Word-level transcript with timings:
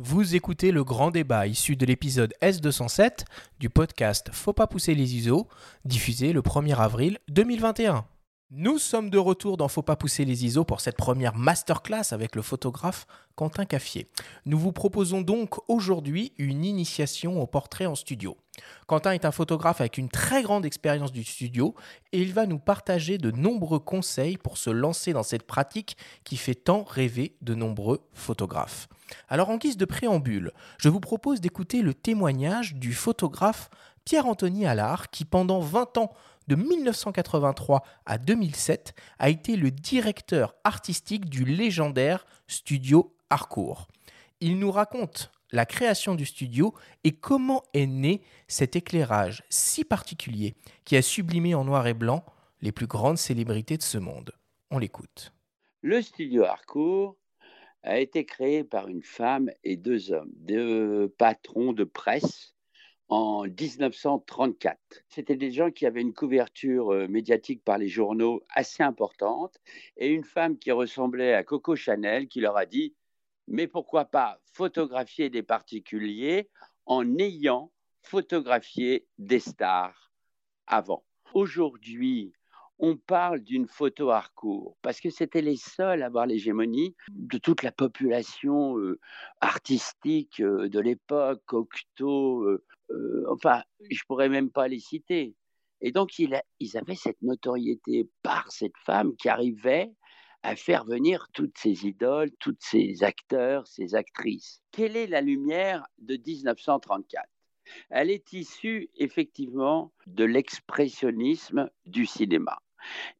Vous 0.00 0.34
écoutez 0.34 0.72
le 0.72 0.82
grand 0.82 1.12
débat 1.12 1.46
issu 1.46 1.76
de 1.76 1.86
l'épisode 1.86 2.34
S207 2.42 3.26
du 3.60 3.70
podcast 3.70 4.28
Faut 4.32 4.52
pas 4.52 4.66
pousser 4.66 4.92
les 4.92 5.14
ISO, 5.14 5.46
diffusé 5.84 6.32
le 6.32 6.40
1er 6.40 6.74
avril 6.74 7.18
2021. 7.28 8.04
Nous 8.50 8.78
sommes 8.78 9.08
de 9.08 9.16
retour 9.16 9.56
dans 9.56 9.68
Faut 9.68 9.82
pas 9.82 9.96
pousser 9.96 10.26
les 10.26 10.44
ISO 10.44 10.64
pour 10.64 10.82
cette 10.82 10.98
première 10.98 11.34
masterclass 11.34 12.12
avec 12.12 12.36
le 12.36 12.42
photographe 12.42 13.06
Quentin 13.36 13.64
Caffier. 13.64 14.06
Nous 14.44 14.58
vous 14.58 14.70
proposons 14.70 15.22
donc 15.22 15.54
aujourd'hui 15.68 16.34
une 16.36 16.62
initiation 16.62 17.40
au 17.40 17.46
portrait 17.46 17.86
en 17.86 17.94
studio. 17.94 18.36
Quentin 18.86 19.12
est 19.12 19.24
un 19.24 19.32
photographe 19.32 19.80
avec 19.80 19.96
une 19.96 20.10
très 20.10 20.42
grande 20.42 20.66
expérience 20.66 21.10
du 21.10 21.24
studio 21.24 21.74
et 22.12 22.20
il 22.20 22.34
va 22.34 22.44
nous 22.44 22.58
partager 22.58 23.16
de 23.16 23.30
nombreux 23.30 23.80
conseils 23.80 24.36
pour 24.36 24.58
se 24.58 24.70
lancer 24.70 25.14
dans 25.14 25.22
cette 25.22 25.46
pratique 25.46 25.96
qui 26.22 26.36
fait 26.36 26.54
tant 26.54 26.84
rêver 26.84 27.36
de 27.40 27.54
nombreux 27.54 28.06
photographes. 28.12 28.88
Alors 29.28 29.48
en 29.48 29.56
guise 29.56 29.78
de 29.78 29.86
préambule, 29.86 30.52
je 30.78 30.90
vous 30.90 31.00
propose 31.00 31.40
d'écouter 31.40 31.80
le 31.80 31.94
témoignage 31.94 32.74
du 32.74 32.92
photographe 32.92 33.70
Pierre-Anthony 34.04 34.66
Allard 34.66 35.10
qui 35.10 35.24
pendant 35.24 35.60
20 35.60 35.96
ans 35.96 36.12
de 36.48 36.56
1983 36.56 37.82
à 38.06 38.18
2007 38.18 38.94
a 39.18 39.30
été 39.30 39.56
le 39.56 39.70
directeur 39.70 40.54
artistique 40.64 41.28
du 41.28 41.44
légendaire 41.44 42.26
studio 42.46 43.16
Harcourt. 43.30 43.88
Il 44.40 44.58
nous 44.58 44.70
raconte 44.70 45.30
la 45.52 45.66
création 45.66 46.14
du 46.14 46.26
studio 46.26 46.74
et 47.04 47.12
comment 47.12 47.62
est 47.74 47.86
né 47.86 48.22
cet 48.48 48.76
éclairage 48.76 49.42
si 49.48 49.84
particulier 49.84 50.54
qui 50.84 50.96
a 50.96 51.02
sublimé 51.02 51.54
en 51.54 51.64
noir 51.64 51.86
et 51.86 51.94
blanc 51.94 52.24
les 52.60 52.72
plus 52.72 52.86
grandes 52.86 53.18
célébrités 53.18 53.76
de 53.76 53.82
ce 53.82 53.98
monde. 53.98 54.32
On 54.70 54.78
l'écoute. 54.78 55.32
Le 55.82 56.02
studio 56.02 56.44
Harcourt 56.44 57.16
a 57.82 57.98
été 57.98 58.24
créé 58.24 58.64
par 58.64 58.88
une 58.88 59.02
femme 59.02 59.50
et 59.62 59.76
deux 59.76 60.12
hommes, 60.12 60.32
deux 60.34 61.08
patrons 61.18 61.72
de 61.72 61.84
presse 61.84 62.53
en 63.08 63.44
1934. 63.44 64.78
C'était 65.08 65.36
des 65.36 65.50
gens 65.50 65.70
qui 65.70 65.86
avaient 65.86 66.00
une 66.00 66.14
couverture 66.14 66.92
euh, 66.92 67.08
médiatique 67.08 67.62
par 67.64 67.78
les 67.78 67.88
journaux 67.88 68.42
assez 68.48 68.82
importante 68.82 69.60
et 69.96 70.08
une 70.08 70.24
femme 70.24 70.58
qui 70.58 70.72
ressemblait 70.72 71.34
à 71.34 71.44
Coco 71.44 71.76
Chanel 71.76 72.28
qui 72.28 72.40
leur 72.40 72.56
a 72.56 72.66
dit 72.66 72.94
mais 73.46 73.66
pourquoi 73.66 74.06
pas 74.06 74.40
photographier 74.52 75.28
des 75.28 75.42
particuliers 75.42 76.48
en 76.86 77.18
ayant 77.18 77.70
photographié 78.00 79.06
des 79.18 79.40
stars 79.40 80.12
avant? 80.66 81.04
Aujourd'hui, 81.34 82.32
on 82.78 82.96
parle 82.96 83.40
d'une 83.40 83.66
photo 83.66 84.10
Harcourt 84.10 84.76
parce 84.82 85.00
que 85.00 85.10
c'était 85.10 85.42
les 85.42 85.56
seuls 85.56 86.02
à 86.02 86.06
avoir 86.06 86.26
l'hégémonie 86.26 86.96
de 87.10 87.38
toute 87.38 87.62
la 87.62 87.72
population 87.72 88.78
euh, 88.78 88.98
artistique 89.40 90.40
euh, 90.40 90.68
de 90.68 90.80
l'époque, 90.80 91.42
Cocteau, 91.46 92.42
euh, 92.42 93.26
enfin, 93.30 93.62
je 93.90 94.02
pourrais 94.06 94.28
même 94.28 94.50
pas 94.50 94.68
les 94.68 94.80
citer. 94.80 95.34
Et 95.80 95.92
donc, 95.92 96.18
ils 96.18 96.34
avaient 96.76 96.94
cette 96.94 97.20
notoriété 97.20 98.08
par 98.22 98.50
cette 98.50 98.76
femme 98.84 99.14
qui 99.16 99.28
arrivait 99.28 99.92
à 100.42 100.56
faire 100.56 100.84
venir 100.84 101.26
toutes 101.32 101.56
ces 101.58 101.86
idoles, 101.86 102.30
tous 102.38 102.56
ces 102.60 103.02
acteurs, 103.02 103.66
ces 103.66 103.94
actrices. 103.94 104.62
Quelle 104.70 104.96
est 104.96 105.06
la 105.06 105.20
lumière 105.20 105.86
de 105.98 106.16
1934 106.16 107.26
Elle 107.90 108.10
est 108.10 108.32
issue 108.32 108.90
effectivement 108.96 109.92
de 110.06 110.24
l'expressionnisme 110.24 111.70
du 111.86 112.06
cinéma. 112.06 112.60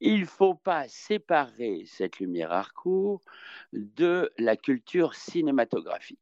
Il 0.01 0.21
ne 0.21 0.27
faut 0.27 0.55
pas 0.55 0.87
séparer 0.89 1.85
cette 1.87 2.19
lumière 2.19 2.53
Harcourt 2.53 3.23
de 3.73 4.31
la 4.39 4.57
culture 4.57 5.15
cinématographique. 5.15 6.19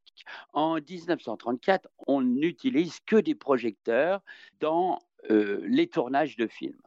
En 0.52 0.76
1934, 0.76 1.88
on 2.06 2.20
n'utilise 2.20 3.00
que 3.00 3.16
des 3.16 3.34
projecteurs 3.34 4.22
dans 4.60 5.00
euh, 5.30 5.60
les 5.66 5.88
tournages 5.88 6.36
de 6.36 6.46
films 6.46 6.80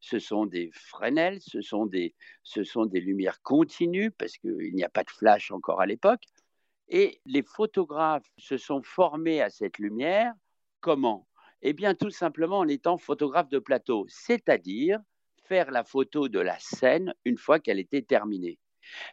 ce 0.00 0.18
sont 0.18 0.46
des 0.46 0.70
Fresnel, 0.72 1.40
ce 1.40 1.60
sont 1.60 1.86
des, 1.86 2.14
ce 2.42 2.64
sont 2.64 2.86
des 2.86 3.00
lumières 3.00 3.40
continues, 3.42 4.10
parce 4.10 4.36
qu'il 4.36 4.74
n'y 4.74 4.84
a 4.84 4.88
pas 4.88 5.04
de 5.04 5.10
flash 5.10 5.50
encore 5.50 5.80
à 5.80 5.86
l'époque. 5.86 6.24
Et 6.88 7.20
les 7.24 7.42
photographes 7.42 8.30
se 8.36 8.56
sont 8.56 8.82
formés 8.82 9.40
à 9.40 9.48
cette 9.48 9.78
lumière. 9.78 10.34
Comment? 10.82 11.26
Eh 11.62 11.72
bien, 11.72 11.94
tout 11.94 12.10
simplement 12.10 12.58
en 12.58 12.68
étant 12.68 12.98
photographe 12.98 13.48
de 13.48 13.60
plateau, 13.60 14.04
c'est-à-dire 14.08 15.00
faire 15.44 15.70
la 15.70 15.84
photo 15.84 16.28
de 16.28 16.40
la 16.40 16.58
scène 16.58 17.14
une 17.24 17.38
fois 17.38 17.60
qu'elle 17.60 17.78
était 17.78 18.02
terminée. 18.02 18.58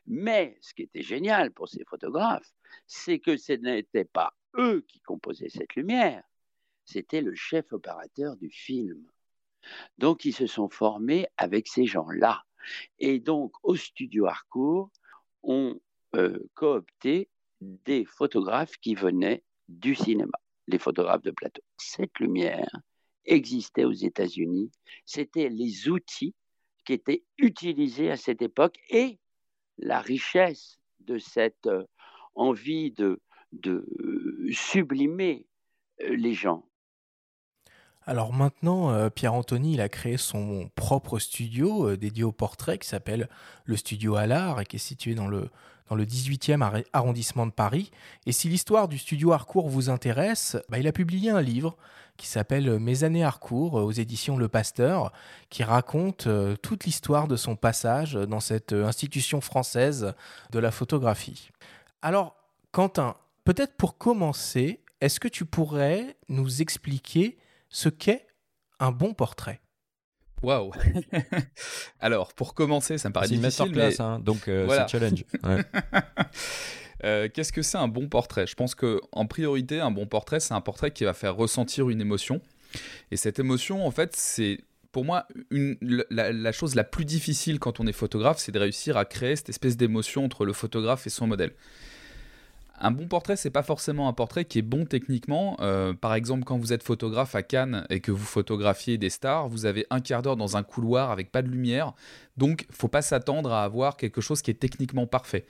Mais 0.08 0.58
ce 0.62 0.74
qui 0.74 0.82
était 0.82 1.04
génial 1.04 1.52
pour 1.52 1.70
ces 1.70 1.86
photographes, 1.86 2.52
c'est 2.88 3.20
que 3.20 3.38
ce 3.38 3.54
n'était 3.54 4.04
pas 4.04 4.34
eux 4.58 4.84
qui 4.88 5.00
composaient 5.02 5.50
cette 5.50 5.76
lumière, 5.76 6.24
c'était 6.86 7.22
le 7.22 7.36
chef 7.36 7.72
opérateur 7.72 8.36
du 8.36 8.50
film. 8.50 9.06
Donc, 10.00 10.26
ils 10.26 10.34
se 10.34 10.48
sont 10.48 10.70
formés 10.70 11.28
avec 11.38 11.68
ces 11.68 11.86
gens-là. 11.86 12.44
Et 12.98 13.20
donc, 13.20 13.54
au 13.62 13.76
studio 13.76 14.26
Harcourt, 14.26 14.90
on 15.44 15.80
euh, 16.16 16.40
coopté 16.56 17.30
des 17.62 18.06
photographes 18.06 18.78
qui 18.78 18.96
venaient 18.96 19.44
du 19.68 19.94
cinéma, 19.94 20.40
les 20.72 20.80
photographes 20.80 21.24
de 21.24 21.32
plateau. 21.32 21.62
Cette 21.78 22.20
lumière 22.20 22.70
existait 23.26 23.86
aux 23.86 23.92
États-Unis. 23.92 24.72
C'était 25.06 25.50
les 25.50 25.90
outils 25.90 26.34
qui 26.86 26.94
étaient 26.94 27.24
utilisés 27.38 28.12
à 28.12 28.18
cette 28.18 28.42
époque 28.42 28.78
et 28.90 29.20
la 29.78 30.02
richesse 30.02 30.80
de 31.02 31.18
cette 31.18 31.68
euh, 31.68 31.84
envie 32.36 32.92
de, 32.92 33.20
de 33.52 33.86
sublimer 34.52 35.46
euh, 36.02 36.16
les 36.16 36.34
gens. 36.34 36.66
Alors 38.06 38.34
maintenant, 38.34 38.92
euh, 38.92 39.10
Pierre-Anthony, 39.10 39.74
il 39.74 39.82
a 39.82 39.90
créé 39.90 40.18
son 40.18 40.72
propre 40.76 41.20
studio 41.20 41.90
euh, 41.90 41.98
dédié 41.98 42.24
au 42.24 42.32
portrait 42.32 42.80
qui 42.80 42.88
s'appelle 42.88 43.30
le 43.66 43.76
Studio 43.76 44.16
Allard 44.16 44.62
et 44.62 44.66
qui 44.66 44.78
est 44.78 44.80
situé 44.80 45.14
dans 45.14 45.28
le, 45.28 45.50
dans 45.90 45.96
le 45.96 46.06
18e 46.06 46.84
arrondissement 46.94 47.46
de 47.46 47.52
Paris. 47.52 47.92
Et 48.26 48.32
si 48.32 48.48
l'histoire 48.48 48.88
du 48.88 48.98
studio 48.98 49.32
Harcourt 49.32 49.70
vous 49.70 49.90
intéresse, 49.90 50.58
bah, 50.70 50.78
il 50.80 50.88
a 50.88 50.92
publié 50.92 51.32
un 51.32 51.42
livre 51.42 51.76
qui 52.18 52.28
s'appelle 52.28 52.80
Mes 52.80 53.04
années 53.04 53.24
Harcourt 53.24 53.76
aux 53.76 53.92
éditions 53.92 54.38
Le 54.38 54.48
Pasteur, 54.48 55.12
qui 55.50 55.64
raconte 55.64 56.28
euh, 56.28 56.56
toute 56.58 56.84
l'histoire 56.84 57.28
de 57.28 57.36
son 57.36 57.56
passage 57.56 58.14
dans 58.14 58.42
cette 58.42 58.74
institution 58.74 59.42
française 59.42 60.14
de 60.52 60.60
la 60.60 60.72
photographie. 60.72 61.50
Alors, 62.02 62.36
Quentin, 62.72 63.16
peut-être 63.46 63.76
pour 63.78 63.98
commencer, 63.98 64.82
est-ce 65.02 65.20
que 65.20 65.28
tu 65.28 65.46
pourrais 65.46 66.18
nous 66.28 66.62
expliquer 66.62 67.38
ce 67.70 67.90
qu'est 67.90 68.28
un 68.80 68.92
bon 68.92 69.14
portrait? 69.14 69.62
Waouh 70.42 70.72
Alors, 72.00 72.34
pour 72.34 72.54
commencer, 72.54 72.98
ça 72.98 73.10
me 73.10 73.14
paraît 73.14 73.28
difficile. 73.28 73.68
Une 73.68 73.76
masterclass, 73.76 74.04
hein, 74.04 74.20
donc 74.20 74.48
euh, 74.48 74.68
c'est 74.70 74.88
challenge. 74.90 75.26
Euh, 77.06 77.30
qu'est-ce 77.34 77.54
que 77.54 77.62
c'est 77.62 77.78
un 77.78 77.88
bon 77.88 78.10
portrait? 78.10 78.46
Je 78.46 78.56
pense 78.56 78.76
que 78.76 79.00
en 79.14 79.26
priorité, 79.26 79.80
un 79.80 79.90
bon 79.90 80.06
portrait, 80.06 80.42
c'est 80.42 80.54
un 80.54 80.60
portrait 80.60 80.92
qui 80.92 81.06
va 81.06 81.14
faire 81.14 81.34
ressentir 81.38 81.90
une 81.90 82.02
émotion. 82.02 82.42
Et 83.12 83.16
cette 83.16 83.40
émotion, 83.40 83.88
en 83.88 83.92
fait, 83.92 84.18
c'est 84.18 84.66
pour 84.92 85.06
moi 85.06 85.26
une, 85.50 85.78
la, 86.10 86.52
chose 86.52 86.76
la 86.76 86.84
plus 86.84 87.06
difficile 87.06 87.60
quand 87.60 87.80
on 87.80 87.88
est 87.88 87.94
photographe, 87.94 88.40
c'est 88.40 88.52
de 88.52 88.60
réussir 88.60 88.98
à 88.98 89.06
créer 89.06 89.36
cette 89.36 89.50
espèce 89.50 89.78
d'émotion 89.78 90.26
entre 90.26 90.46
le 90.46 90.54
photographe 90.54 91.08
et 91.08 91.10
son 91.10 91.28
modèle. 91.28 91.54
Un 92.82 92.92
bon 92.92 93.08
portrait, 93.08 93.36
c'est 93.36 93.50
pas 93.50 93.62
forcément 93.62 94.08
un 94.08 94.14
portrait 94.14 94.46
qui 94.46 94.58
est 94.58 94.64
bon 94.64 94.86
techniquement. 94.86 95.58
Euh, 95.60 95.94
par 95.94 96.14
exemple, 96.14 96.46
quand 96.46 96.58
vous 96.58 96.72
êtes 96.72 96.82
photographe 96.82 97.36
à 97.36 97.44
Cannes 97.44 97.86
et 97.90 98.00
que 98.00 98.12
vous 98.12 98.26
photographiez 98.26 98.98
des 98.98 99.10
stars, 99.10 99.50
vous 99.50 99.66
avez 99.66 99.86
un 99.90 100.00
quart 100.00 100.22
d'heure 100.22 100.38
dans 100.38 100.56
un 100.56 100.64
couloir 100.64 101.12
avec 101.12 101.30
pas 101.30 101.42
de 101.42 101.50
lumière. 101.50 101.94
Donc, 102.38 102.66
faut 102.72 102.88
pas 102.88 103.02
s'attendre 103.02 103.52
à 103.52 103.66
avoir 103.66 103.98
quelque 103.98 104.22
chose 104.22 104.42
qui 104.42 104.52
est 104.52 104.56
techniquement 104.56 105.08
parfait. 105.08 105.46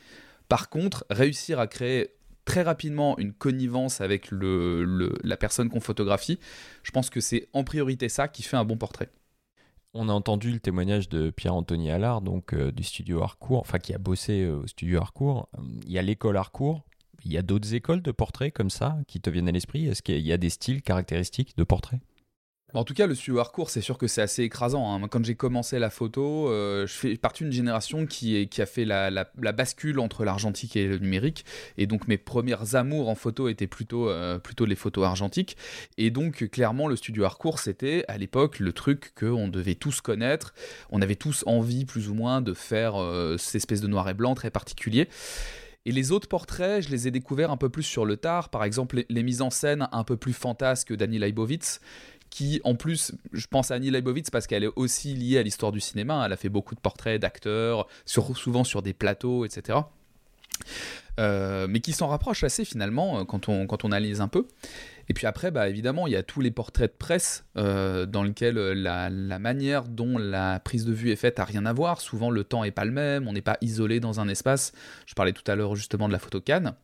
Par 0.48 0.70
contre, 0.70 1.06
réussir 1.12 1.60
à 1.60 1.68
créer 1.68 2.16
très 2.46 2.64
rapidement 2.64 3.16
une 3.20 3.32
connivence 3.34 4.02
avec 4.02 4.30
la 4.32 5.38
personne 5.38 5.70
qu'on 5.70 5.80
photographie, 5.82 6.40
je 6.82 6.90
pense 6.90 7.12
que 7.12 7.22
c'est 7.22 7.48
en 7.54 7.64
priorité 7.64 8.10
ça 8.10 8.28
qui 8.28 8.42
fait 8.42 8.58
un 8.58 8.66
bon 8.66 8.76
portrait. 8.78 9.10
On 9.94 10.10
a 10.10 10.14
entendu 10.14 10.52
le 10.52 10.60
témoignage 10.60 11.10
de 11.10 11.30
Pierre-Anthony 11.30 11.92
Allard, 11.92 12.22
donc 12.22 12.54
euh, 12.54 12.72
du 12.72 12.84
studio 12.84 13.24
Harcourt, 13.24 13.60
enfin 13.60 13.80
qui 13.80 13.94
a 13.94 13.98
bossé 13.98 14.44
euh, 14.44 14.62
au 14.62 14.68
studio 14.68 15.00
Harcourt. 15.00 15.50
Il 15.86 15.92
y 15.92 15.98
a 15.98 16.04
l'école 16.04 16.38
Harcourt, 16.38 16.84
il 17.26 17.32
y 17.32 17.38
a 17.38 17.42
d'autres 17.42 17.74
écoles 17.74 18.02
de 18.02 18.12
portraits 18.12 18.54
comme 18.54 18.70
ça 18.70 18.98
qui 19.08 19.22
te 19.22 19.30
viennent 19.30 19.48
à 19.48 19.52
l'esprit? 19.52 19.88
Est-ce 19.88 20.02
qu'il 20.02 20.20
y 20.20 20.34
a 20.34 20.38
des 20.38 20.50
styles 20.50 20.82
caractéristiques 20.82 21.56
de 21.58 21.64
portraits? 21.64 22.00
En 22.76 22.84
tout 22.84 22.94
cas, 22.94 23.08
le 23.08 23.16
studio 23.16 23.40
Harcourt, 23.40 23.72
c'est 23.72 23.82
sûr 23.82 23.98
que 23.98 24.06
c'est 24.06 24.22
assez 24.22 24.44
écrasant. 24.44 24.94
Hein. 24.94 25.08
Quand 25.08 25.26
j'ai 25.26 25.34
commencé 25.34 25.80
la 25.80 25.90
photo, 25.90 26.50
euh, 26.50 26.86
je 26.86 26.94
fais 26.94 27.16
partie 27.18 27.44
d'une 27.44 27.52
génération 27.52 28.06
qui, 28.06 28.48
a 28.60 28.66
fait 28.68 28.86
la, 28.86 29.26
bascule 29.54 30.00
entre 30.00 30.24
l'argentique 30.24 30.76
et 30.76 30.86
le 30.86 31.00
numérique. 31.00 31.46
Et 31.78 31.88
donc, 31.88 32.08
mes 32.08 32.20
premières 32.20 32.76
amours 32.76 33.10
en 33.10 33.16
photo 33.16 33.48
étaient 33.48 33.66
plutôt, 33.66 34.10
euh, 34.10 34.38
plutôt 34.38 34.66
les 34.66 34.76
photos 34.76 35.06
argentiques. 35.06 35.58
Et 35.98 36.12
donc, 36.12 36.48
clairement, 36.50 36.88
le 36.88 36.96
studio 36.96 37.24
Harcourt, 37.24 37.58
c'était 37.58 38.06
à 38.08 38.20
l'époque 38.20 38.60
le 38.60 38.72
truc 38.72 39.14
qu'on 39.16 39.48
devait 39.48 39.76
tous 39.76 40.00
connaître. 40.02 40.54
On 40.92 41.02
avait 41.02 41.16
tous 41.16 41.44
envie, 41.48 41.86
plus 41.86 42.08
ou 42.10 42.14
moins, 42.14 42.42
de 42.42 42.54
faire 42.54 43.02
euh, 43.02 43.38
cette 43.38 43.56
espèce 43.56 43.82
de 43.82 43.88
noir 43.88 44.08
et 44.10 44.14
blanc 44.14 44.36
très 44.36 44.52
particulier. 44.52 45.10
Et 45.86 45.92
les 45.92 46.12
autres 46.12 46.28
portraits, 46.28 46.82
je 46.82 46.90
les 46.90 47.08
ai 47.08 47.12
découverts 47.12 47.52
un 47.52 47.58
peu 47.58 47.70
plus 47.70 47.84
sur 47.84 48.06
le 48.06 48.18
tard. 48.18 48.50
Par 48.50 48.64
exemple, 48.64 49.04
les, 49.10 49.24
mises 49.24 49.42
en 49.42 49.50
scène 49.50 49.88
un 49.92 50.04
peu 50.04 50.18
plus 50.18 50.34
fantasques 50.34 50.94
d'Annie 50.94 51.20
Leibovitz, 51.20 51.80
qui 52.30 52.62
en 52.64 52.76
plus, 52.76 53.14
je 53.32 53.48
pense 53.48 53.72
à 53.72 53.76
Annie 53.76 53.90
Leibovitz 53.90 54.30
parce 54.30 54.46
qu'elle 54.46 54.64
est 54.64 54.72
aussi 54.76 55.14
liée 55.14 55.38
à 55.38 55.44
l'histoire 55.44 55.72
du 55.72 55.80
cinéma. 55.80 56.24
Elle 56.26 56.34
a 56.34 56.38
fait 56.38 56.50
beaucoup 56.50 56.76
de 56.76 56.80
portraits 56.80 57.20
d'acteurs, 57.20 57.88
souvent 58.06 58.64
sur 58.64 58.82
des 58.82 58.94
plateaux, 58.94 59.46
etc. 59.46 59.80
Euh, 61.20 61.68
mais 61.70 61.80
qui 61.80 61.94
s'en 61.94 62.08
rapproche 62.08 62.44
assez 62.44 62.66
finalement 62.66 63.26
quand 63.26 63.50
on, 63.50 63.66
quand 63.66 63.84
on 63.84 63.92
analyse 63.92 64.22
un 64.22 64.28
peu. 64.28 64.48
Et 65.10 65.14
puis 65.14 65.26
après, 65.26 65.50
bah, 65.50 65.68
évidemment, 65.68 66.06
il 66.06 66.14
y 66.14 66.16
a 66.16 66.22
tous 66.22 66.40
les 66.40 66.52
portraits 66.52 66.92
de 66.92 66.98
presse 66.98 67.46
euh, 67.58 68.06
dans 68.06 68.22
lesquels 68.22 68.56
la, 68.56 69.10
la, 69.10 69.40
manière 69.40 69.84
dont 69.86 70.20
la 70.20 70.60
prise 70.60 70.86
de 70.86 70.94
vue 70.94 71.10
est 71.10 71.16
faite 71.16 71.40
a 71.40 71.46
rien 71.46 71.66
à 71.66 71.74
voir. 71.74 72.00
Souvent, 72.00 72.30
le 72.30 72.44
temps 72.44 72.64
n'est 72.64 72.72
pas 72.72 72.86
le 72.86 72.92
même, 72.92 73.28
on 73.28 73.34
n'est 73.34 73.42
pas 73.42 73.58
isolé 73.62 74.00
dans 74.00 74.20
un 74.20 74.30
espace. 74.30 74.72
Je 75.08 75.16
parlais 75.16 75.34
tout 75.34 75.50
à 75.52 75.56
l'heure 75.56 75.76
justement 75.76 76.08
de 76.08 76.14
la 76.14 76.20
photo 76.20 76.40
Cannes. 76.40 76.76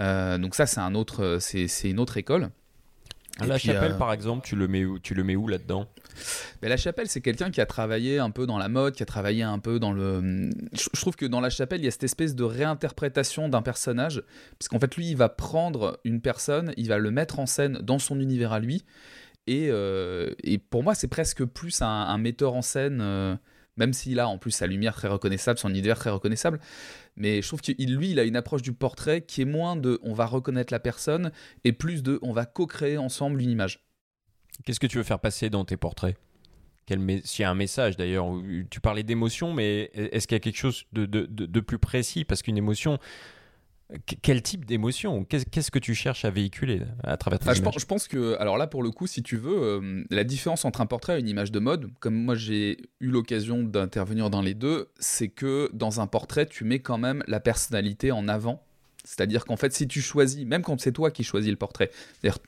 Euh, 0.00 0.38
donc 0.38 0.54
ça, 0.54 0.64
c'est 0.64 0.80
un 0.80 0.94
autre, 0.94 1.36
c'est 1.40 1.68
une 1.84 2.00
autre 2.00 2.16
école. 2.16 2.50
La 3.46 3.58
chapelle, 3.58 3.96
par 3.98 4.12
exemple, 4.12 4.46
tu 4.46 4.56
le 4.56 4.66
mets 4.66 4.84
où, 4.84 4.98
tu 4.98 5.14
le 5.14 5.22
mets 5.22 5.36
où 5.36 5.46
là-dedans? 5.46 5.86
La 6.62 6.76
Chapelle, 6.76 7.08
c'est 7.08 7.20
quelqu'un 7.20 7.50
qui 7.50 7.60
a 7.60 7.66
travaillé 7.66 8.18
un 8.18 8.30
peu 8.30 8.46
dans 8.46 8.58
la 8.58 8.68
mode, 8.68 8.94
qui 8.94 9.02
a 9.02 9.06
travaillé 9.06 9.42
un 9.42 9.58
peu 9.58 9.78
dans 9.78 9.92
le. 9.92 10.50
Je, 10.72 11.00
trouve 11.00 11.16
que 11.16 11.26
dans 11.26 11.40
La 11.40 11.50
Chapelle, 11.50 11.80
il 11.80 11.84
y 11.84 11.88
a 11.88 11.90
cette 11.90 12.04
espèce 12.04 12.34
de 12.34 12.44
réinterprétation 12.44 13.48
d'un 13.48 13.62
personnage, 13.62 14.22
parce 14.58 14.68
qu'en 14.68 14.78
fait, 14.78 14.96
lui, 14.96 15.10
il 15.10 15.16
va 15.16 15.28
prendre 15.28 16.00
une 16.04 16.20
personne, 16.20 16.72
il 16.76 16.88
va 16.88 16.98
le 16.98 17.10
mettre 17.10 17.38
en 17.38 17.46
scène 17.46 17.78
dans 17.82 17.98
son 17.98 18.20
univers 18.20 18.52
à 18.52 18.60
lui, 18.60 18.84
et, 19.46 19.68
euh, 19.70 20.30
pour 20.70 20.82
moi, 20.82 20.94
c'est 20.94 21.08
presque 21.08 21.44
plus 21.44 21.82
un, 21.82 22.18
metteur 22.18 22.54
en 22.54 22.62
scène. 22.62 23.00
Euh, 23.00 23.36
même 23.76 23.92
s'il 23.94 24.20
a 24.20 24.28
en 24.28 24.36
plus 24.36 24.50
sa 24.50 24.66
lumière 24.66 24.94
très 24.94 25.08
reconnaissable, 25.08 25.58
son 25.58 25.70
univers 25.70 25.98
très 25.98 26.10
reconnaissable. 26.10 26.60
Mais 27.16 27.40
je 27.40 27.48
trouve 27.48 27.62
que 27.62 27.72
lui, 27.72 28.10
il 28.10 28.18
a 28.18 28.24
une 28.24 28.36
approche 28.36 28.62
du 28.62 28.72
portrait 28.72 29.22
qui 29.22 29.40
est 29.42 29.46
moins 29.46 29.74
de 29.74 29.98
on 30.02 30.12
va 30.12 30.26
reconnaître 30.26 30.72
la 30.72 30.80
personne 30.80 31.32
et 31.64 31.72
plus 31.72 32.02
de 32.02 32.18
on 32.20 32.32
va 32.32 32.44
co-créer 32.44 32.98
ensemble 32.98 33.40
une 33.40 33.50
image. 33.50 33.89
Qu'est-ce 34.64 34.80
que 34.80 34.86
tu 34.86 34.98
veux 34.98 35.04
faire 35.04 35.20
passer 35.20 35.50
dans 35.50 35.64
tes 35.64 35.76
portraits? 35.76 36.16
S'il 37.24 37.42
y 37.42 37.44
a 37.44 37.50
un 37.50 37.54
message 37.54 37.96
d'ailleurs, 37.96 38.26
tu 38.68 38.80
parlais 38.80 39.04
d'émotion, 39.04 39.54
mais 39.54 39.90
est-ce 39.94 40.26
qu'il 40.26 40.34
y 40.34 40.36
a 40.36 40.40
quelque 40.40 40.56
chose 40.56 40.86
de, 40.92 41.60
plus 41.60 41.78
précis? 41.78 42.24
Parce 42.24 42.42
qu'une 42.42 42.56
émotion, 42.56 42.98
quel 44.22 44.42
type 44.42 44.64
d'émotion? 44.64 45.24
Qu'est-ce 45.24 45.70
que 45.70 45.78
tu 45.78 45.94
cherches 45.94 46.24
à 46.24 46.30
véhiculer 46.30 46.82
à 47.04 47.16
travers 47.16 47.38
ta 47.38 47.50
ah, 47.50 47.54
je, 47.54 47.62
pense, 47.62 47.78
je, 47.78 47.86
pense, 47.86 48.08
que, 48.08 48.36
alors 48.40 48.58
là, 48.58 48.66
pour 48.66 48.82
le 48.82 48.90
coup, 48.90 49.06
si 49.06 49.22
tu 49.22 49.36
veux, 49.36 49.62
euh, 49.62 50.04
la 50.10 50.24
différence 50.24 50.64
entre 50.64 50.80
un 50.80 50.86
portrait 50.86 51.18
et 51.18 51.20
une 51.20 51.28
image 51.28 51.52
de 51.52 51.60
mode, 51.60 51.90
comme 52.00 52.14
moi 52.14 52.34
j'ai 52.34 52.78
eu 52.98 53.10
l'occasion 53.10 53.62
d'intervenir 53.62 54.28
dans 54.28 54.42
les 54.42 54.54
deux, 54.54 54.88
c'est 54.98 55.28
que 55.28 55.70
dans 55.72 56.00
un 56.00 56.08
portrait, 56.08 56.46
tu 56.46 56.64
mets 56.64 56.80
quand 56.80 56.98
même 56.98 57.22
la 57.28 57.38
personnalité 57.38 58.10
en 58.10 58.26
avant 58.26 58.64
c'est-à-dire 59.04 59.44
qu'en 59.44 59.56
fait, 59.56 59.72
si 59.72 59.88
tu 59.88 60.00
choisis, 60.00 60.44
même 60.44 60.62
quand 60.62 60.80
c'est 60.80 60.92
toi 60.92 61.10
qui 61.10 61.24
choisis 61.24 61.50
le 61.50 61.56
portrait, 61.56 61.90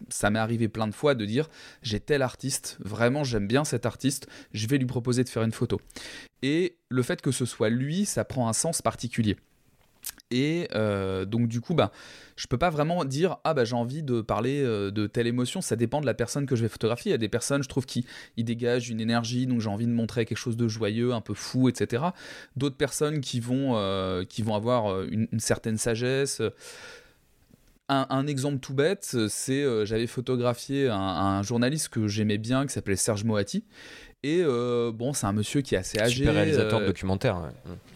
ça 0.08 0.30
m'est 0.30 0.38
arrivé 0.38 0.68
plein 0.68 0.86
de 0.86 0.94
fois 0.94 1.14
de 1.14 1.24
dire 1.24 1.48
j'ai 1.82 2.00
tel 2.00 2.22
artiste, 2.22 2.78
vraiment 2.80 3.24
j'aime 3.24 3.46
bien 3.46 3.64
cet 3.64 3.86
artiste, 3.86 4.26
je 4.52 4.66
vais 4.66 4.78
lui 4.78 4.86
proposer 4.86 5.24
de 5.24 5.28
faire 5.28 5.42
une 5.42 5.52
photo. 5.52 5.80
Et 6.42 6.76
le 6.88 7.02
fait 7.02 7.22
que 7.22 7.30
ce 7.30 7.44
soit 7.44 7.70
lui, 7.70 8.04
ça 8.04 8.24
prend 8.24 8.48
un 8.48 8.52
sens 8.52 8.82
particulier. 8.82 9.36
Et 10.32 10.66
euh, 10.74 11.26
donc 11.26 11.46
du 11.46 11.60
coup, 11.60 11.74
bah, 11.74 11.92
je 12.36 12.46
peux 12.46 12.56
pas 12.56 12.70
vraiment 12.70 13.04
dire 13.04 13.36
ah 13.44 13.52
bah 13.52 13.64
j'ai 13.64 13.76
envie 13.76 14.02
de 14.02 14.22
parler 14.22 14.62
euh, 14.62 14.90
de 14.90 15.06
telle 15.06 15.26
émotion. 15.26 15.60
Ça 15.60 15.76
dépend 15.76 16.00
de 16.00 16.06
la 16.06 16.14
personne 16.14 16.46
que 16.46 16.56
je 16.56 16.62
vais 16.62 16.68
photographier. 16.68 17.10
Il 17.10 17.12
y 17.12 17.14
a 17.14 17.18
des 17.18 17.28
personnes, 17.28 17.62
je 17.62 17.68
trouve, 17.68 17.84
qui 17.84 18.06
dégagent 18.38 18.88
une 18.88 19.00
énergie, 19.00 19.46
donc 19.46 19.60
j'ai 19.60 19.68
envie 19.68 19.86
de 19.86 19.92
montrer 19.92 20.24
quelque 20.24 20.38
chose 20.38 20.56
de 20.56 20.66
joyeux, 20.68 21.12
un 21.12 21.20
peu 21.20 21.34
fou, 21.34 21.68
etc. 21.68 22.02
D'autres 22.56 22.78
personnes 22.78 23.20
qui 23.20 23.40
vont 23.40 23.76
euh, 23.76 24.24
qui 24.24 24.42
vont 24.42 24.54
avoir 24.54 25.02
une, 25.02 25.28
certaine 25.38 25.76
sagesse. 25.76 26.40
Un, 27.88 28.26
exemple 28.26 28.58
tout 28.58 28.72
bête, 28.72 29.16
c'est 29.28 29.84
j'avais 29.84 30.06
photographié 30.06 30.88
un, 30.88 30.96
un, 30.96 31.42
journaliste 31.42 31.90
que 31.90 32.08
j'aimais 32.08 32.38
bien 32.38 32.66
qui 32.66 32.72
s'appelait 32.72 32.96
Serge 32.96 33.24
Moati 33.24 33.64
et 34.24 34.40
euh, 34.44 34.92
bon, 34.92 35.12
c'est 35.12 35.26
un 35.26 35.32
monsieur 35.32 35.62
qui 35.62 35.74
est 35.74 35.78
assez 35.78 35.98
âgé. 35.98 36.18
Super 36.18 36.34
réalisateur 36.34 36.78
de 36.78 36.84
euh, 36.84 36.86
documentaire. 36.86 37.50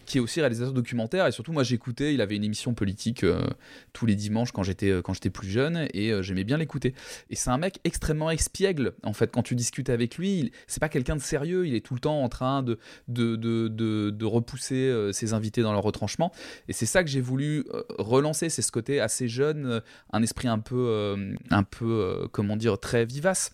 Qui 0.06 0.19
est 0.19 0.20
aussi 0.20 0.40
réalisateur 0.40 0.73
de 0.73 0.76
documentaire. 0.76 1.26
Et 1.26 1.32
surtout, 1.32 1.52
moi, 1.52 1.62
j'écoutais, 1.62 2.14
il 2.14 2.20
avait 2.20 2.34
une 2.34 2.43
émission 2.43 2.75
politique 2.75 3.23
euh, 3.23 3.46
tous 3.93 4.06
les 4.06 4.17
dimanches 4.17 4.50
quand 4.50 4.64
j'étais, 4.64 5.00
quand 5.05 5.14
j'étais 5.14 5.31
plus 5.31 5.49
jeune. 5.49 5.87
Et 5.94 6.12
j'aimais 6.23 6.43
bien 6.43 6.56
l'écouter. 6.56 6.94
Et 7.31 7.37
c'est 7.37 7.50
un 7.50 7.58
mec 7.58 7.78
extrêmement 7.84 8.31
expiègle, 8.31 8.94
en 9.05 9.12
fait, 9.12 9.31
quand 9.31 9.43
tu 9.43 9.55
discutes 9.55 9.88
avec 9.88 10.19
lui. 10.19 10.50
C'est 10.67 10.81
pas 10.81 10.88
quelqu'un 10.88 11.14
de 11.14 11.23
sérieux. 11.23 11.67
Il 11.67 11.75
est 11.75 11.84
tout 11.84 11.94
le 11.94 12.00
temps 12.00 12.20
en 12.23 12.29
train 12.29 12.64
de, 12.64 12.79
de, 13.06 13.37
de, 13.37 13.69
de, 13.69 14.11
de 14.11 14.25
repousser 14.25 15.11
ses 15.12 15.32
invités 15.32 15.62
dans 15.62 15.72
leur 15.72 15.82
retranchement. 15.82 16.32
Et 16.69 16.72
c'est 16.72 16.87
ça 16.87 17.05
que 17.05 17.11
j'ai 17.11 17.20
voulu 17.20 17.64
relancer. 17.99 18.49
C'est 18.49 18.62
ce 18.62 18.72
côté 18.72 19.00
assez 19.00 19.29
jeune, 19.29 19.81
un 20.12 20.22
esprit 20.22 20.49
un 20.49 20.58
peu, 20.58 21.17
un 21.50 21.62
peu 21.62 22.29
comment 22.32 22.56
dire, 22.56 22.79
très 22.79 23.05
vivace. 23.05 23.52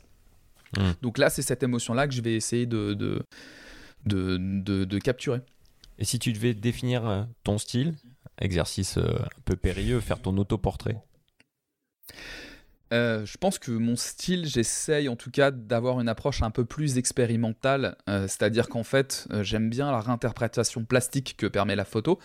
Mm. 0.77 0.93
Donc 1.03 1.19
là, 1.19 1.31
c'est 1.31 1.43
cette 1.43 1.63
émotion-là 1.63 2.09
que 2.09 2.15
je 2.15 2.23
vais 2.23 2.35
essayer 2.35 2.67
de, 2.67 2.95
de, 2.95 3.25
de, 4.05 4.85
de, 4.85 4.99
capturer. 4.99 5.41
Et 5.99 6.05
si 6.05 6.19
tu 6.19 6.33
devais 6.33 6.55
définir 6.55 7.07
euh, 7.07 7.23
ton 7.45 7.59
style, 7.59 7.95
exercice 8.41 8.99
euh, 8.99 9.03
un 9.03 9.41
peu 9.45 9.57
périlleux, 9.57 10.01
faire 10.01 10.21
ton 10.21 10.37
autoportrait? 10.39 10.97
Euh, 12.93 13.25
je 13.25 13.39
pense 13.39 13.59
que 13.59 13.71
mon 13.71 13.97
style, 13.97 14.47
j'essaye 14.47 15.09
en 15.09 15.17
tout 15.17 15.31
cas 15.31 15.51
d'avoir 15.51 16.01
une 16.01 16.09
approche 16.09 16.43
un 16.43 16.51
peu 16.51 16.65
plus 16.65 16.99
expérimentale, 16.99 17.97
euh, 18.09 18.29
c'est-à-dire 18.29 18.69
qu'en 18.69 18.83
fait, 18.83 19.27
euh, 19.33 19.43
j'aime 19.43 19.71
bien 19.71 19.91
la 19.91 20.01
réinterprétation 20.01 20.85
plastique 20.85 21.35
que 21.39 21.47
permet 21.47 21.75
la 21.75 21.87
photo, 21.87 22.19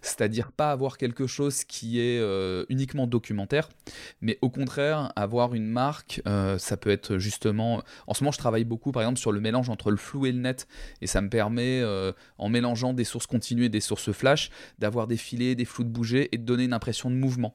c'est-à-dire 0.00 0.50
pas 0.50 0.70
avoir 0.70 0.96
quelque 0.96 1.26
chose 1.26 1.64
qui 1.64 2.00
est 2.00 2.22
uniquement 2.68 3.06
documentaire, 3.06 3.68
mais 4.20 4.38
au 4.40 4.50
contraire 4.50 5.12
avoir 5.16 5.54
une 5.54 5.66
marque, 5.66 6.22
ça 6.58 6.76
peut 6.76 6.90
être 6.90 7.18
justement, 7.18 7.82
en 8.06 8.14
ce 8.14 8.22
moment 8.22 8.32
je 8.32 8.38
travaille 8.38 8.64
beaucoup 8.64 8.92
par 8.92 9.02
exemple 9.02 9.18
sur 9.18 9.32
le 9.32 9.40
mélange 9.40 9.68
entre 9.68 9.90
le 9.90 9.96
flou 9.96 10.26
et 10.26 10.32
le 10.32 10.38
net, 10.38 10.66
et 11.00 11.06
ça 11.06 11.20
me 11.20 11.28
permet, 11.28 11.82
en 12.38 12.48
mélangeant 12.48 12.92
des 12.92 13.04
sources 13.04 13.26
continues 13.26 13.64
et 13.64 13.68
des 13.68 13.80
sources 13.80 14.12
flash, 14.12 14.50
d'avoir 14.78 15.06
des 15.06 15.16
filets, 15.16 15.54
des 15.54 15.64
flous 15.64 15.84
de 15.84 15.90
bouger 15.90 16.28
et 16.32 16.38
de 16.38 16.44
donner 16.44 16.64
une 16.64 16.72
impression 16.72 17.10
de 17.10 17.16
mouvement. 17.16 17.54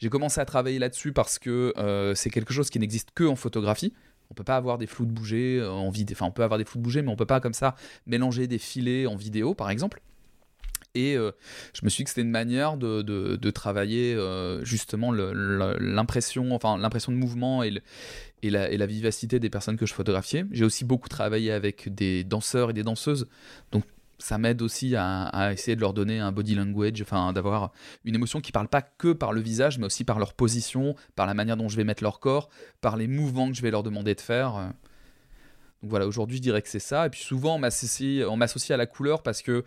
J'ai 0.00 0.08
commencé 0.08 0.40
à 0.40 0.46
travailler 0.46 0.78
là-dessus 0.78 1.12
parce 1.12 1.38
que 1.38 1.74
euh, 1.76 2.14
c'est 2.14 2.30
quelque 2.30 2.54
chose 2.54 2.70
qui 2.70 2.78
n'existe 2.78 3.10
que 3.14 3.24
en 3.24 3.36
photographie. 3.36 3.92
On 4.30 4.34
peut 4.34 4.44
pas 4.44 4.56
avoir 4.56 4.78
des 4.78 4.86
flous 4.86 5.04
de 5.04 5.12
bouger 5.12 5.58
euh, 5.60 5.70
en 5.70 5.90
vidéo. 5.90 6.16
Enfin, 6.16 6.26
on 6.26 6.30
peut 6.30 6.42
avoir 6.42 6.56
des 6.56 6.64
flous 6.64 6.78
de 6.78 6.84
bouger, 6.84 7.02
mais 7.02 7.10
on 7.10 7.16
peut 7.16 7.26
pas 7.26 7.40
comme 7.40 7.52
ça 7.52 7.74
mélanger 8.06 8.46
des 8.46 8.58
filets 8.58 9.06
en 9.06 9.14
vidéo, 9.14 9.54
par 9.54 9.68
exemple. 9.68 10.00
Et 10.94 11.16
euh, 11.16 11.32
je 11.74 11.84
me 11.84 11.90
suis 11.90 11.98
dit 11.98 12.04
que 12.04 12.10
c'était 12.10 12.22
une 12.22 12.30
manière 12.30 12.78
de, 12.78 13.50
travailler 13.50 14.16
justement 14.62 15.12
l'impression, 15.12 16.52
enfin 16.52 16.78
l'impression 16.78 17.12
de 17.12 17.18
mouvement 17.18 17.62
et, 17.62 17.80
et, 18.42 18.50
la, 18.50 18.70
et, 18.70 18.78
la, 18.78 18.86
vivacité 18.86 19.38
des 19.38 19.50
personnes 19.50 19.76
que 19.76 19.86
je 19.86 19.92
photographiais. 19.92 20.46
J'ai 20.50 20.64
aussi 20.64 20.84
beaucoup 20.84 21.08
travaillé 21.08 21.52
avec 21.52 21.94
des 21.94 22.24
danseurs 22.24 22.70
et 22.70 22.72
des 22.72 22.82
danseuses, 22.82 23.28
donc 23.70 23.84
ça 24.20 24.38
m'aide 24.38 24.62
aussi 24.62 24.94
à, 24.96 25.50
essayer 25.52 25.74
de 25.74 25.80
leur 25.80 25.92
donner 25.92 26.20
un 26.20 26.32
body 26.32 26.54
language, 26.54 27.02
enfin 27.02 27.32
d'avoir 27.32 27.72
une 28.04 28.14
émotion 28.14 28.40
qui 28.40 28.52
parle 28.52 28.68
pas 28.68 28.82
que 28.82 29.12
par 29.12 29.32
le 29.32 29.40
visage, 29.40 29.78
mais 29.78 29.86
aussi 29.86 30.04
par 30.04 30.18
leur 30.18 30.34
position, 30.34 30.94
par 31.16 31.26
la 31.26 31.34
manière 31.34 31.56
dont 31.56 31.68
je 31.68 31.76
vais 31.76 31.84
mettre 31.84 32.02
leur 32.02 32.20
corps, 32.20 32.48
par 32.80 32.96
les 32.96 33.08
mouvements 33.08 33.48
que 33.48 33.56
je 33.56 33.62
vais 33.62 33.70
leur 33.70 33.82
demander 33.82 34.14
de 34.14 34.20
faire. 34.20 34.72
Donc 35.82 35.90
voilà, 35.90 36.06
aujourd'hui 36.06 36.36
je 36.36 36.42
dirais 36.42 36.62
que 36.62 36.68
c'est 36.68 36.78
ça. 36.78 37.06
Et 37.06 37.10
puis 37.10 37.20
souvent 37.20 37.56
on 37.56 37.58
m'associe 37.58 38.70
à 38.70 38.76
la 38.76 38.86
couleur 38.86 39.22
parce 39.22 39.42
que 39.42 39.64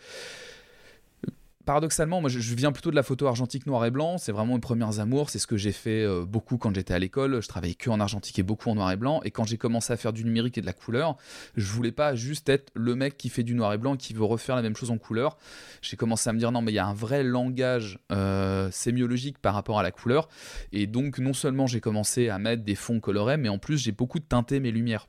paradoxalement, 1.65 2.21
moi 2.21 2.29
je, 2.29 2.55
viens 2.55 2.71
plutôt 2.71 2.91
de 2.91 2.95
la 2.95 3.03
photo 3.03 3.27
argentique 3.27 3.65
noir 3.65 3.85
et 3.85 3.91
blanc, 3.91 4.17
c'est 4.17 4.31
vraiment 4.31 4.55
mes 4.55 4.59
premières 4.59 4.99
amours, 4.99 5.29
c'est 5.29 5.39
ce 5.39 5.47
que 5.47 5.57
j'ai 5.57 5.71
fait 5.71 6.03
euh, 6.03 6.25
beaucoup 6.25 6.57
quand 6.57 6.73
j'étais 6.73 6.93
à 6.93 6.99
l'école, 6.99 7.41
je 7.41 7.47
travaillais 7.47 7.75
que 7.75 7.89
en 7.89 7.99
argentique 7.99 8.37
et 8.39 8.43
beaucoup 8.43 8.69
en 8.69 8.75
noir 8.75 8.91
et 8.91 8.97
blanc, 8.97 9.21
et 9.23 9.31
quand 9.31 9.45
j'ai 9.45 9.57
commencé 9.57 9.93
à 9.93 9.97
faire 9.97 10.13
du 10.13 10.23
numérique 10.25 10.57
et 10.57 10.61
de 10.61 10.65
la 10.65 10.73
couleur, 10.73 11.17
je 11.55 11.71
voulais 11.71 11.91
pas 11.91 12.15
juste 12.15 12.49
être 12.49 12.71
le 12.75 12.95
mec 12.95 13.17
qui 13.17 13.29
fait 13.29 13.43
du 13.43 13.55
noir 13.55 13.73
et 13.73 13.77
blanc 13.77 13.95
et 13.95 13.97
qui 13.97 14.13
veut 14.13 14.23
refaire 14.23 14.55
la 14.55 14.61
même 14.61 14.75
chose 14.75 14.91
en 14.91 14.97
couleur, 14.97 15.37
j'ai 15.81 15.97
commencé 15.97 16.29
à 16.29 16.33
me 16.33 16.39
dire 16.39 16.51
non 16.51 16.61
mais 16.61 16.71
il 16.71 16.75
y 16.75 16.79
a 16.79 16.85
un 16.85 16.93
vrai 16.93 17.23
langage 17.23 17.99
euh, 18.11 18.69
sémiologique 18.71 19.39
par 19.39 19.53
rapport 19.53 19.79
à 19.79 19.83
la 19.83 19.91
couleur, 19.91 20.29
et 20.71 20.87
donc 20.87 21.19
non 21.19 21.33
seulement 21.33 21.67
j'ai 21.67 21.81
commencé 21.81 22.29
à 22.29 22.39
mettre 22.39 22.63
des 22.63 22.75
fonds 22.75 22.99
colorés, 22.99 23.37
mais 23.37 23.49
en 23.49 23.57
plus 23.57 23.77
j'ai 23.77 23.91
beaucoup 23.91 24.19
teinté 24.19 24.59
mes 24.59 24.71
lumières. 24.71 25.07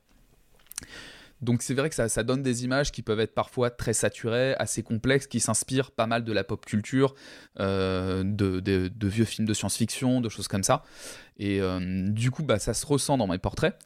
Donc 1.41 1.61
c'est 1.61 1.73
vrai 1.73 1.89
que 1.89 1.95
ça, 1.95 2.23
donne 2.23 2.41
des 2.41 2.63
images 2.63 2.91
qui 2.91 3.01
peuvent 3.01 3.19
être 3.19 3.33
parfois 3.33 3.69
très 3.69 3.93
saturées, 3.93 4.55
assez 4.55 4.83
complexes, 4.83 5.27
qui 5.27 5.39
s'inspirent 5.39 5.91
pas 5.91 6.07
mal 6.07 6.23
de 6.23 6.31
la 6.31 6.43
pop 6.43 6.65
culture, 6.65 7.13
euh, 7.59 8.23
de, 8.23 9.07
vieux 9.07 9.25
films 9.25 9.47
de 9.47 9.53
science-fiction, 9.53 10.21
de 10.21 10.29
choses 10.29 10.47
comme 10.47 10.63
ça. 10.63 10.83
Et 11.37 11.61
euh, 11.61 12.07
du 12.09 12.31
coup, 12.31 12.43
bah, 12.43 12.59
ça 12.59 12.73
se 12.73 12.85
ressent 12.85 13.17
dans 13.17 13.27
mes 13.27 13.37
portraits. 13.37 13.77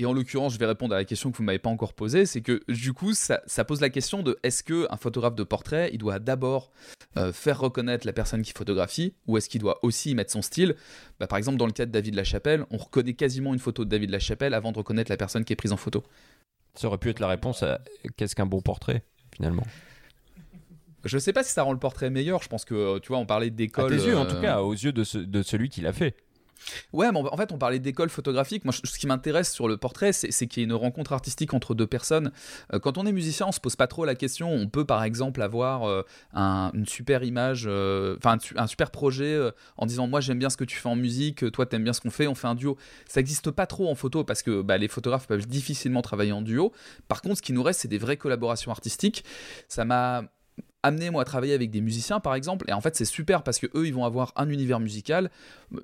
Et 0.00 0.06
en 0.06 0.12
l'occurrence, 0.12 0.52
je 0.52 0.58
vais 0.58 0.66
répondre 0.66 0.92
à 0.94 0.98
la 0.98 1.04
question 1.04 1.30
que 1.30 1.36
vous 1.36 1.44
m'avez 1.44 1.60
pas 1.60 1.70
encore 1.70 1.94
posée, 1.94 2.26
c'est 2.26 2.40
que 2.40 2.60
du 2.68 2.92
coup, 2.92 3.14
ça, 3.14 3.38
pose 3.64 3.80
la 3.80 3.90
question 3.90 4.24
de 4.24 4.38
est-ce 4.42 4.64
que 4.64 4.88
un 4.90 4.96
photographe 4.96 5.36
de 5.36 5.44
portrait, 5.44 5.90
il 5.92 5.98
doit 5.98 6.18
d'abord 6.18 6.72
euh, 7.16 7.32
faire 7.32 7.60
reconnaître 7.60 8.04
la 8.04 8.12
personne 8.12 8.42
qui 8.42 8.52
photographie, 8.52 9.14
ou 9.28 9.38
est-ce 9.38 9.48
qu'il 9.48 9.60
doit 9.60 9.78
aussi 9.84 10.10
y 10.10 10.14
mettre 10.16 10.32
son 10.32 10.42
style? 10.42 10.74
Bah, 11.20 11.28
Par 11.28 11.38
exemple, 11.38 11.58
dans 11.58 11.66
le 11.66 11.72
cas 11.72 11.86
de 11.86 11.92
David 11.92 12.16
Lachapelle, 12.16 12.64
on 12.70 12.76
reconnaît 12.76 13.14
quasiment 13.14 13.52
une 13.52 13.60
photo 13.60 13.84
de 13.84 13.90
David 13.90 14.10
Lachapelle 14.10 14.52
avant 14.52 14.72
de 14.72 14.78
reconnaître 14.78 15.12
la 15.12 15.16
personne 15.16 15.44
qui 15.44 15.52
est 15.52 15.56
prise 15.56 15.72
en 15.72 15.76
photo. 15.76 16.02
Ça 16.74 16.88
aurait 16.88 16.98
pu 16.98 17.10
être 17.10 17.20
la 17.20 17.28
réponse 17.28 17.62
à 17.62 17.80
qu'est-ce 18.16 18.34
qu'un 18.34 18.46
bon 18.46 18.60
portrait, 18.60 19.04
finalement? 19.34 19.64
Je 21.04 21.18
sais 21.18 21.32
pas 21.32 21.42
si 21.42 21.52
ça 21.52 21.62
rend 21.62 21.72
le 21.72 21.78
portrait 21.78 22.10
meilleur. 22.10 22.42
Je 22.42 22.48
pense 22.48 22.64
que, 22.64 22.98
tu 22.98 23.08
vois, 23.08 23.18
on 23.18 23.26
parlait 23.26 23.50
d'école. 23.50 23.92
À 23.92 23.96
tes 23.96 24.04
yeux, 24.04 24.16
en 24.16 24.26
tout 24.26 24.40
cas, 24.40 24.62
aux 24.62 24.72
yeux 24.72 24.92
de, 24.92 25.04
de 25.24 25.42
celui 25.42 25.68
qui 25.68 25.82
l'a 25.82 25.92
fait. 25.92 26.16
Ouais, 26.92 27.10
mais 27.12 27.18
en 27.18 27.36
fait, 27.36 27.52
on 27.52 27.58
parlait 27.58 27.78
d'école 27.78 28.08
photographique. 28.08 28.64
Moi, 28.64 28.72
ce 28.72 28.98
qui 28.98 29.06
m'intéresse 29.06 29.52
sur 29.52 29.68
le 29.68 29.76
portrait, 29.76 30.12
c'est 30.12 30.46
qu'il 30.46 30.60
y 30.60 30.64
ait 30.64 30.68
une 30.68 30.74
rencontre 30.74 31.12
artistique 31.12 31.54
entre 31.54 31.74
deux 31.74 31.86
personnes. 31.86 32.32
Euh, 32.72 32.78
quand 32.78 32.98
on 32.98 33.06
est 33.06 33.12
musicien, 33.12 33.46
on 33.46 33.52
se 33.52 33.60
pose 33.60 33.76
pas 33.76 33.86
trop 33.86 34.04
la 34.04 34.14
question. 34.14 34.50
On 34.50 34.68
peut, 34.68 34.84
par 34.84 35.04
exemple, 35.04 35.42
avoir 35.42 35.84
euh, 35.84 36.02
une 36.34 36.86
super 36.86 37.22
image, 37.22 37.64
euh, 37.66 38.16
enfin, 38.18 38.38
un, 38.56 38.66
super 38.66 38.90
projet 38.90 39.38
en 39.76 39.86
disant 39.86 40.06
Moi, 40.06 40.20
j'aime 40.20 40.38
bien 40.38 40.50
ce 40.50 40.56
que 40.56 40.64
tu 40.64 40.76
fais 40.76 40.88
en 40.88 40.96
musique, 40.96 41.50
toi, 41.52 41.66
t'aimes 41.66 41.84
bien 41.84 41.92
ce 41.92 42.00
qu'on 42.00 42.10
fait, 42.10 42.26
on 42.26 42.34
fait 42.34 42.48
un 42.48 42.54
duo. 42.54 42.76
Ça 43.06 43.20
n'existe 43.20 43.50
pas 43.50 43.66
trop 43.66 43.90
en 43.90 43.94
photo 43.94 44.24
parce 44.24 44.42
que 44.42 44.62
bah, 44.62 44.78
les 44.78 44.88
photographes 44.88 45.26
peuvent 45.26 45.46
difficilement 45.46 46.02
travailler 46.02 46.32
en 46.32 46.42
duo. 46.42 46.72
Par 47.08 47.22
contre, 47.22 47.36
ce 47.36 47.42
qui 47.42 47.52
nous 47.52 47.62
reste, 47.62 47.80
c'est 47.80 47.88
des 47.88 47.98
vraies 47.98 48.16
collaborations 48.16 48.70
artistiques. 48.70 49.24
Ça 49.68 49.84
m'a 49.84 50.24
amener 50.84 51.10
moi 51.10 51.22
à 51.22 51.24
travailler 51.24 51.54
avec 51.54 51.70
des 51.70 51.80
musiciens 51.80 52.20
par 52.20 52.34
exemple. 52.34 52.66
Et 52.68 52.72
en 52.72 52.80
fait 52.80 52.94
c'est 52.94 53.04
super 53.04 53.42
parce 53.42 53.58
que 53.58 53.66
eux 53.74 53.86
ils 53.86 53.94
vont 53.94 54.04
avoir 54.04 54.32
un 54.36 54.48
univers 54.48 54.80
musical. 54.80 55.30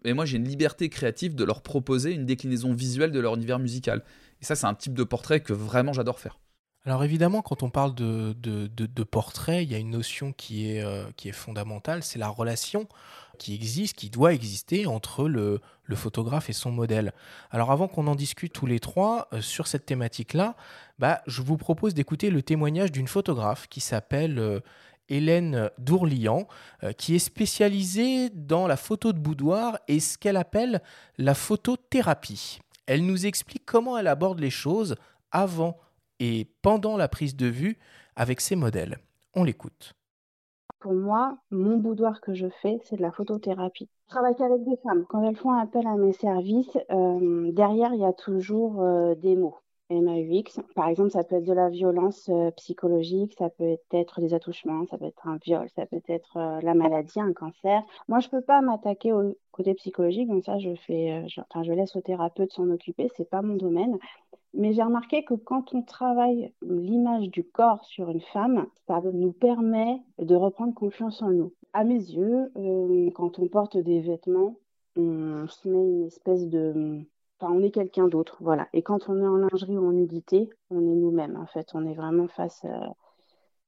Et 0.05 0.13
moi 0.13 0.25
j'ai 0.25 0.37
une 0.37 0.49
liberté 0.49 0.89
créative 0.89 1.35
de 1.35 1.45
leur 1.45 1.63
proposer 1.63 2.13
une 2.13 2.27
déclinaison 2.27 2.73
visuelle 2.73 3.11
de 3.11 3.21
leur 3.21 3.35
univers 3.35 3.59
musical. 3.59 4.03
Et 4.41 4.45
ça 4.45 4.55
c'est 4.55 4.67
un 4.67 4.75
type 4.75 4.95
de 4.95 5.05
portrait 5.05 5.41
que 5.41 5.53
vraiment 5.53 5.93
j'adore 5.93 6.21
faire. 6.21 6.39
Alors 6.87 7.05
évidemment, 7.05 7.43
quand 7.43 7.63
on 7.63 7.69
parle 7.69 7.95
de, 7.95 8.33
de, 8.33 9.05
portrait, 9.05 9.65
il 9.65 9.71
y 9.71 9.75
a 9.75 9.79
une 9.79 9.91
notion 9.91 10.33
qui 10.33 10.71
est, 10.71 10.83
euh, 10.83 11.05
qui 11.17 11.29
est 11.29 11.33
fondamentale, 11.33 12.03
c'est 12.03 12.19
la 12.19 12.29
relation 12.29 12.89
qui 13.39 13.55
existe, 13.55 13.97
qui 13.97 14.09
doit 14.09 14.33
exister 14.33 14.87
entre 14.87 15.29
le, 15.29 15.61
le 15.85 15.97
photographe 15.97 16.49
et 16.49 16.55
son 16.55 16.71
modèle. 16.71 17.13
Alors 17.51 17.71
avant 17.71 17.87
qu'on 17.87 18.07
en 18.07 18.15
discute 18.15 18.53
tous 18.55 18.67
les 18.67 18.81
trois 18.81 19.29
euh, 19.33 19.43
sur 19.43 19.67
cette 19.67 19.85
thématique-là, 19.85 20.57
bah, 20.99 21.21
je 21.27 21.43
vous 21.43 21.59
propose 21.59 21.93
d'écouter 21.93 22.31
le 22.31 22.43
témoignage 22.43 22.93
d'une 22.93 23.09
photographe 23.09 23.67
qui 23.69 23.81
s'appelle 23.81 24.39
euh, 24.39 24.61
Hélène 25.11 25.71
Dourlian, 25.79 26.47
euh, 26.83 26.93
qui 26.93 27.15
est 27.15 27.19
spécialisée 27.19 28.31
dans 28.31 28.67
la 28.67 28.77
photo 28.77 29.13
de 29.13 29.19
boudoir 29.19 29.79
et 29.89 30.01
ce 30.01 30.17
qu'elle 30.17 30.37
appelle 30.37 30.81
la 31.19 31.35
photothérapie. 31.35 32.61
Elle 32.87 33.05
nous 33.05 33.27
explique 33.27 33.67
comment 33.67 33.99
elle 33.99 34.07
aborde 34.07 34.41
les 34.41 34.51
choses 34.51 34.97
avant 35.31 35.77
et 36.19 36.49
pendant 36.63 36.97
la 36.97 37.09
prise 37.09 37.37
de 37.37 37.47
vue 37.47 37.79
avec 38.17 38.41
ses 38.41 38.57
modèles. 38.57 38.99
On 39.35 39.45
l'écoute. 39.45 39.95
Pour 40.81 40.95
moi, 40.95 41.37
mon 41.51 41.77
boudoir 41.77 42.21
que 42.23 42.33
je 42.33 42.47
fais, 42.63 42.79
c'est 42.85 42.97
de 42.97 43.03
la 43.03 43.13
photothérapie. 43.13 43.89
Je 44.07 44.15
travaille 44.15 44.35
qu'avec 44.35 44.65
des 44.65 44.77
femmes. 44.79 45.05
Quand 45.09 45.23
elles 45.23 45.37
font 45.37 45.53
appel 45.53 45.87
à 45.87 45.95
mes 45.97 46.13
services, 46.13 46.77
euh, 46.91 47.53
derrière, 47.53 47.93
il 47.93 48.01
y 48.01 48.05
a 48.05 48.15
toujours 48.15 48.83
euh, 48.83 49.15
des 49.15 49.37
mots. 49.37 49.59
MAUX. 49.91 50.61
Par 50.75 50.89
exemple, 50.89 51.11
ça 51.11 51.25
peut 51.25 51.37
être 51.37 51.45
de 51.45 51.53
la 51.53 51.69
violence 51.69 52.29
euh, 52.29 52.51
psychologique, 52.53 53.35
ça 53.39 53.51
peut 53.51 53.77
être 53.93 54.21
des 54.21 54.35
attouchements, 54.35 54.87
ça 54.87 54.99
peut 54.99 55.07
être 55.07 55.27
un 55.27 55.37
viol, 55.37 55.69
ça 55.75 55.87
peut 55.87 56.01
être 56.09 56.37
euh, 56.37 56.61
la 56.63 56.75
maladie, 56.75 57.21
un 57.21 57.33
cancer. 57.33 57.83
Moi, 58.09 58.21
je 58.21 58.29
peux 58.29 58.41
pas 58.41 58.61
m'attaquer 58.61 59.13
au 59.13 59.37
côté 59.51 59.75
psychologique, 59.75 60.29
donc 60.29 60.45
ça, 60.45 60.59
je 60.59 60.75
fais, 60.87 61.13
euh, 61.13 61.43
enfin, 61.51 61.63
je 61.65 61.73
laisse 61.73 61.97
au 61.97 62.01
thérapeute 62.01 62.53
s'en 62.53 62.71
occuper, 62.71 63.11
c'est 63.17 63.29
pas 63.29 63.43
mon 63.43 63.57
domaine. 63.57 63.99
Mais 64.55 64.73
j'ai 64.73 64.83
remarqué 64.83 65.25
que 65.25 65.35
quand 65.35 65.75
on 65.75 65.83
travaille 65.83 66.53
l'image 66.63 67.29
du 67.31 67.45
corps 67.45 67.85
sur 67.85 68.11
une 68.11 68.21
femme, 68.21 68.67
ça 68.89 69.01
nous 69.13 69.33
permet 69.33 70.01
de 70.19 70.35
reprendre 70.35 70.75
confiance 70.75 71.23
en 71.23 71.31
nous. 71.31 71.53
À 71.73 71.85
mes 71.85 71.95
yeux, 71.95 72.51
quand 73.15 73.39
on 73.39 73.47
porte 73.47 73.77
des 73.77 74.01
vêtements, 74.01 74.57
on 74.97 75.47
se 75.47 75.69
met 75.69 75.79
une 75.79 76.07
espèce 76.07 76.49
de 76.49 77.05
on 77.49 77.63
est 77.63 77.71
quelqu'un 77.71 78.09
d'autre, 78.09 78.37
voilà. 78.41 78.69
Et 78.73 78.83
quand 78.83 79.09
on 79.09 79.21
est 79.23 79.27
en 79.27 79.37
lingerie 79.37 79.79
ou 79.79 79.89
en 79.89 79.93
nudité, 79.93 80.51
on 80.71 80.81
est 80.81 80.95
nous-mêmes, 80.97 81.37
en 81.37 81.47
fait. 81.47 81.69
On 81.75 81.87
est 81.87 81.95
vraiment 81.95 82.29
face. 82.29 82.63
Euh, 82.65 82.87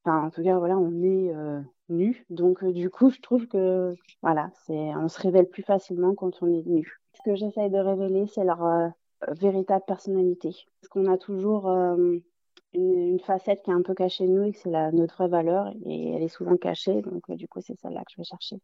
enfin, 0.04 0.26
en 0.26 0.30
tout 0.30 0.42
cas, 0.42 0.58
voilà, 0.58 0.78
on 0.78 1.02
est 1.02 1.34
euh, 1.34 1.60
nu. 1.88 2.24
Donc, 2.30 2.62
euh, 2.64 2.72
du 2.72 2.90
coup, 2.90 3.10
je 3.10 3.20
trouve 3.20 3.46
que, 3.46 3.94
voilà, 4.22 4.50
c'est, 4.66 4.74
on 4.96 5.08
se 5.08 5.20
révèle 5.20 5.48
plus 5.48 5.62
facilement 5.62 6.14
quand 6.14 6.42
on 6.42 6.48
est 6.48 6.66
nu. 6.66 7.00
Ce 7.14 7.22
que 7.24 7.34
j'essaye 7.34 7.70
de 7.70 7.78
révéler, 7.78 8.26
c'est 8.26 8.44
leur 8.44 8.92
véritable 9.28 9.84
personnalité. 9.86 10.50
Parce 10.80 10.88
qu'on 10.88 11.10
a 11.12 11.18
toujours 11.18 11.68
une, 11.68 12.22
une, 12.74 13.20
facette 13.20 13.62
qui 13.62 13.70
est 13.70 13.74
un 13.74 13.82
peu 13.82 13.94
cachée 13.94 14.26
de 14.26 14.32
nous 14.32 14.44
et 14.44 14.52
que 14.52 14.58
c'est 14.58 14.92
notre 14.92 15.14
vraie 15.16 15.28
valeur. 15.28 15.72
Et 15.84 16.12
elle 16.14 16.22
est 16.22 16.28
souvent 16.28 16.56
cachée. 16.56 17.02
Donc, 17.02 17.30
du 17.30 17.48
coup, 17.48 17.60
c'est 17.60 17.78
celle-là 17.78 18.00
que 18.00 18.12
je 18.12 18.16
vais 18.18 18.24
chercher. 18.24 18.60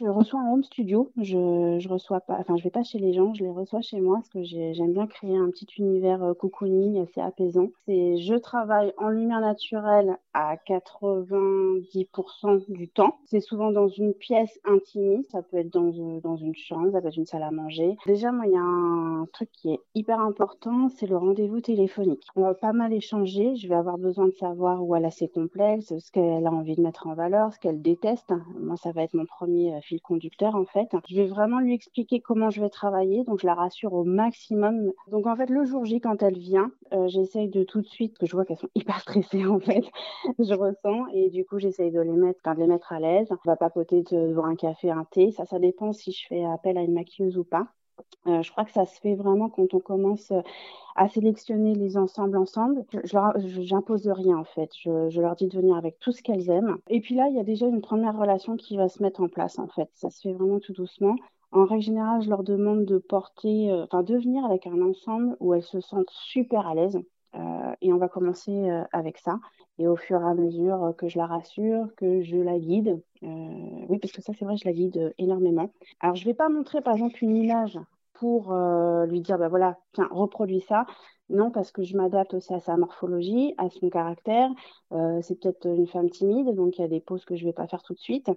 Je 0.00 0.08
reçois 0.08 0.40
en 0.40 0.54
home 0.54 0.64
studio. 0.64 1.12
Je, 1.18 1.76
je 1.78 1.88
reçois 1.88 2.20
pas, 2.20 2.38
enfin, 2.38 2.56
je 2.56 2.64
vais 2.64 2.70
pas 2.70 2.82
chez 2.82 2.98
les 2.98 3.12
gens, 3.12 3.34
je 3.34 3.44
les 3.44 3.50
reçois 3.50 3.82
chez 3.82 4.00
moi 4.00 4.16
parce 4.16 4.30
que 4.30 4.42
j'aime 4.42 4.94
bien 4.94 5.06
créer 5.06 5.36
un 5.36 5.50
petit 5.50 5.66
univers 5.76 6.22
euh, 6.22 6.32
cocooning 6.32 7.02
assez 7.02 7.20
apaisant. 7.20 7.68
C'est, 7.84 8.16
je 8.16 8.34
travaille 8.34 8.94
en 8.96 9.10
lumière 9.10 9.40
naturelle 9.40 10.16
à 10.32 10.56
90% 10.56 12.72
du 12.72 12.88
temps. 12.88 13.18
C'est 13.26 13.40
souvent 13.40 13.72
dans 13.72 13.88
une 13.88 14.14
pièce 14.14 14.58
intimiste. 14.64 15.32
Ça 15.32 15.42
peut 15.42 15.58
être 15.58 15.70
dans, 15.70 15.92
euh, 15.92 16.20
dans 16.22 16.36
une 16.36 16.54
chambre, 16.54 16.92
ça 16.92 17.02
peut 17.02 17.08
être 17.08 17.18
une 17.18 17.26
salle 17.26 17.42
à 17.42 17.50
manger. 17.50 17.98
Déjà, 18.06 18.32
moi, 18.32 18.46
il 18.46 18.52
y 18.52 18.56
a 18.56 18.62
un 18.62 19.26
truc 19.34 19.50
qui 19.52 19.74
est 19.74 19.80
hyper 19.94 20.20
important, 20.20 20.88
c'est 20.88 21.08
le 21.08 21.18
rendez-vous 21.18 21.60
téléphonique. 21.60 22.26
On 22.36 22.40
va 22.40 22.54
pas 22.54 22.72
mal 22.72 22.94
échanger. 22.94 23.54
Je 23.56 23.68
vais 23.68 23.74
avoir 23.74 23.98
besoin 23.98 24.28
de 24.28 24.34
savoir 24.34 24.82
où 24.82 24.96
elle 24.96 25.04
a 25.04 25.10
ses 25.10 25.28
complexes, 25.28 25.92
ce 25.98 26.10
qu'elle 26.10 26.46
a 26.46 26.50
envie 26.50 26.76
de 26.76 26.80
mettre 26.80 27.06
en 27.06 27.12
valeur, 27.12 27.52
ce 27.52 27.58
qu'elle 27.58 27.82
déteste. 27.82 28.32
Moi, 28.58 28.78
ça 28.78 28.92
va 28.92 29.02
être 29.02 29.12
mon 29.12 29.26
premier 29.26 29.74
euh, 29.74 29.80
fil 29.90 30.00
conducteur 30.00 30.54
en 30.54 30.64
fait. 30.64 30.88
Je 31.08 31.16
vais 31.16 31.26
vraiment 31.26 31.58
lui 31.60 31.74
expliquer 31.74 32.20
comment 32.20 32.50
je 32.50 32.60
vais 32.60 32.70
travailler, 32.70 33.24
donc 33.24 33.40
je 33.40 33.46
la 33.46 33.54
rassure 33.54 33.92
au 33.92 34.04
maximum. 34.04 34.92
Donc 35.08 35.26
en 35.26 35.36
fait 35.36 35.50
le 35.50 35.64
jour 35.64 35.84
J 35.84 36.00
quand 36.00 36.22
elle 36.22 36.38
vient, 36.38 36.70
euh, 36.92 37.08
j'essaye 37.08 37.48
de 37.48 37.64
tout 37.64 37.80
de 37.80 37.86
suite 37.88 38.16
que 38.18 38.26
je 38.26 38.32
vois 38.32 38.44
qu'elles 38.44 38.58
sont 38.58 38.70
hyper 38.74 39.00
stressées 39.00 39.46
en 39.46 39.58
fait. 39.60 39.84
je 40.38 40.54
ressens 40.54 41.06
et 41.12 41.30
du 41.30 41.44
coup 41.44 41.58
j'essaye 41.58 41.90
de 41.90 42.00
les 42.00 42.12
mettre, 42.12 42.40
de 42.54 42.60
les 42.60 42.66
mettre 42.66 42.92
à 42.92 43.00
l'aise. 43.00 43.28
On 43.30 43.36
va 43.44 43.56
papoter 43.56 44.02
devant 44.02 44.44
un 44.44 44.56
café, 44.56 44.90
un 44.90 45.04
thé. 45.04 45.32
Ça, 45.32 45.44
ça 45.46 45.58
dépend 45.58 45.92
si 45.92 46.12
je 46.12 46.26
fais 46.28 46.44
appel 46.44 46.78
à 46.78 46.82
une 46.82 46.94
maquilleuse 46.94 47.36
ou 47.38 47.44
pas. 47.44 47.66
Euh, 48.26 48.42
je 48.42 48.50
crois 48.50 48.64
que 48.64 48.72
ça 48.72 48.86
se 48.86 49.00
fait 49.00 49.14
vraiment 49.14 49.48
quand 49.48 49.72
on 49.74 49.80
commence 49.80 50.30
euh, 50.30 50.40
à 50.96 51.08
sélectionner 51.08 51.74
les 51.74 51.96
ensembles 51.96 52.36
ensemble. 52.36 52.84
Je 53.04 53.74
n'impose 53.74 54.06
rien 54.08 54.36
en 54.36 54.44
fait. 54.44 54.70
Je, 54.74 55.20
leur 55.20 55.36
dis 55.36 55.46
de 55.48 55.56
venir 55.56 55.76
avec 55.76 55.98
tout 55.98 56.12
ce 56.12 56.22
qu'elles 56.22 56.50
aiment. 56.50 56.76
Et 56.88 57.00
puis 57.00 57.14
là, 57.14 57.28
il 57.28 57.36
y 57.36 57.40
a 57.40 57.44
déjà 57.44 57.66
une 57.66 57.80
première 57.80 58.18
relation 58.18 58.56
qui 58.56 58.76
va 58.76 58.88
se 58.88 59.02
mettre 59.02 59.22
en 59.22 59.28
place 59.28 59.58
en 59.58 59.68
fait. 59.68 59.88
Ça 59.94 60.10
se 60.10 60.20
fait 60.20 60.32
vraiment 60.32 60.60
tout 60.60 60.72
doucement. 60.72 61.16
En 61.52 61.64
règle 61.64 61.82
générale, 61.82 62.22
je 62.22 62.30
leur 62.30 62.44
demande 62.44 62.84
de 62.84 62.98
porter, 62.98 63.70
euh, 63.70 63.84
enfin 63.84 64.02
de 64.02 64.16
venir 64.16 64.44
avec 64.44 64.66
un 64.66 64.80
ensemble 64.82 65.36
où 65.40 65.54
elles 65.54 65.62
se 65.62 65.80
sentent 65.80 66.10
super 66.10 66.66
à 66.66 66.74
l'aise. 66.74 66.98
Et 67.80 67.92
on 67.92 67.98
va 67.98 68.08
commencer 68.08 68.70
avec 68.92 69.18
ça. 69.18 69.38
Et 69.78 69.86
au 69.86 69.96
fur 69.96 70.20
et 70.20 70.24
à 70.24 70.34
mesure 70.34 70.94
que 70.98 71.08
je 71.08 71.18
la 71.18 71.26
rassure, 71.26 71.86
que 71.96 72.22
je 72.22 72.36
la 72.36 72.58
guide, 72.58 73.00
oui, 73.22 73.98
parce 73.98 74.12
que 74.12 74.22
ça, 74.22 74.32
c'est 74.38 74.44
vrai, 74.44 74.56
je 74.56 74.66
la 74.66 74.72
guide 74.72 75.14
énormément. 75.18 75.72
Alors, 76.00 76.16
je 76.16 76.22
ne 76.22 76.30
vais 76.30 76.34
pas 76.34 76.48
montrer, 76.48 76.80
par 76.80 76.94
exemple, 76.94 77.22
une 77.22 77.36
image 77.36 77.78
pour 78.20 78.52
euh, 78.52 79.06
lui 79.06 79.22
dire, 79.22 79.38
bah 79.38 79.48
voilà, 79.48 79.78
tiens, 79.94 80.06
reproduis 80.10 80.60
ça. 80.60 80.84
Non, 81.30 81.50
parce 81.50 81.72
que 81.72 81.82
je 81.82 81.96
m'adapte 81.96 82.34
aussi 82.34 82.52
à 82.52 82.60
sa 82.60 82.76
morphologie, 82.76 83.54
à 83.56 83.70
son 83.70 83.88
caractère. 83.88 84.50
Euh, 84.92 85.20
c'est 85.22 85.40
peut-être 85.40 85.66
une 85.66 85.86
femme 85.86 86.10
timide, 86.10 86.54
donc 86.54 86.76
il 86.76 86.82
y 86.82 86.84
a 86.84 86.88
des 86.88 87.00
poses 87.00 87.24
que 87.24 87.34
je 87.34 87.44
ne 87.44 87.48
vais 87.48 87.54
pas 87.54 87.66
faire 87.66 87.82
tout 87.82 87.94
de 87.94 87.98
suite. 87.98 88.28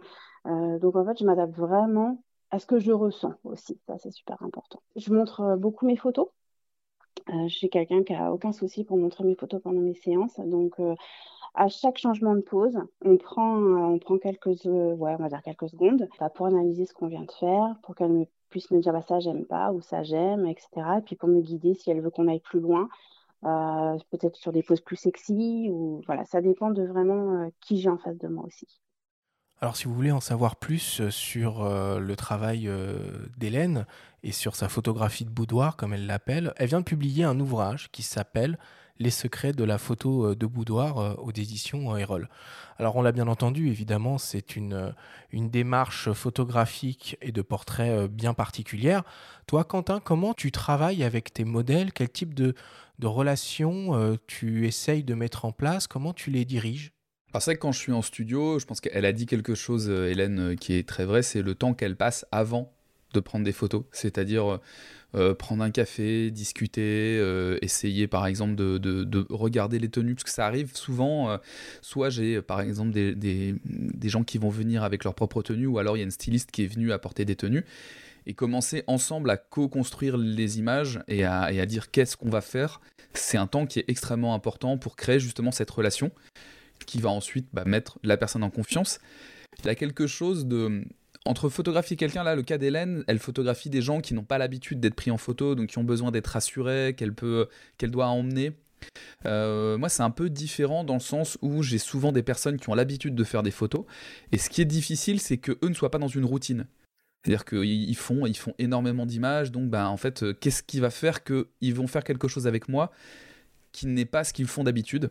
Euh, 0.48 0.80
donc 0.80 0.96
en 0.96 1.06
fait, 1.06 1.20
je 1.20 1.26
m'adapte 1.26 1.54
vraiment 1.58 2.24
à 2.50 2.60
ce 2.60 2.66
que 2.66 2.80
je 2.80 2.94
ressens 2.94 3.34
aussi. 3.44 3.78
Ça, 3.88 3.98
c'est 3.98 4.12
super 4.12 4.42
important. 4.42 4.82
Je 4.96 5.14
montre 5.14 5.58
beaucoup 5.58 5.86
mes 5.86 5.98
photos. 5.98 6.28
Je 7.28 7.54
suis 7.54 7.70
quelqu'un 7.70 8.04
qui 8.04 8.14
a 8.14 8.34
aucun 8.34 8.52
souci 8.52 8.84
pour 8.84 8.98
montrer 8.98 9.24
mes 9.24 9.36
photos 9.36 9.62
pendant 9.62 9.82
mes 9.82 9.96
séances. 9.96 10.40
Donc, 10.40 10.76
à 11.56 11.68
chaque 11.68 11.98
changement 11.98 12.36
de 12.36 12.42
pose, 12.42 12.78
on 13.06 13.18
prend, 13.18 13.98
prend 14.00 14.18
quelques, 14.18 14.66
on 14.66 14.96
va 14.96 15.42
quelques 15.42 15.70
secondes 15.70 16.08
bah, 16.20 16.30
pour 16.30 16.48
analyser 16.48 16.86
ce 16.86 16.94
qu'on 16.94 17.08
vient 17.08 17.24
de 17.24 17.32
faire, 17.32 17.76
pour 17.84 17.96
qu'elle 17.96 18.26
puisse 18.50 18.72
me 18.72 18.80
dire 18.80 18.94
bah, 18.94 19.02
ça 19.02 19.20
j'aime 19.20 19.46
pas 19.46 19.72
ou 19.72 19.82
ça 19.82 20.04
j'aime, 20.04 20.46
etc. 20.48 20.70
Et 21.00 21.02
puis 21.02 21.16
pour 21.16 21.30
me 21.30 21.42
guider 21.42 21.74
si 21.74 21.90
elle 21.92 22.02
veut 22.02 22.12
qu'on 22.12 22.28
aille 22.28 22.40
plus 22.40 22.60
loin, 22.60 22.88
euh, 23.46 23.98
peut-être 24.12 24.38
sur 24.38 24.52
des 24.52 24.64
poses 24.64 24.82
plus 24.82 24.96
sexy 24.96 25.70
ou 25.72 26.02
voilà, 26.06 26.24
ça 26.26 26.42
dépend 26.42 26.72
de 26.72 26.84
vraiment 26.84 27.44
euh, 27.44 27.50
qui 27.62 27.78
j'ai 27.78 27.90
en 27.90 27.98
face 27.98 28.18
de 28.18 28.28
moi 28.28 28.46
aussi. 28.46 28.83
Alors 29.64 29.78
si 29.78 29.86
vous 29.86 29.96
voulez 29.96 30.12
en 30.12 30.20
savoir 30.20 30.58
plus 30.58 31.00
euh, 31.00 31.10
sur 31.10 31.64
le 31.64 32.16
travail 32.16 32.70
d'Hélène 33.38 33.86
et 34.22 34.34
sur 34.34 34.56
sa 34.58 34.68
photographie 34.68 35.24
de 35.24 35.30
boudoir 35.30 35.78
comme 35.78 35.94
elle 35.94 36.06
l'appelle, 36.06 36.54
elle 36.58 36.68
vient 36.68 36.82
de 36.82 36.86
publier 36.86 37.24
un 37.24 37.40
ouvrage 37.40 37.90
qui 37.92 38.04
s'appelle 38.04 38.58
les 39.00 39.10
secrets 39.10 39.54
de 39.54 39.64
la 39.64 39.78
photo 39.78 40.28
euh, 40.28 40.36
de 40.36 40.46
boudoir 40.46 40.98
euh, 40.98 41.14
aux 41.16 41.32
éditions 41.32 41.96
Erol. 41.98 42.30
Alors 42.78 42.96
on 42.96 43.02
l'a 43.02 43.12
bien 43.12 43.28
entendu, 43.28 43.70
évidemment, 43.70 44.18
c'est 44.18 44.56
une, 44.56 44.74
euh, 44.74 44.92
démarche 45.32 46.12
photographique 46.14 47.18
et 47.22 47.32
de 47.32 47.42
portrait 47.42 48.08
bien 48.08 48.34
particulière. 48.34 49.04
Toi, 49.48 49.64
Quentin, 49.64 50.00
comment 50.00 50.34
tu 50.34 50.52
travailles 50.52 51.04
avec 51.04 51.34
tes 51.34 51.44
modèles? 51.44 51.92
Quel 51.92 52.10
type 52.10 52.34
de, 52.34 52.56
de 53.00 53.08
relations 53.08 54.18
tu 54.28 54.68
essayes 54.68 55.04
de 55.04 55.14
mettre 55.16 55.46
en 55.46 55.52
place? 55.52 55.88
Comment 55.88 56.14
tu 56.14 56.30
les 56.30 56.46
diriges? 56.46 56.93
Alors 57.34 57.42
c'est 57.42 57.52
vrai 57.52 57.56
que 57.56 57.62
quand 57.62 57.72
je 57.72 57.80
suis 57.80 57.92
en 57.92 58.04
studio, 58.04 58.60
je 58.60 58.66
pense 58.66 58.80
qu'elle 58.80 59.06
a 59.06 59.12
dit 59.12 59.26
quelque 59.26 59.56
chose, 59.56 59.90
Hélène, 59.90 60.56
qui 60.56 60.74
est 60.74 60.88
très 60.88 61.04
vrai, 61.04 61.24
c'est 61.24 61.42
le 61.42 61.56
temps 61.56 61.74
qu'elle 61.74 61.96
passe 61.96 62.26
avant 62.32 62.72
de 63.14 63.20
prendre 63.20 63.46
des 63.46 63.52
photos, 63.52 63.84
c'est-à-dire 63.92 64.60
euh, 65.16 65.36
prendre 65.36 65.64
un 65.64 65.70
café, 65.70 66.32
discuter, 66.32 67.20
euh, 67.20 67.60
essayer 67.62 68.08
par 68.08 68.26
exemple 68.26 68.56
de, 68.56 69.26
regarder 69.30 69.78
les 69.78 69.90
tenues, 69.90 70.16
parce 70.16 70.24
que 70.24 70.32
ça 70.32 70.48
arrive 70.48 70.76
souvent, 70.76 71.30
euh, 71.30 71.38
soit 71.82 72.10
j'ai 72.10 72.42
par 72.42 72.62
exemple 72.62 72.92
des, 72.92 73.56
gens 74.04 74.24
qui 74.24 74.40
vont 74.40 74.50
venir 74.50 74.84
avec 74.84 75.04
leur 75.04 75.14
propre 75.14 75.44
tenue, 75.44 75.68
ou 75.68 75.78
alors 75.78 75.96
il 75.96 76.00
y 76.00 76.04
a 76.04 76.06
une 76.06 76.12
styliste 76.12 76.50
qui 76.50 76.64
est 76.64 76.68
venue 76.68 76.92
apporter 76.92 77.26
des 77.26 77.36
tenues, 77.36 77.64
et 78.26 78.34
commencer 78.34 78.84
ensemble 78.88 79.30
à 79.30 79.38
co-construire 79.38 80.18
les 80.18 80.58
images 80.58 81.02
et 81.08 81.26
à 81.26 81.66
dire 81.66 81.92
qu'est-ce 81.92 82.18
qu'on 82.18 82.30
va 82.30 82.42
faire, 82.42 82.82
c'est 83.14 83.38
un 83.38 83.48
temps 83.48 83.68
qui 83.68 83.80
est 83.80 83.86
extrêmement 83.90 84.34
important 84.34 84.78
pour 84.78 84.96
créer 84.96 85.20
justement 85.20 85.52
cette 85.52 85.70
relation 85.70 86.10
qui 86.86 87.00
va 87.00 87.10
ensuite 87.10 87.48
bah, 87.54 87.64
mettre 87.66 88.00
la 88.04 88.18
personne 88.18 88.44
en 88.44 88.50
confiance. 88.50 89.00
Il 89.60 89.66
y 89.66 89.70
a 89.70 89.76
quelque 89.76 90.08
chose 90.08 90.46
de 90.46 90.84
entre 91.26 91.48
photographier 91.50 91.96
quelqu'un, 91.96 92.24
là, 92.24 92.36
le 92.36 92.44
cas 92.44 92.58
d'Hélène, 92.58 93.04
elle 93.08 93.20
photographie 93.20 93.70
des 93.70 93.82
gens 93.82 94.02
qui 94.02 94.14
n'ont 94.14 94.26
pas 94.26 94.38
l'habitude 94.38 94.80
d'être 94.80 94.96
pris 94.96 95.10
en 95.10 95.18
photo, 95.18 95.56
donc 95.56 95.68
qui 95.70 95.78
ont 95.78 95.84
besoin 95.84 96.12
d'être 96.12 96.28
rassurés, 96.28 96.96
qu'elle 96.98 97.14
peut, 97.14 97.48
qu'elle 97.78 97.92
doit 97.92 98.08
emmener. 98.08 98.52
Euh, 99.26 99.78
moi, 99.78 99.88
c'est 99.88 100.04
un 100.04 100.10
peu 100.10 100.30
différent 100.30 100.84
dans 100.84 100.96
le 100.96 101.00
sens 101.00 101.38
où 101.42 101.64
j'ai 101.64 101.78
souvent 101.78 102.12
des 102.12 102.24
personnes 102.24 102.60
qui 102.60 102.70
ont 102.70 102.76
l'habitude 102.76 103.16
de 103.16 103.24
faire 103.24 103.42
des 103.42 103.52
photos, 103.52 103.86
et 104.34 104.38
ce 104.38 104.50
qui 104.50 104.62
est 104.62 104.66
difficile, 104.66 105.22
c'est 105.22 105.38
que 105.38 105.54
eux 105.64 105.70
ne 105.70 105.74
soient 105.74 105.92
pas 105.92 106.00
dans 106.00 106.10
une 106.10 106.26
routine. 106.26 106.68
C'est-à-dire 107.24 107.46
qu'ils 107.46 107.96
font, 107.96 108.26
ils 108.26 108.38
font 108.38 108.54
énormément 108.60 109.06
d'images, 109.06 109.52
donc 109.52 109.70
ben, 109.70 109.88
en 109.88 109.98
fait, 109.98 110.24
euh, 110.24 110.34
qu'est-ce 110.34 110.62
qui 110.62 110.82
va 110.82 110.90
faire 110.90 111.24
qu'ils 111.24 111.74
vont 111.74 111.88
faire 111.88 112.04
quelque 112.04 112.28
chose 112.28 112.48
avec 112.48 112.68
moi 112.68 112.92
qui 113.72 113.88
n'est 113.88 114.06
pas 114.06 114.26
ce 114.26 114.34
qu'ils 114.34 114.48
font 114.48 114.66
d'habitude? 114.66 115.10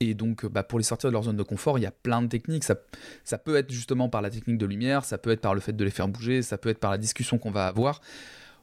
Et 0.00 0.14
donc, 0.14 0.44
bah, 0.46 0.62
pour 0.62 0.78
les 0.78 0.84
sortir 0.84 1.08
de 1.08 1.12
leur 1.12 1.22
zone 1.22 1.36
de 1.36 1.42
confort, 1.42 1.78
il 1.78 1.82
y 1.82 1.86
a 1.86 1.90
plein 1.90 2.22
de 2.22 2.28
techniques. 2.28 2.64
Ça, 2.64 2.76
ça, 3.24 3.38
peut 3.38 3.56
être 3.56 3.70
justement 3.70 4.08
par 4.08 4.22
la 4.22 4.30
technique 4.30 4.58
de 4.58 4.66
lumière, 4.66 5.04
ça 5.04 5.18
peut 5.18 5.30
être 5.30 5.40
par 5.40 5.54
le 5.54 5.60
fait 5.60 5.72
de 5.72 5.84
les 5.84 5.90
faire 5.90 6.08
bouger, 6.08 6.42
ça 6.42 6.58
peut 6.58 6.68
être 6.68 6.80
par 6.80 6.90
la 6.90 6.98
discussion 6.98 7.38
qu'on 7.38 7.50
va 7.50 7.66
avoir. 7.66 8.00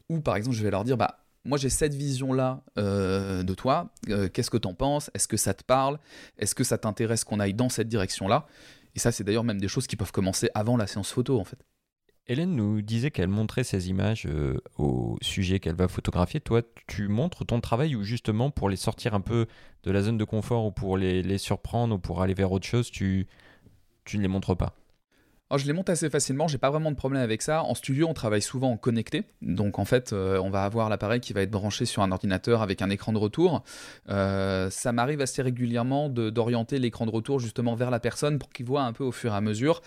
Ou 0.09 0.19
par 0.19 0.35
exemple, 0.35 0.55
je 0.55 0.63
vais 0.63 0.71
leur 0.71 0.83
dire, 0.83 0.97
bah, 0.97 1.19
moi 1.45 1.57
j'ai 1.57 1.69
cette 1.69 1.93
vision-là 1.93 2.61
euh, 2.77 3.43
de 3.43 3.53
toi, 3.53 3.89
euh, 4.09 4.29
qu'est-ce 4.29 4.51
que 4.51 4.57
t'en 4.57 4.73
penses? 4.73 5.09
Est-ce 5.13 5.27
que 5.27 5.37
ça 5.37 5.53
te 5.53 5.63
parle? 5.63 5.99
Est-ce 6.37 6.55
que 6.55 6.63
ça 6.63 6.77
t'intéresse 6.77 7.23
qu'on 7.23 7.39
aille 7.39 7.53
dans 7.53 7.69
cette 7.69 7.87
direction-là? 7.87 8.45
Et 8.95 8.99
ça, 8.99 9.11
c'est 9.11 9.23
d'ailleurs 9.23 9.43
même 9.43 9.59
des 9.59 9.67
choses 9.67 9.87
qui 9.87 9.95
peuvent 9.95 10.11
commencer 10.11 10.49
avant 10.53 10.77
la 10.77 10.85
séance 10.85 11.11
photo, 11.11 11.39
en 11.39 11.45
fait. 11.45 11.57
Hélène 12.27 12.55
nous 12.55 12.81
disait 12.81 13.11
qu'elle 13.11 13.27
montrait 13.27 13.65
ses 13.65 13.89
images 13.89 14.25
euh, 14.27 14.57
au 14.77 15.17
sujet 15.21 15.59
qu'elle 15.59 15.75
va 15.75 15.89
photographier. 15.89 16.39
Toi, 16.39 16.61
tu 16.87 17.09
montres 17.09 17.45
ton 17.45 17.59
travail 17.59 17.95
ou 17.97 18.03
justement 18.03 18.49
pour 18.49 18.69
les 18.69 18.77
sortir 18.77 19.13
un 19.13 19.19
peu 19.19 19.47
de 19.83 19.91
la 19.91 20.01
zone 20.03 20.17
de 20.17 20.23
confort 20.23 20.65
ou 20.65 20.71
pour 20.71 20.97
les, 20.97 21.37
surprendre 21.37 21.95
ou 21.95 21.99
pour 21.99 22.21
aller 22.21 22.33
vers 22.33 22.51
autre 22.53 22.65
chose, 22.65 22.89
tu, 22.89 23.27
tu 24.05 24.17
ne 24.17 24.21
les 24.21 24.29
montres 24.29 24.55
pas? 24.55 24.73
Je 25.57 25.65
les 25.65 25.73
monte 25.73 25.89
assez 25.89 26.09
facilement, 26.09 26.47
j'ai 26.47 26.57
pas 26.57 26.69
vraiment 26.69 26.91
de 26.91 26.95
problème 26.95 27.21
avec 27.21 27.41
ça. 27.41 27.63
En 27.63 27.75
studio, 27.75 28.07
on 28.09 28.13
travaille 28.13 28.41
souvent 28.41 28.71
en 28.71 28.77
connecté. 28.77 29.23
Donc 29.41 29.79
en 29.79 29.85
fait, 29.85 30.13
euh, 30.13 30.39
on 30.39 30.49
va 30.49 30.63
avoir 30.63 30.89
l'appareil 30.89 31.19
qui 31.19 31.33
va 31.33 31.41
être 31.41 31.51
branché 31.51 31.85
sur 31.85 32.01
un 32.01 32.11
ordinateur 32.11 32.61
avec 32.61 32.81
un 32.81 32.89
écran 32.89 33.13
de 33.13 33.17
retour. 33.17 33.63
Euh, 34.09 34.69
ça 34.69 34.91
m'arrive 34.91 35.21
assez 35.21 35.41
régulièrement 35.41 36.09
d'orienter 36.09 36.79
l'écran 36.79 37.05
de 37.05 37.11
retour 37.11 37.39
justement 37.39 37.75
vers 37.75 37.91
la 37.91 37.99
personne 37.99 38.39
pour 38.39 38.49
qu'il 38.49 38.65
voit 38.65 38.83
un 38.83 38.93
peu 38.93 39.03
au 39.03 39.11
fur 39.11 39.33
et 39.33 39.35
à 39.35 39.41
mesure. 39.41 39.81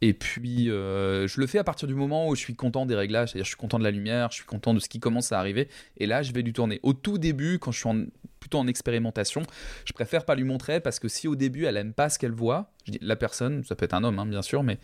Et 0.00 0.12
puis, 0.12 0.70
euh, 0.70 1.26
je 1.26 1.40
le 1.40 1.46
fais 1.46 1.58
à 1.58 1.64
partir 1.64 1.88
du 1.88 1.94
moment 1.94 2.28
où 2.28 2.34
je 2.34 2.40
suis 2.40 2.54
content 2.54 2.84
des 2.84 2.94
réglages, 2.94 3.30
c'est-à-dire 3.30 3.44
je 3.44 3.50
suis 3.50 3.56
content 3.56 3.78
de 3.78 3.84
la 3.84 3.90
lumière, 3.90 4.30
je 4.30 4.36
suis 4.36 4.44
content 4.44 4.74
de 4.74 4.80
ce 4.80 4.88
qui 4.88 5.00
commence 5.00 5.32
à 5.32 5.38
arriver. 5.38 5.68
Et 5.96 6.06
là, 6.06 6.22
je 6.22 6.32
vais 6.32 6.42
lui 6.42 6.52
tourner. 6.52 6.80
Au 6.82 6.92
tout 6.92 7.18
début, 7.18 7.58
quand 7.58 7.72
je 7.72 7.78
suis 7.78 7.88
en 7.88 8.04
plutôt 8.44 8.58
en 8.58 8.66
expérimentation. 8.66 9.42
Je 9.86 9.94
préfère 9.94 10.26
pas 10.26 10.34
lui 10.34 10.44
montrer 10.44 10.78
parce 10.78 10.98
que 10.98 11.08
si 11.08 11.26
au 11.28 11.34
début 11.34 11.64
elle 11.64 11.78
aime 11.78 11.94
pas 11.94 12.10
ce 12.10 12.18
qu'elle 12.18 12.32
voit, 12.32 12.72
je 12.84 12.92
dis 12.92 12.98
la 13.00 13.16
personne, 13.16 13.64
ça 13.64 13.74
peut 13.74 13.86
être 13.86 13.94
un 13.94 14.04
homme 14.04 14.18
hein, 14.18 14.26
bien 14.26 14.42
sûr, 14.42 14.62
mais 14.62 14.78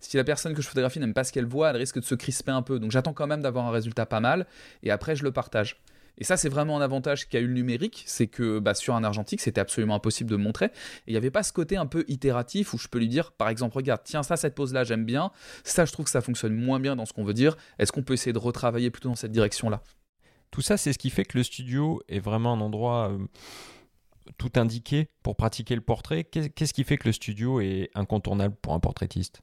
si 0.00 0.16
la 0.16 0.24
personne 0.24 0.52
que 0.52 0.60
je 0.60 0.66
photographie 0.66 0.98
n'aime 0.98 1.14
pas 1.14 1.22
ce 1.22 1.32
qu'elle 1.32 1.46
voit, 1.46 1.70
elle 1.70 1.76
risque 1.76 2.00
de 2.00 2.04
se 2.04 2.16
crisper 2.16 2.50
un 2.50 2.62
peu. 2.62 2.80
Donc 2.80 2.90
j'attends 2.90 3.12
quand 3.12 3.28
même 3.28 3.40
d'avoir 3.40 3.68
un 3.68 3.70
résultat 3.70 4.04
pas 4.04 4.18
mal 4.18 4.46
et 4.82 4.90
après 4.90 5.14
je 5.14 5.22
le 5.22 5.30
partage. 5.30 5.80
Et 6.18 6.24
ça, 6.24 6.36
c'est 6.36 6.48
vraiment 6.48 6.76
un 6.76 6.80
avantage 6.80 7.28
qu'a 7.28 7.40
eu 7.40 7.46
le 7.46 7.54
numérique, 7.54 8.04
c'est 8.06 8.28
que 8.28 8.58
bah, 8.60 8.74
sur 8.74 8.94
un 8.94 9.02
argentique, 9.02 9.40
c'était 9.40 9.60
absolument 9.60 9.96
impossible 9.96 10.30
de 10.30 10.36
montrer. 10.36 10.66
Et 10.66 10.70
il 11.08 11.12
n'y 11.12 11.16
avait 11.16 11.30
pas 11.32 11.42
ce 11.42 11.52
côté 11.52 11.76
un 11.76 11.86
peu 11.86 12.04
itératif 12.06 12.72
où 12.72 12.78
je 12.78 12.86
peux 12.86 13.00
lui 13.00 13.08
dire, 13.08 13.32
par 13.32 13.48
exemple, 13.48 13.76
regarde, 13.76 14.02
tiens, 14.04 14.22
ça, 14.22 14.36
cette 14.36 14.54
pose-là, 14.54 14.84
j'aime 14.84 15.04
bien. 15.04 15.32
Ça, 15.64 15.84
je 15.84 15.92
trouve 15.92 16.04
que 16.04 16.12
ça 16.12 16.20
fonctionne 16.20 16.54
moins 16.54 16.78
bien 16.78 16.94
dans 16.94 17.04
ce 17.04 17.12
qu'on 17.12 17.24
veut 17.24 17.34
dire. 17.34 17.56
Est-ce 17.80 17.90
qu'on 17.90 18.04
peut 18.04 18.14
essayer 18.14 18.32
de 18.32 18.38
retravailler 18.38 18.90
plutôt 18.90 19.08
dans 19.08 19.16
cette 19.16 19.32
direction-là? 19.32 19.82
Tout 20.54 20.62
ça, 20.62 20.76
c'est 20.76 20.92
ce 20.92 20.98
qui 20.98 21.10
fait 21.10 21.24
que 21.24 21.36
le 21.36 21.42
studio 21.42 22.00
est 22.08 22.20
vraiment 22.20 22.52
un 22.52 22.60
endroit 22.60 23.10
euh, 23.10 23.18
tout 24.38 24.52
indiqué 24.54 25.08
pour 25.24 25.34
pratiquer 25.34 25.74
le 25.74 25.80
portrait. 25.80 26.22
Qu'est-ce 26.22 26.72
qui 26.72 26.84
fait 26.84 26.96
que 26.96 27.08
le 27.08 27.12
studio 27.12 27.60
est 27.60 27.90
incontournable 27.96 28.54
pour 28.62 28.72
un 28.72 28.78
portraitiste? 28.78 29.42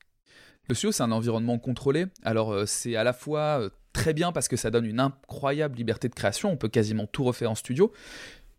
Le 0.70 0.74
studio, 0.74 0.94
c'est 0.94 1.04
un 1.04 1.12
environnement 1.12 1.60
contrôlé. 1.60 2.06
Alors, 2.24 2.54
euh, 2.54 2.66
c'est 2.66 2.96
à 2.96 3.04
la 3.04 3.12
fois 3.12 3.60
euh, 3.60 3.70
très 3.92 4.14
bien 4.14 4.32
parce 4.32 4.48
que 4.48 4.56
ça 4.56 4.72
donne 4.72 4.86
une 4.86 5.02
incroyable 5.02 5.76
liberté 5.76 6.08
de 6.08 6.16
création. 6.16 6.50
On 6.50 6.56
peut 6.56 6.70
quasiment 6.70 7.08
tout 7.08 7.26
refaire 7.26 7.52
en 7.52 7.56
studio. 7.56 7.92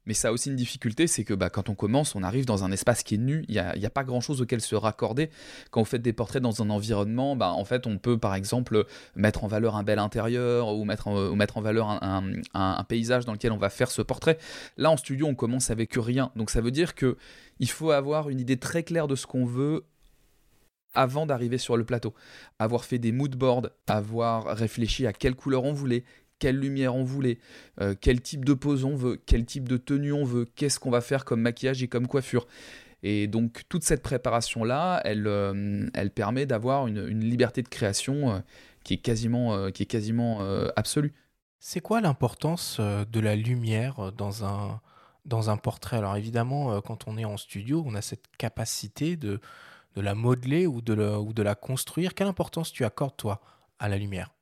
Mais 0.06 0.14
ça 0.14 0.28
a 0.28 0.32
aussi 0.32 0.48
une 0.48 0.56
difficulté, 0.56 1.06
c'est 1.06 1.24
que 1.24 1.34
bah, 1.34 1.48
quand 1.48 1.68
on 1.68 1.74
commence, 1.74 2.14
on 2.14 2.22
arrive 2.22 2.44
dans 2.44 2.64
un 2.64 2.72
espace 2.72 3.02
qui 3.02 3.14
est 3.14 3.18
nu, 3.18 3.44
il 3.48 3.52
n'y 3.52 3.86
a, 3.86 3.90
pas 3.90 4.04
grand-chose 4.04 4.40
auquel 4.40 4.60
se 4.60 4.74
raccorder. 4.74 5.30
Quand 5.70 5.80
vous 5.80 5.86
faites 5.86 6.02
des 6.02 6.12
portraits 6.12 6.42
dans 6.42 6.62
un 6.62 6.70
environnement, 6.70 7.36
bah, 7.36 7.52
en 7.52 7.64
fait, 7.64 7.86
on 7.86 7.98
peut 7.98 8.18
par 8.18 8.34
exemple 8.34 8.84
mettre 9.14 9.44
en 9.44 9.46
valeur 9.46 9.76
un 9.76 9.84
bel 9.84 9.98
intérieur 9.98 10.74
ou 10.74 10.84
mettre 10.84 11.08
en, 11.08 11.60
valeur 11.60 11.88
un, 12.02 12.84
paysage 12.88 13.24
dans 13.24 13.32
lequel 13.32 13.52
on 13.52 13.58
va 13.58 13.70
faire 13.70 13.90
ce 13.90 14.02
portrait. 14.02 14.38
Là, 14.76 14.90
en 14.90 14.96
studio, 14.96 15.26
on 15.26 15.34
commence 15.34 15.70
avec 15.70 15.94
rien. 15.94 16.32
Donc 16.36 16.50
ça 16.50 16.60
veut 16.60 16.72
dire 16.72 16.94
que 16.94 17.16
il 17.60 17.70
faut 17.70 17.92
avoir 17.92 18.28
une 18.28 18.40
idée 18.40 18.56
très 18.56 18.82
claire 18.82 19.06
de 19.06 19.14
ce 19.14 19.26
qu'on 19.26 19.44
veut 19.44 19.84
avant 20.94 21.26
d'arriver 21.26 21.58
sur 21.58 21.76
le 21.76 21.84
plateau. 21.84 22.14
Avoir 22.58 22.84
fait 22.84 22.98
des 22.98 23.12
mood 23.12 23.34
boards, 23.34 23.68
avoir 23.86 24.56
réfléchi 24.56 25.06
à 25.06 25.12
quelle 25.12 25.34
couleur 25.34 25.64
on 25.64 25.72
voulait, 25.72 26.04
quelle 26.42 26.58
lumière 26.58 26.96
on 26.96 27.04
voulait, 27.04 27.38
euh, 27.80 27.94
quel 28.00 28.20
type 28.20 28.44
de 28.44 28.52
pose 28.52 28.84
on 28.84 28.96
veut, 28.96 29.22
quel 29.26 29.46
type 29.46 29.68
de 29.68 29.76
tenue 29.76 30.12
on 30.12 30.24
veut, 30.24 30.44
qu'est-ce 30.44 30.80
qu'on 30.80 30.90
va 30.90 31.00
faire 31.00 31.24
comme 31.24 31.40
maquillage 31.40 31.84
et 31.84 31.86
comme 31.86 32.08
coiffure. 32.08 32.48
Et 33.04 33.28
donc 33.28 33.62
toute 33.68 33.84
cette 33.84 34.02
préparation-là, 34.02 35.00
elle, 35.04 35.28
euh, 35.28 35.88
elle 35.94 36.10
permet 36.10 36.44
d'avoir 36.44 36.88
une, 36.88 37.20
liberté 37.20 37.62
de 37.62 37.68
création 37.68 38.32
euh, 38.32 38.40
qui 38.82 38.94
est 38.94 38.96
quasiment, 38.96 40.40
absolue. 40.74 41.12
C'est 41.60 41.80
quoi 41.80 42.00
l'importance 42.00 42.80
de 42.80 43.20
la 43.20 43.36
lumière 43.36 44.10
dans 44.10 44.44
un, 44.44 45.56
portrait? 45.58 45.98
Alors 45.98 46.16
évidemment, 46.16 46.80
quand 46.80 47.06
on 47.06 47.16
est 47.18 47.24
en 47.24 47.36
studio, 47.36 47.84
on 47.86 47.94
a 47.94 48.02
cette 48.02 48.24
capacité 48.36 49.16
de, 49.16 49.38
la 49.94 50.16
modeler 50.16 50.66
ou 50.66 50.80
de, 50.80 50.94
ou 51.16 51.32
de 51.32 51.42
la 51.42 51.54
construire. 51.54 52.14
Quelle 52.14 52.26
importance 52.26 52.72
tu 52.72 52.84
accordes, 52.84 53.16
toi, 53.16 53.40
à 53.78 53.88
la 53.88 53.96
lumière? 53.96 54.32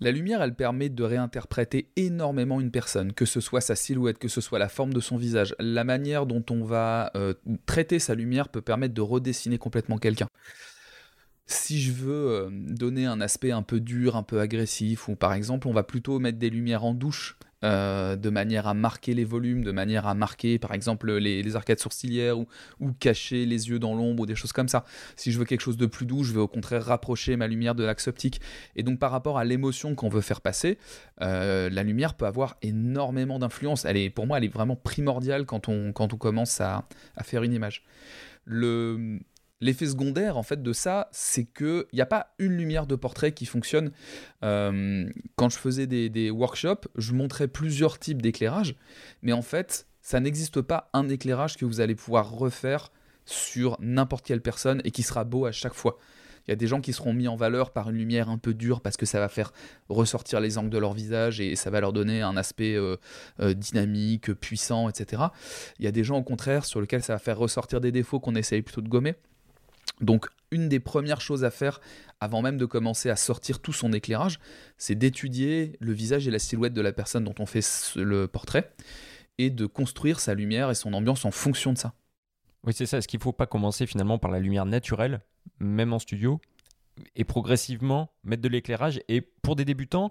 La 0.00 0.12
lumière, 0.12 0.40
elle 0.42 0.54
permet 0.54 0.88
de 0.88 1.02
réinterpréter 1.02 1.90
énormément 1.96 2.60
une 2.60 2.70
personne, 2.70 3.12
que 3.12 3.26
ce 3.26 3.40
soit 3.40 3.60
sa 3.60 3.76
silhouette, 3.76 4.18
que 4.18 4.28
ce 4.28 4.40
soit 4.40 4.58
la 4.58 4.70
forme 4.70 4.94
de 4.94 5.00
son 5.00 5.18
visage. 5.18 5.54
La 5.58 5.84
manière 5.84 6.24
dont 6.24 6.44
on 6.50 6.64
va 6.64 7.10
euh, 7.16 7.34
traiter 7.66 7.98
sa 7.98 8.14
lumière 8.14 8.48
peut 8.48 8.62
permettre 8.62 8.94
de 8.94 9.02
redessiner 9.02 9.58
complètement 9.58 9.98
quelqu'un. 9.98 10.28
Si 11.44 11.80
je 11.80 11.92
veux 11.92 12.30
euh, 12.30 12.48
donner 12.50 13.04
un 13.04 13.20
aspect 13.20 13.50
un 13.50 13.62
peu 13.62 13.80
dur, 13.80 14.16
un 14.16 14.22
peu 14.22 14.40
agressif, 14.40 15.08
ou 15.08 15.16
par 15.16 15.34
exemple 15.34 15.68
on 15.68 15.72
va 15.72 15.82
plutôt 15.82 16.18
mettre 16.18 16.38
des 16.38 16.50
lumières 16.50 16.84
en 16.84 16.94
douche, 16.94 17.36
euh, 17.62 18.16
de 18.16 18.30
manière 18.30 18.66
à 18.66 18.74
marquer 18.74 19.12
les 19.12 19.24
volumes, 19.24 19.62
de 19.62 19.70
manière 19.70 20.06
à 20.06 20.14
marquer 20.14 20.58
par 20.58 20.72
exemple 20.72 21.12
les, 21.12 21.56
arcades 21.56 21.78
sourcilières 21.78 22.38
ou, 22.38 22.46
cacher 22.98 23.44
les 23.44 23.68
yeux 23.68 23.78
dans 23.78 23.94
l'ombre 23.94 24.22
ou 24.22 24.26
des 24.26 24.34
choses 24.34 24.52
comme 24.52 24.68
ça. 24.68 24.84
Si 25.16 25.30
je 25.30 25.38
veux 25.38 25.44
quelque 25.44 25.60
chose 25.60 25.76
de 25.76 25.86
plus 25.86 26.06
doux, 26.06 26.24
je 26.24 26.32
vais 26.32 26.40
au 26.40 26.48
contraire 26.48 26.84
rapprocher 26.84 27.36
ma 27.36 27.46
lumière 27.46 27.74
de 27.74 27.84
l'axe 27.84 28.08
optique. 28.08 28.40
Et 28.76 28.82
donc 28.82 28.98
par 28.98 29.10
rapport 29.10 29.38
à 29.38 29.44
l'émotion 29.44 29.94
qu'on 29.94 30.08
veut 30.08 30.22
faire 30.22 30.40
passer, 30.40 30.78
euh, 31.20 31.68
la 31.70 31.82
lumière 31.82 32.14
peut 32.14 32.26
avoir 32.26 32.56
énormément 32.62 33.38
d'influence. 33.38 33.84
Elle 33.84 33.96
est, 33.96 34.10
pour 34.10 34.26
moi, 34.26 34.38
elle 34.38 34.44
est 34.44 34.52
vraiment 34.52 34.76
primordiale 34.76 35.44
quand 35.44 35.68
on, 35.68 35.92
quand 35.92 36.14
on 36.14 36.16
commence 36.16 36.60
à, 36.60 36.88
à 37.16 37.22
faire 37.24 37.42
une 37.42 37.52
image. 37.52 37.84
Le, 38.44 39.20
L'effet 39.60 39.86
secondaire 39.86 40.36
en 40.36 40.42
fait 40.42 40.62
de 40.62 40.72
ça, 40.72 41.08
c'est 41.12 41.44
qu'il 41.44 41.84
n'y 41.92 42.00
a 42.00 42.06
pas 42.06 42.34
une 42.38 42.56
lumière 42.56 42.86
de 42.86 42.96
portrait 42.96 43.32
qui 43.32 43.46
fonctionne. 43.46 43.92
Euh, 44.42 45.08
quand 45.36 45.50
je 45.50 45.58
faisais 45.58 45.86
des, 45.86 46.30
workshops, 46.30 46.88
je 46.96 47.12
montrais 47.12 47.48
plusieurs 47.48 47.98
types 47.98 48.22
d'éclairage, 48.22 48.74
mais 49.22 49.32
en 49.32 49.42
fait, 49.42 49.86
ça 50.00 50.20
n'existe 50.20 50.62
pas 50.62 50.88
un 50.92 51.08
éclairage 51.08 51.56
que 51.56 51.64
vous 51.64 51.80
allez 51.80 51.94
pouvoir 51.94 52.30
refaire 52.30 52.90
sur 53.26 53.76
n'importe 53.80 54.24
quelle 54.24 54.40
personne 54.40 54.80
et 54.84 54.90
qui 54.90 55.02
sera 55.02 55.24
beau 55.24 55.44
à 55.44 55.52
chaque 55.52 55.74
fois. 55.74 55.98
Il 56.46 56.50
y 56.50 56.54
a 56.54 56.56
des 56.56 56.66
gens 56.66 56.80
qui 56.80 56.92
seront 56.92 57.12
mis 57.12 57.28
en 57.28 57.36
valeur 57.36 57.70
par 57.70 57.90
une 57.90 57.96
lumière 57.96 58.28
un 58.28 58.38
peu 58.38 58.54
dure 58.54 58.80
parce 58.80 58.96
que 58.96 59.06
ça 59.06 59.20
va 59.20 59.28
faire 59.28 59.52
ressortir 59.88 60.40
les 60.40 60.58
angles 60.58 60.70
de 60.70 60.78
leur 60.78 60.94
visage 60.94 61.40
et 61.40 61.54
ça 61.54 61.70
va 61.70 61.80
leur 61.80 61.92
donner 61.92 62.22
un 62.22 62.36
aspect 62.36 62.74
euh, 62.74 62.96
euh, 63.40 63.54
dynamique, 63.54 64.32
puissant, 64.32 64.88
etc. 64.88 65.24
Il 65.78 65.84
y 65.84 65.88
a 65.88 65.92
des 65.92 66.02
gens 66.02 66.16
au 66.16 66.22
contraire 66.22 66.64
sur 66.64 66.80
lesquels 66.80 67.02
ça 67.02 67.12
va 67.12 67.18
faire 67.18 67.38
ressortir 67.38 67.80
des 67.80 67.92
défauts 67.92 68.20
qu'on 68.20 68.34
essaye 68.34 68.62
plutôt 68.62 68.80
de 68.80 68.88
gommer. 68.88 69.14
Donc 70.00 70.28
une 70.50 70.68
des 70.68 70.80
premières 70.80 71.20
choses 71.20 71.44
à 71.44 71.50
faire 71.50 71.80
avant 72.20 72.42
même 72.42 72.58
de 72.58 72.66
commencer 72.66 73.08
à 73.10 73.16
sortir 73.16 73.60
tout 73.60 73.72
son 73.72 73.92
éclairage, 73.92 74.40
c'est 74.76 74.94
d'étudier 74.94 75.76
le 75.80 75.92
visage 75.92 76.26
et 76.26 76.30
la 76.30 76.38
silhouette 76.38 76.74
de 76.74 76.80
la 76.80 76.92
personne 76.92 77.24
dont 77.24 77.34
on 77.38 77.46
fait 77.46 77.64
le 77.96 78.26
portrait 78.26 78.72
et 79.38 79.50
de 79.50 79.66
construire 79.66 80.20
sa 80.20 80.34
lumière 80.34 80.70
et 80.70 80.74
son 80.74 80.92
ambiance 80.92 81.24
en 81.24 81.30
fonction 81.30 81.72
de 81.72 81.78
ça. 81.78 81.94
Oui, 82.64 82.74
c'est 82.74 82.86
ça. 82.86 82.98
Est-ce 82.98 83.08
qu'il 83.08 83.18
ne 83.18 83.22
faut 83.22 83.32
pas 83.32 83.46
commencer 83.46 83.86
finalement 83.86 84.18
par 84.18 84.30
la 84.30 84.38
lumière 84.38 84.66
naturelle, 84.66 85.20
même 85.60 85.92
en 85.92 85.98
studio 85.98 86.40
et 87.16 87.24
progressivement 87.24 88.12
mettre 88.22 88.42
de 88.42 88.48
l'éclairage? 88.48 89.00
Et 89.08 89.22
pour 89.22 89.56
des 89.56 89.64
débutants, 89.64 90.10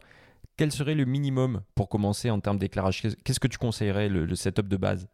quel 0.57 0.71
serait 0.71 0.95
le 0.95 1.05
minimum 1.05 1.61
pour 1.75 1.89
commencer 1.89 2.31
en 2.31 2.39
termes 2.39 2.57
d'éclairage? 2.57 3.03
Qu'est-ce 3.23 3.39
que 3.39 3.47
tu 3.47 3.59
conseillerais, 3.59 4.09
le, 4.09 4.33
setup 4.35 4.67
de 4.67 4.77
base? 4.77 5.07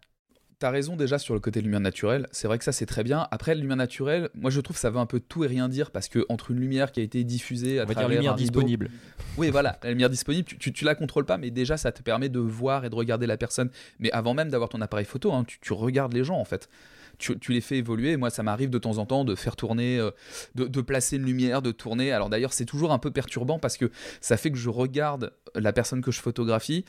T'as 0.58 0.70
raison 0.70 0.96
déjà 0.96 1.20
sur 1.20 1.34
le 1.34 1.41
côté 1.41 1.62
lumière 1.62 1.82
naturelle. 1.82 2.28
C'est 2.32 2.48
vrai 2.48 2.58
que 2.58 2.63
ça 2.63 2.72
c'est 2.72 2.86
très 2.86 3.04
bien. 3.04 3.28
Après, 3.32 3.54
la 3.54 3.60
lumière 3.62 3.76
naturelle, 3.76 4.30
moi 4.36 4.50
je 4.50 4.62
trouve 4.62 4.76
que 4.78 4.80
ça 4.80 4.89
veut 4.89 5.00
un 5.00 5.06
peu 5.06 5.20
tout 5.20 5.44
et 5.44 5.48
rien 5.48 5.68
dire 5.68 5.91
parce 5.91 6.08
que 6.08 6.26
entre 6.30 6.52
une 6.52 6.60
lumière 6.60 6.94
qui 6.94 7.02
a 7.02 7.04
été 7.04 7.24
diffusée 7.26 7.80
à 7.80 7.84
On 7.84 7.88
va 7.88 7.94
travers 7.94 8.10
dire 8.10 8.18
lumière 8.20 8.34
un 8.34 8.36
rideau- 8.36 8.39
disponible. 8.62 8.89
Oui, 9.38 9.50
voilà, 9.50 9.78
la 9.84 9.89
lumière 9.89 10.10
disponible, 10.10 10.46
tu, 10.48 10.58
tu, 10.58 10.72
tu 10.72 10.86
la 10.86 10.96
contrôles 10.96 11.26
pas, 11.26 11.38
mais 11.38 11.52
déjà 11.52 11.76
ça 11.76 11.91
te 11.91 12.02
permet 12.02 12.30
de 12.30 12.39
voir 12.39 12.86
et 12.86 12.89
de 12.89 12.96
regarder 12.96 13.28
la 13.28 13.36
personne. 13.36 13.70
Mais 14.00 14.10
avant 14.12 14.34
même 14.34 14.50
d'avoir 14.50 14.70
ton 14.70 14.80
appareil 14.80 15.06
photo, 15.06 15.34
hein, 15.34 15.44
tu, 15.46 15.60
tu 15.60 15.74
regardes 15.74 16.13
les 16.13 16.24
gens 16.24 16.38
en 16.39 16.46
fait. 16.46 16.70
Tu, 17.18 17.39
tu 17.39 17.54
les 17.54 17.62
fais 17.62 17.78
évoluer. 17.78 18.18
Moi, 18.18 18.30
ça 18.30 18.44
m'arrive 18.44 18.70
de 18.70 18.78
temps 18.78 18.98
en 18.98 19.06
temps 19.06 19.24
de 19.24 19.36
faire 19.36 19.56
tourner, 19.56 20.00
euh, 20.00 20.12
de, 20.56 20.65
de 20.68 20.82
placer 20.82 21.15
une 21.15 21.24
lumière, 21.24 21.62
de 21.62 21.72
tourner. 21.72 22.12
Alors 22.12 22.30
d'ailleurs, 22.30 22.52
c'est 22.52 22.65
toujours 22.65 22.91
un 22.91 23.00
peu 23.00 23.10
perturbant 23.10 23.58
parce 23.58 23.78
que 23.78 23.89
ça 24.20 24.36
fait 24.36 24.52
que 24.52 24.58
je 24.58 24.70
regarde 24.70 25.32
la 25.56 25.72
personne 25.72 26.02
que 26.02 26.12
je 26.12 26.20
photographie, 26.20 26.84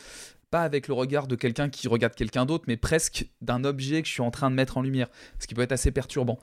pas 0.51 0.63
avec 0.63 0.89
le 0.89 0.95
regard 0.95 1.27
de 1.27 1.35
quelqu'un 1.35 1.69
qui 1.69 1.89
regarde 1.89 2.15
quelqu'un 2.15 2.47
d'autre, 2.47 2.65
mais 2.69 2.77
presque 2.77 3.27
d'un 3.41 3.65
objet 3.65 4.03
que 4.03 4.09
je 4.09 4.13
suis 4.13 4.23
en 4.23 4.31
train 4.31 4.51
de 4.51 4.55
mettre 4.55 4.77
en 4.77 4.83
lumière, 4.83 5.09
ce 5.39 5.47
qui 5.47 5.55
peut 5.55 5.63
être 5.63 5.73
assez 5.73 5.91
perturbant. 5.91 6.39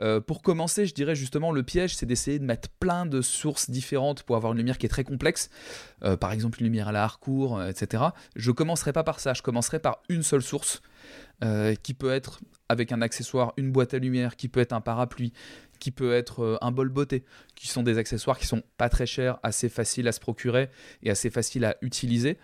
Euh, 0.00 0.20
pour 0.20 0.42
commencer, 0.42 0.86
je 0.86 0.94
dirais 0.94 1.14
justement 1.14 1.52
le 1.52 1.62
piège, 1.62 1.96
c'est 1.96 2.06
d'essayer 2.06 2.38
de 2.38 2.44
mettre 2.44 2.68
plein 2.80 3.06
de 3.06 3.22
sources 3.22 3.70
différentes 3.70 4.22
pour 4.24 4.36
avoir 4.36 4.52
une 4.52 4.58
lumière 4.58 4.78
qui 4.78 4.86
est 4.86 4.90
très 4.90 5.04
complexe. 5.04 5.50
Euh, 6.02 6.16
par 6.16 6.32
exemple, 6.32 6.60
une 6.60 6.66
lumière 6.66 6.88
à 6.88 6.92
la 6.92 7.04
Harcourt, 7.04 7.58
euh, 7.58 7.68
etc. 7.68 8.04
Je 8.34 8.50
commencerai 8.50 8.92
pas 8.92 9.04
par 9.04 9.20
ça, 9.20 9.32
je 9.32 9.42
commencerai 9.42 9.78
par 9.78 10.02
une 10.08 10.22
seule 10.22 10.42
source 10.42 10.82
qui 11.82 11.92
peut 11.92 12.12
être 12.12 12.40
avec 12.70 12.92
un 12.92 13.02
accessoire, 13.02 13.52
une 13.58 13.70
boîte 13.70 13.92
à 13.92 13.98
lumière, 13.98 14.36
qui 14.36 14.48
peut 14.48 14.58
être 14.58 14.72
un 14.72 14.80
parapluie, 14.80 15.34
qui 15.78 15.90
peut 15.90 16.14
être 16.14 16.58
un 16.62 16.70
bol 16.72 16.88
beauté, 16.88 17.24
qui 17.54 17.68
sont 17.68 17.82
des 17.82 17.98
accessoires 17.98 18.38
qui 18.38 18.46
sont 18.46 18.62
pas 18.78 18.88
très 18.88 19.04
chers, 19.04 19.38
assez 19.42 19.68
faciles 19.68 20.08
à 20.08 20.12
se 20.12 20.18
procurer 20.18 20.70
et 21.02 21.10
assez 21.10 21.28
faciles 21.28 21.66
à 21.66 21.76
utiliser 21.82 22.38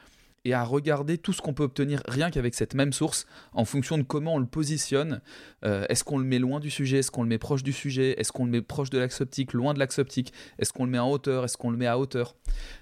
et 0.44 0.54
à 0.54 0.64
regarder 0.64 1.18
tout 1.18 1.32
ce 1.32 1.40
qu'on 1.40 1.54
peut 1.54 1.62
obtenir 1.62 2.02
rien 2.08 2.30
qu'avec 2.30 2.54
cette 2.54 2.74
même 2.74 2.92
source 2.92 3.26
en 3.52 3.64
fonction 3.64 3.96
de 3.98 4.02
comment 4.02 4.34
on 4.34 4.38
le 4.38 4.46
positionne. 4.46 5.20
Euh, 5.64 5.86
est-ce 5.88 6.04
qu'on 6.04 6.18
le 6.18 6.24
met 6.24 6.38
loin 6.38 6.58
du 6.58 6.70
sujet? 6.70 6.98
Est-ce 6.98 7.10
qu'on 7.10 7.22
le 7.22 7.28
met 7.28 7.38
proche 7.38 7.62
du 7.62 7.72
sujet? 7.72 8.18
Est-ce 8.20 8.32
qu'on 8.32 8.44
le 8.44 8.50
met 8.50 8.62
proche 8.62 8.90
de 8.90 8.98
l'axe 8.98 9.20
optique, 9.20 9.52
loin 9.52 9.74
de 9.74 9.78
l'axe 9.78 9.98
optique? 9.98 10.32
Est-ce 10.58 10.72
qu'on 10.72 10.84
le 10.84 10.90
met 10.90 10.98
en 10.98 11.10
hauteur? 11.10 11.44
Est-ce 11.44 11.56
qu'on 11.56 11.70
le 11.70 11.76
met 11.76 11.86
à 11.86 11.98
hauteur? 11.98 12.34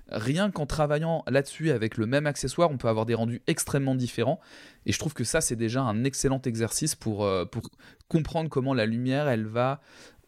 Rien 0.09 0.51
qu'en 0.51 0.67
travaillant 0.67 1.23
là-dessus 1.29 1.71
avec 1.71 1.97
le 1.97 2.07
même 2.07 2.27
accessoire, 2.27 2.71
on 2.71 2.79
peut 2.79 2.89
avoir 2.89 3.07
des 3.07 3.15
rendus 3.15 3.43
extrêmement 3.47 3.95
différents. 3.95 4.41
Et 4.87 4.93
je 4.93 4.99
trouve 4.99 5.15
que 5.15 5.25
ça, 5.25 5.41
c'est 5.41 5.57
déjà 5.57 5.83
un 5.83 6.05
excellent 6.05 6.41
exercice 6.43 6.95
pour, 6.95 7.25
euh, 7.25 7.45
pour 7.45 7.71
comprendre 8.09 8.49
comment 8.49 8.75
la 8.75 8.87
lumière, 8.87 9.29
elle 9.29 9.47
va 9.47 9.81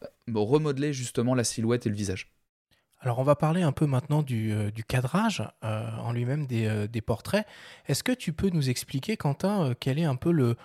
euh, 0.03 0.07
remodeler 0.35 0.93
justement 0.93 1.35
la 1.35 1.43
silhouette 1.43 1.85
et 1.85 1.89
le 1.89 1.95
visage. 1.95 2.32
Alors 3.03 3.19
on 3.19 3.23
va 3.23 3.35
parler 3.35 3.63
un 3.63 3.73
peu 3.73 3.85
maintenant 3.85 4.23
du, 4.23 4.53
euh, 4.53 4.71
cadrage 4.87 5.43
euh, 5.65 5.85
en 5.99 6.13
lui-même 6.13 6.47
des, 6.47 6.67
euh, 6.67 6.87
des 6.87 7.01
portraits. 7.01 7.45
Est-ce 7.87 8.01
que 8.01 8.13
tu 8.13 8.31
peux 8.31 8.49
nous 8.49 8.69
expliquer, 8.69 9.17
Quentin, 9.17 9.73
quel 9.77 9.99
est 9.99 10.05
un 10.05 10.15
peu 10.15 10.31
le, 10.31 10.55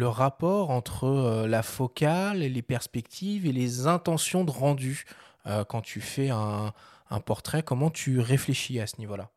rapport 0.00 0.70
entre 0.70 1.44
la 1.48 1.64
focale, 1.64 2.38
les 2.38 2.62
perspectives 2.62 3.46
et 3.46 3.52
les 3.52 3.88
intentions 3.88 4.44
de 4.44 4.50
rendu 4.52 5.06
quand 5.66 5.80
tu 5.80 6.00
fais 6.00 6.30
un 6.30 6.72
portrait? 7.26 7.64
Comment 7.64 7.90
tu 7.90 8.20
réfléchis 8.20 8.78
à 8.78 8.86
ce 8.86 9.00
niveau-là? 9.00 9.30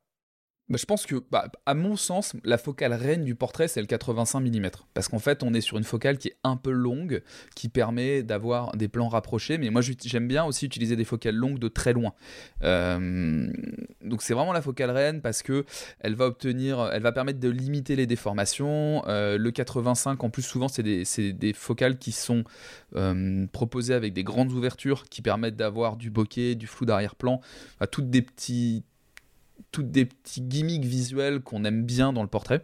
Bah, 0.71 0.77
je 0.79 0.85
pense 0.85 1.05
que, 1.05 1.21
bah, 1.29 1.51
à 1.65 1.73
mon 1.73 1.97
sens, 1.97 2.33
la 2.45 2.57
focale 2.57 2.93
reine 2.93 3.25
du 3.25 3.35
portrait, 3.35 3.67
c'est 3.67 3.81
le 3.81 3.87
85 3.87 4.39
mm. 4.39 4.69
Parce 4.93 5.09
qu'en 5.09 5.19
fait, 5.19 5.43
on 5.43 5.53
est 5.53 5.59
sur 5.59 5.77
une 5.77 5.83
focale 5.83 6.17
qui 6.17 6.29
est 6.29 6.37
un 6.45 6.55
peu 6.55 6.71
longue, 6.71 7.23
qui 7.57 7.67
permet 7.67 8.23
d'avoir 8.23 8.77
des 8.77 8.87
plans 8.87 9.09
rapprochés. 9.09 9.57
Mais 9.57 9.69
moi, 9.69 9.81
j'aime 9.81 10.29
bien 10.29 10.45
aussi 10.45 10.65
utiliser 10.65 10.95
des 10.95 11.03
focales 11.03 11.35
longues 11.35 11.59
de 11.59 11.67
très 11.67 11.91
loin. 11.91 12.13
Euh, 12.63 13.51
donc, 14.01 14.21
c'est 14.21 14.33
vraiment 14.33 14.53
la 14.53 14.61
focale 14.61 14.91
reine 14.91 15.21
parce 15.21 15.43
que 15.43 15.65
elle 15.99 16.15
va 16.15 16.27
obtenir, 16.27 16.89
elle 16.93 17.01
va 17.01 17.11
permettre 17.11 17.41
de 17.41 17.49
limiter 17.49 17.97
les 17.97 18.05
déformations. 18.05 19.03
Euh, 19.07 19.37
le 19.37 19.51
85, 19.51 20.23
en 20.23 20.29
plus, 20.29 20.43
souvent, 20.43 20.69
c'est 20.69 20.83
des, 20.83 21.53
focales 21.53 21.97
qui 21.97 22.13
sont 22.13 22.45
euh, 22.95 23.45
proposées 23.51 23.93
avec 23.93 24.13
des 24.13 24.23
grandes 24.23 24.53
ouvertures 24.53 25.03
qui 25.09 25.21
permettent 25.21 25.57
d'avoir 25.57 25.97
du 25.97 26.11
bokeh, 26.11 26.55
du 26.55 26.67
flou 26.67 26.85
d'arrière-plan, 26.85 27.41
toutes 27.91 28.09
des 28.09 28.21
petits 28.21 28.85
toutes 29.71 29.91
des 29.91 30.05
petits 30.05 30.41
gimmicks 30.41 30.85
visuels 30.85 31.41
qu'on 31.41 31.63
aime 31.65 31.83
bien 31.83 32.13
dans 32.13 32.21
le 32.21 32.29
portrait. 32.29 32.63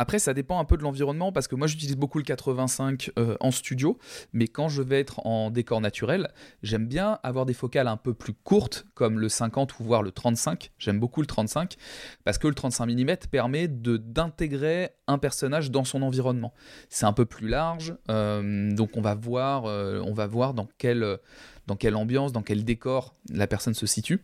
Après, 0.00 0.18
ça 0.18 0.32
dépend 0.32 0.60
un 0.60 0.64
peu 0.64 0.76
de 0.76 0.82
l'environnement 0.82 1.32
parce 1.32 1.48
que 1.48 1.56
moi 1.56 1.66
j'utilise 1.66 1.96
beaucoup 1.96 2.18
le 2.18 2.24
85 2.24 3.10
euh, 3.18 3.36
en 3.40 3.50
studio, 3.50 3.98
mais 4.32 4.46
quand 4.46 4.68
je 4.68 4.82
vais 4.82 5.00
être 5.00 5.26
en 5.26 5.50
décor 5.50 5.80
naturel, 5.80 6.28
j'aime 6.62 6.86
bien 6.86 7.18
avoir 7.22 7.46
des 7.46 7.54
focales 7.54 7.88
un 7.88 7.96
peu 7.96 8.14
plus 8.14 8.32
courtes 8.32 8.86
comme 8.94 9.18
le 9.18 9.28
50 9.28 9.80
ou 9.80 9.84
voire 9.84 10.02
le 10.02 10.12
35. 10.12 10.70
J'aime 10.78 11.00
beaucoup 11.00 11.20
le 11.20 11.26
35 11.26 11.76
parce 12.24 12.38
que 12.38 12.46
le 12.46 12.54
35 12.54 12.86
mm 12.86 13.16
permet 13.30 13.66
de 13.66 13.96
d'intégrer 13.96 14.90
un 15.08 15.18
personnage 15.18 15.70
dans 15.70 15.84
son 15.84 16.02
environnement. 16.02 16.54
C'est 16.88 17.06
un 17.06 17.12
peu 17.12 17.24
plus 17.24 17.48
large, 17.48 17.94
euh, 18.10 18.72
donc 18.72 18.96
on 18.96 19.00
va 19.00 19.14
voir, 19.14 19.64
euh, 19.64 20.00
on 20.04 20.12
va 20.12 20.26
voir 20.26 20.54
dans 20.54 20.68
quelle, 20.78 21.18
dans 21.66 21.76
quelle 21.76 21.96
ambiance, 21.96 22.32
dans 22.32 22.42
quel 22.42 22.64
décor 22.64 23.16
la 23.30 23.48
personne 23.48 23.74
se 23.74 23.86
situe. 23.86 24.22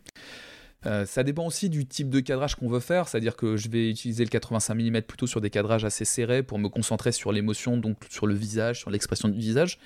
Euh, 0.86 1.06
ça 1.06 1.22
dépend 1.22 1.46
aussi 1.46 1.70
du 1.70 1.86
type 1.86 2.10
de 2.10 2.20
cadrage 2.20 2.56
qu'on 2.56 2.68
veut 2.68 2.80
faire, 2.80 3.08
c'est-à-dire 3.08 3.36
que 3.36 3.56
je 3.56 3.68
vais 3.68 3.90
utiliser 3.90 4.24
le 4.24 4.30
85 4.30 4.74
mm 4.74 5.02
plutôt 5.02 5.26
sur 5.26 5.40
des 5.40 5.50
cadrages 5.50 5.84
assez 5.84 6.04
serrés 6.04 6.42
pour 6.42 6.58
me 6.58 6.68
concentrer 6.68 7.12
sur 7.12 7.32
l'émotion, 7.32 7.76
donc 7.76 7.96
sur 8.10 8.26
le 8.26 8.34
visage, 8.34 8.80
sur 8.80 8.90
l'expression 8.90 9.28
du 9.28 9.38
visage. 9.38 9.78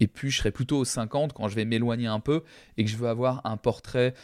Et 0.00 0.06
puis 0.06 0.30
je 0.30 0.38
serai 0.38 0.50
plutôt 0.50 0.78
au 0.78 0.84
50 0.84 1.32
quand 1.32 1.48
je 1.48 1.54
vais 1.54 1.64
m'éloigner 1.64 2.06
un 2.06 2.20
peu 2.20 2.42
et 2.76 2.84
que 2.84 2.90
je 2.90 2.96
veux 2.96 3.08
avoir 3.08 3.42
un 3.44 3.56
portrait, 3.56 4.14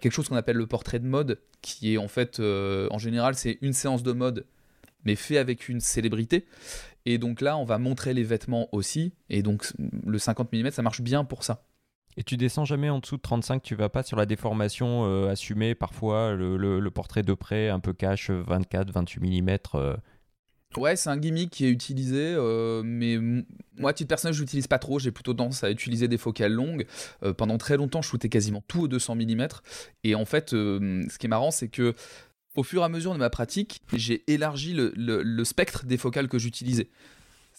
quelque 0.00 0.12
chose 0.12 0.28
qu'on 0.28 0.36
appelle 0.36 0.56
le 0.56 0.66
portrait 0.66 0.98
de 0.98 1.06
mode, 1.06 1.40
qui 1.62 1.94
est 1.94 1.98
en 1.98 2.08
fait, 2.08 2.38
euh, 2.38 2.88
en 2.90 2.98
général, 2.98 3.34
c'est 3.34 3.58
une 3.62 3.72
séance 3.72 4.02
de 4.02 4.12
mode, 4.12 4.46
mais 5.04 5.16
fait 5.16 5.38
avec 5.38 5.68
une 5.68 5.80
célébrité. 5.80 6.46
Et 7.06 7.18
donc 7.18 7.40
là, 7.40 7.56
on 7.56 7.64
va 7.64 7.78
montrer 7.78 8.14
les 8.14 8.22
vêtements 8.22 8.68
aussi. 8.72 9.12
Et 9.30 9.42
donc 9.42 9.72
le 10.06 10.18
50 10.18 10.52
mm, 10.52 10.70
ça 10.70 10.82
marche 10.82 11.00
bien 11.00 11.24
pour 11.24 11.44
ça. 11.44 11.64
Et 12.16 12.22
tu 12.22 12.36
descends 12.36 12.64
jamais 12.64 12.90
en 12.90 12.98
dessous 12.98 13.16
de 13.16 13.22
35, 13.22 13.62
tu 13.62 13.74
vas 13.74 13.88
pas 13.88 14.02
sur 14.02 14.16
la 14.16 14.26
déformation 14.26 15.04
euh, 15.06 15.30
assumée, 15.30 15.74
parfois 15.74 16.34
le, 16.34 16.90
portrait 16.90 17.22
de 17.22 17.32
près, 17.32 17.68
un 17.70 17.80
peu 17.80 17.92
cash, 17.92 18.30
24, 18.30 18.90
28 18.90 19.42
mm. 19.42 19.58
Ouais, 20.76 20.96
c'est 20.96 21.10
un 21.10 21.18
gimmick 21.18 21.50
qui 21.50 21.66
est 21.66 21.70
utilisé, 21.70 22.34
euh, 22.34 22.82
mais 22.84 23.18
moi, 23.76 23.92
titre 23.92 24.08
personnel, 24.08 24.34
je 24.34 24.40
l'utilise 24.40 24.66
pas 24.66 24.78
trop. 24.78 24.98
J'ai 24.98 25.10
plutôt 25.10 25.34
tendance 25.34 25.64
à 25.64 25.70
utiliser 25.70 26.08
des 26.08 26.16
focales 26.16 26.52
longues. 26.52 26.86
Euh, 27.22 27.34
pendant 27.34 27.58
très 27.58 27.76
longtemps, 27.76 28.00
je 28.00 28.08
shootais 28.08 28.30
quasiment 28.30 28.62
tout 28.68 28.82
au 28.82 28.88
200 28.88 29.16
mm. 29.16 29.46
Et 30.04 30.14
en 30.14 30.24
fait, 30.24 30.50
ce 30.50 31.18
qui 31.18 31.26
est 31.26 31.28
marrant, 31.28 31.50
c'est 31.50 31.68
que 31.68 31.94
au 32.56 32.62
fur 32.62 32.82
et 32.82 32.84
à 32.84 32.88
mesure 32.90 33.14
de 33.14 33.18
ma 33.18 33.30
pratique, 33.30 33.82
j'ai 33.94 34.22
élargi 34.30 34.74
le 34.74 35.44
spectre 35.44 35.86
des 35.86 35.96
focales 35.96 36.28
que 36.28 36.38
j'utilisais. 36.38 36.88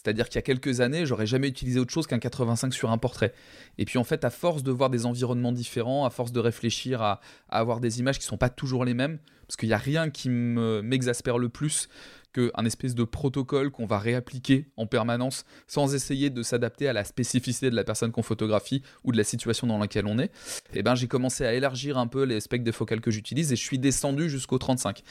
C'est-à-dire 0.04 0.28
qu'il 0.28 0.36
y 0.36 0.38
a 0.38 0.42
quelques 0.42 0.80
années, 0.82 1.06
j'aurais 1.06 1.26
jamais 1.26 1.48
utilisé 1.48 1.80
autre 1.80 1.92
chose 1.92 2.06
qu'un 2.06 2.18
85 2.18 2.74
sur 2.74 2.90
un 2.90 2.98
portrait. 2.98 3.32
Et 3.78 3.86
puis 3.86 3.98
en 3.98 4.04
fait, 4.04 4.24
à 4.24 4.30
force 4.30 4.62
de 4.62 4.70
voir 4.70 4.90
des 4.90 5.06
environnements 5.06 5.52
différents, 5.52 6.04
à 6.04 6.10
force 6.10 6.30
de 6.30 6.40
réfléchir 6.40 7.00
à, 7.00 7.20
avoir 7.48 7.80
des 7.80 8.00
images 8.00 8.18
qui 8.18 8.26
sont 8.26 8.36
pas 8.36 8.50
toujours 8.50 8.84
les 8.84 8.92
mêmes, 8.94 9.18
parce 9.46 9.56
qu'il 9.56 9.68
n'y 9.68 9.74
a 9.74 9.78
rien 9.78 10.10
qui 10.10 10.28
me- 10.28 10.82
m'exaspère 10.82 11.38
le 11.38 11.48
plus 11.48 11.88
qu'un 12.34 12.64
espèce 12.64 12.94
de 12.96 13.04
protocole 13.04 13.70
qu'on 13.70 13.86
va 13.86 13.98
réappliquer 13.98 14.66
en 14.76 14.86
permanence 14.86 15.44
sans 15.68 15.94
essayer 15.94 16.30
de 16.30 16.42
s'adapter 16.42 16.88
à 16.88 16.92
la 16.92 17.04
spécificité 17.04 17.70
de 17.70 17.76
la 17.76 17.84
personne 17.84 18.10
qu'on 18.10 18.22
photographie 18.22 18.82
ou 19.04 19.12
de 19.12 19.16
la 19.16 19.22
situation 19.24 19.66
dans 19.68 19.78
laquelle 19.78 20.06
on 20.06 20.18
est, 20.18 20.32
et 20.74 20.82
ben 20.82 20.96
j'ai 20.96 21.06
commencé 21.06 21.46
à 21.46 21.54
élargir 21.54 21.96
un 21.96 22.08
peu 22.08 22.24
les 22.24 22.40
spectres 22.40 22.64
des 22.64 22.72
focales 22.72 23.00
que 23.00 23.12
j'utilise 23.12 23.52
et 23.52 23.56
je 23.56 23.62
suis 23.62 23.78
descendu 23.78 24.28
jusqu'au 24.28 24.58
35. 24.58 25.02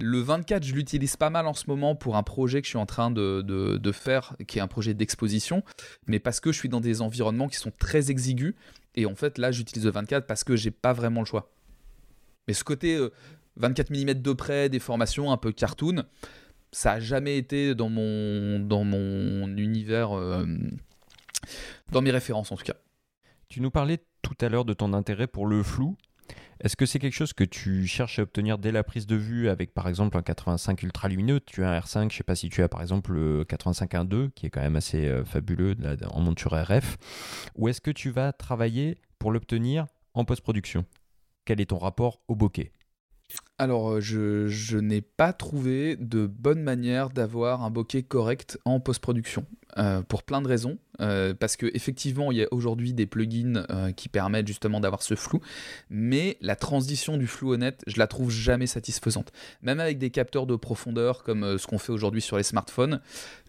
Le 0.00 0.18
24, 0.18 0.64
je 0.64 0.74
l'utilise 0.74 1.16
pas 1.16 1.30
mal 1.30 1.46
en 1.46 1.54
ce 1.54 1.64
moment 1.68 1.94
pour 1.94 2.16
un 2.16 2.22
projet 2.22 2.60
que 2.60 2.66
je 2.66 2.70
suis 2.70 2.78
en 2.78 2.86
train 2.86 3.10
de, 3.10 3.92
faire, 3.92 4.36
qui 4.46 4.58
est 4.58 4.62
un 4.62 4.68
projet 4.68 4.94
d'exposition, 4.94 5.62
mais 6.06 6.18
parce 6.18 6.40
que 6.40 6.52
je 6.52 6.58
suis 6.58 6.68
dans 6.68 6.80
des 6.80 7.00
environnements 7.00 7.48
qui 7.48 7.56
sont 7.56 7.72
très 7.78 8.10
exigus, 8.10 8.54
et 8.94 9.06
en 9.06 9.14
fait 9.14 9.38
là 9.38 9.50
j'utilise 9.50 9.84
le 9.84 9.90
24 9.90 10.26
parce 10.26 10.44
que 10.44 10.56
j'ai 10.56 10.70
pas 10.70 10.92
vraiment 10.92 11.20
le 11.20 11.26
choix. 11.26 11.50
Mais 12.46 12.54
ce 12.54 12.64
côté 12.64 12.96
euh, 12.96 13.10
24 13.56 13.90
mm 13.90 14.14
de 14.14 14.32
près, 14.32 14.68
des 14.68 14.80
formations 14.80 15.32
un 15.32 15.36
peu 15.36 15.52
cartoon, 15.52 16.04
ça 16.72 16.92
a 16.92 17.00
jamais 17.00 17.38
été 17.38 17.74
dans 17.74 17.88
mon, 17.88 18.58
dans 18.58 18.84
mon 18.84 19.56
univers, 19.56 20.12
euh, 20.12 20.44
dans 21.92 22.02
mes 22.02 22.10
références 22.10 22.50
en 22.52 22.56
tout 22.56 22.64
cas. 22.64 22.74
Tu 23.48 23.60
nous 23.60 23.70
parlais 23.70 24.00
tout 24.22 24.36
à 24.40 24.48
l'heure 24.48 24.64
de 24.64 24.72
ton 24.72 24.92
intérêt 24.92 25.26
pour 25.26 25.46
le 25.46 25.62
flou. 25.62 25.96
Est-ce 26.64 26.76
que 26.76 26.86
c'est 26.86 26.98
quelque 26.98 27.12
chose 27.12 27.34
que 27.34 27.44
tu 27.44 27.86
cherches 27.86 28.18
à 28.18 28.22
obtenir 28.22 28.56
dès 28.56 28.72
la 28.72 28.82
prise 28.82 29.06
de 29.06 29.16
vue 29.16 29.50
avec 29.50 29.74
par 29.74 29.86
exemple 29.86 30.16
un 30.16 30.22
85 30.22 30.82
ultra 30.82 31.08
lumineux 31.08 31.38
Tu 31.40 31.62
as 31.62 31.70
un 31.70 31.78
R5, 31.78 32.10
je 32.10 32.16
sais 32.16 32.24
pas 32.24 32.36
si 32.36 32.48
tu 32.48 32.62
as 32.62 32.70
par 32.70 32.80
exemple 32.80 33.12
le 33.12 33.44
85 33.44 33.92
1.2 33.92 34.30
qui 34.30 34.46
est 34.46 34.50
quand 34.50 34.62
même 34.62 34.76
assez 34.76 35.06
euh, 35.06 35.26
fabuleux 35.26 35.76
en 36.10 36.20
monture 36.22 36.54
RF. 36.54 36.96
Ou 37.56 37.68
est-ce 37.68 37.82
que 37.82 37.90
tu 37.90 38.08
vas 38.08 38.32
travailler 38.32 38.96
pour 39.18 39.30
l'obtenir 39.30 39.84
en 40.14 40.24
post-production? 40.24 40.86
Quel 41.44 41.60
est 41.60 41.66
ton 41.66 41.76
rapport 41.76 42.22
au 42.28 42.34
bokeh? 42.34 42.72
Alors, 43.58 43.90
euh, 43.92 44.00
je 44.00 44.78
n'ai 44.78 45.02
pas 45.02 45.34
trouvé 45.34 45.96
de 45.96 46.26
bonne 46.26 46.62
manière 46.62 47.10
d'avoir 47.10 47.62
un 47.62 47.70
bokeh 47.70 48.04
correct 48.04 48.58
en 48.64 48.80
post-production. 48.80 49.44
Euh, 49.76 50.02
pour 50.02 50.22
plein 50.22 50.40
de 50.40 50.46
raisons. 50.46 50.78
Euh, 51.00 51.34
parce 51.34 51.56
que 51.56 51.66
effectivement, 51.74 52.30
il 52.30 52.38
y 52.38 52.44
a 52.44 52.46
aujourd'hui 52.52 52.92
des 52.92 53.06
plugins 53.06 53.64
euh, 53.70 53.90
qui 53.90 54.08
permettent 54.08 54.46
justement 54.46 54.78
d'avoir 54.78 55.02
ce 55.02 55.16
flou, 55.16 55.40
mais 55.90 56.36
la 56.40 56.54
transition 56.54 57.16
du 57.16 57.26
flou 57.26 57.50
au 57.50 57.56
net, 57.56 57.82
je 57.88 57.98
la 57.98 58.06
trouve 58.06 58.30
jamais 58.30 58.68
satisfaisante. 58.68 59.32
Même 59.62 59.80
avec 59.80 59.98
des 59.98 60.10
capteurs 60.10 60.46
de 60.46 60.54
profondeur 60.54 61.24
comme 61.24 61.58
ce 61.58 61.66
qu'on 61.66 61.78
fait 61.78 61.90
aujourd'hui 61.90 62.20
sur 62.20 62.36
les 62.36 62.44
smartphones, 62.44 63.00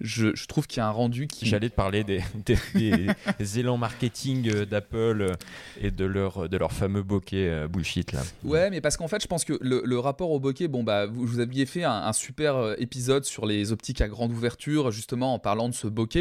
je, 0.01 0.29
trouve 0.47 0.65
qu'il 0.65 0.79
y 0.79 0.81
a 0.81 0.87
un 0.87 0.91
rendu 0.91 1.27
qui. 1.27 1.45
J'allais 1.45 1.69
te 1.69 1.75
parler 1.75 2.03
des, 2.03 2.23
des, 2.73 3.59
élans 3.59 3.77
marketing 3.77 4.65
d'Apple 4.65 5.35
et 5.79 5.91
de 5.91 6.05
leur, 6.05 6.49
de 6.49 6.57
leur 6.57 6.71
fameux 6.71 7.03
bokeh 7.03 7.67
bullshit 7.67 8.11
là. 8.11 8.23
Ouais, 8.43 8.71
mais 8.71 8.81
parce 8.81 8.97
qu'en 8.97 9.07
fait, 9.07 9.21
je 9.21 9.27
pense 9.27 9.45
que 9.45 9.53
le, 9.61 9.99
rapport 9.99 10.31
au 10.31 10.39
bokeh, 10.39 10.67
bon 10.67 10.83
bah, 10.83 11.05
vous, 11.05 11.25
vous 11.27 11.39
aviez 11.39 11.67
fait 11.67 11.83
un, 11.83 11.91
un, 11.91 12.13
super 12.13 12.73
épisode 12.79 13.23
sur 13.23 13.45
les 13.45 13.71
optiques 13.71 14.01
à 14.01 14.07
grande 14.07 14.31
ouverture, 14.31 14.89
justement 14.89 15.35
en 15.35 15.39
parlant 15.39 15.69
de 15.69 15.75
ce 15.75 15.85
bokeh. 15.85 16.14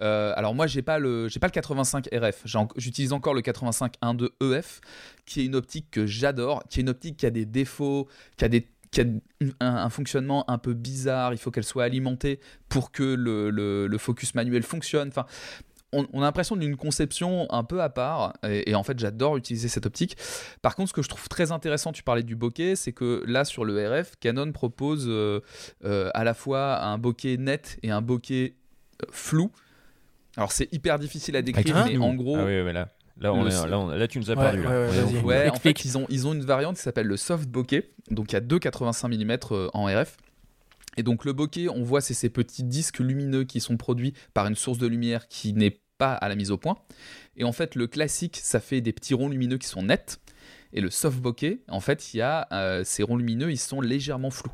Alors 0.00 0.54
moi 0.54 0.66
j'ai 0.66 0.82
pas 0.82 0.98
le 0.98 1.28
j'ai 1.28 1.40
pas 1.40 1.46
le 1.46 1.52
85 1.52 2.08
RF, 2.12 2.44
j'utilise 2.76 3.12
encore 3.12 3.34
le 3.34 3.42
85 3.42 3.94
1.2 4.02 4.56
EF 4.56 4.80
qui 5.24 5.40
est 5.40 5.44
une 5.46 5.56
optique 5.56 5.90
que 5.90 6.06
j'adore, 6.06 6.62
qui 6.68 6.80
est 6.80 6.82
une 6.82 6.88
optique 6.88 7.16
qui 7.16 7.26
a 7.26 7.30
des 7.30 7.44
défauts, 7.44 8.08
qui 8.36 8.44
a 8.44 8.48
un, 9.60 9.90
fonctionnement 9.90 10.48
un 10.50 10.58
peu 10.58 10.74
bizarre, 10.74 11.32
il 11.32 11.38
faut 11.38 11.50
qu'elle 11.50 11.64
soit 11.64 11.84
alimentée 11.84 12.40
pour 12.68 12.92
que 12.92 13.02
le, 13.02 13.98
focus 13.98 14.34
manuel 14.34 14.62
fonctionne. 14.62 15.10
On, 15.92 16.04
a 16.20 16.24
l'impression 16.24 16.56
d'une 16.56 16.76
conception 16.76 17.46
un 17.50 17.64
peu 17.64 17.80
à 17.80 17.88
part, 17.88 18.34
et, 18.42 18.74
en 18.74 18.82
fait 18.82 18.98
j'adore 18.98 19.36
utiliser 19.36 19.68
cette 19.68 19.86
optique. 19.86 20.16
Par 20.60 20.74
contre, 20.74 20.90
ce 20.90 20.94
que 20.94 21.02
je 21.02 21.08
trouve 21.08 21.28
très 21.28 21.52
intéressant, 21.52 21.92
tu 21.92 22.02
parlais 22.02 22.22
du 22.22 22.36
bokeh, 22.36 22.76
c'est 22.76 22.92
que 22.92 23.22
là 23.26 23.44
sur 23.44 23.64
le 23.64 23.88
RF, 23.88 24.14
Canon 24.20 24.52
propose 24.52 25.06
euh, 25.08 25.40
euh, 25.84 26.10
à 26.12 26.24
la 26.24 26.34
fois 26.34 26.82
un 26.82 26.98
bokeh 26.98 27.38
net 27.38 27.78
et 27.82 27.90
un 27.90 28.02
bokeh 28.02 28.56
euh, 28.56 28.65
flou. 29.10 29.50
Alors 30.36 30.52
c'est 30.52 30.72
hyper 30.72 30.98
difficile 30.98 31.36
à 31.36 31.42
décrire, 31.42 31.86
mais 31.86 31.96
en 31.96 32.14
gros. 32.14 32.36
Ah 32.36 32.44
oui, 32.44 32.72
là. 32.72 32.90
Là, 33.18 33.32
on 33.32 33.44
là, 33.44 33.96
là, 33.96 34.08
tu 34.08 34.18
nous 34.18 34.30
as 34.30 34.36
perdu. 34.36 34.66
Ouais, 35.24 35.48
en 35.48 35.54
fait, 35.54 35.84
ils 35.84 35.96
ont, 35.96 36.06
ils 36.10 36.26
ont 36.26 36.34
une 36.34 36.44
variante 36.44 36.76
qui 36.76 36.82
s'appelle 36.82 37.06
le 37.06 37.16
soft 37.16 37.48
bokeh. 37.48 37.90
Donc, 38.10 38.32
il 38.32 38.34
y 38.34 38.36
a 38.36 38.40
2,85 38.42 39.08
mm 39.08 39.70
en 39.72 39.86
RF. 39.86 40.18
Et 40.98 41.02
donc, 41.02 41.24
le 41.24 41.32
bokeh, 41.32 41.70
on 41.70 41.82
voit, 41.82 42.02
c'est 42.02 42.14
ces 42.14 42.28
petits 42.28 42.62
disques 42.62 42.98
lumineux 42.98 43.44
qui 43.44 43.60
sont 43.60 43.78
produits 43.78 44.12
par 44.34 44.46
une 44.46 44.54
source 44.54 44.76
de 44.76 44.86
lumière 44.86 45.28
qui 45.28 45.54
n'est 45.54 45.80
pas 45.96 46.12
à 46.12 46.28
la 46.28 46.34
mise 46.34 46.50
au 46.50 46.58
point. 46.58 46.76
Et 47.38 47.44
en 47.44 47.52
fait, 47.52 47.74
le 47.74 47.86
classique, 47.86 48.38
ça 48.42 48.60
fait 48.60 48.82
des 48.82 48.92
petits 48.92 49.14
ronds 49.14 49.30
lumineux 49.30 49.56
qui 49.56 49.66
sont 49.66 49.82
nets. 49.82 50.18
Et 50.74 50.82
le 50.82 50.90
soft 50.90 51.18
bokeh, 51.18 51.60
en 51.68 51.80
fait, 51.80 52.12
il 52.12 52.18
y 52.18 52.20
a 52.20 52.46
euh, 52.52 52.84
ces 52.84 53.02
ronds 53.02 53.16
lumineux, 53.16 53.50
ils 53.50 53.58
sont 53.58 53.80
légèrement 53.80 54.30
flous. 54.30 54.52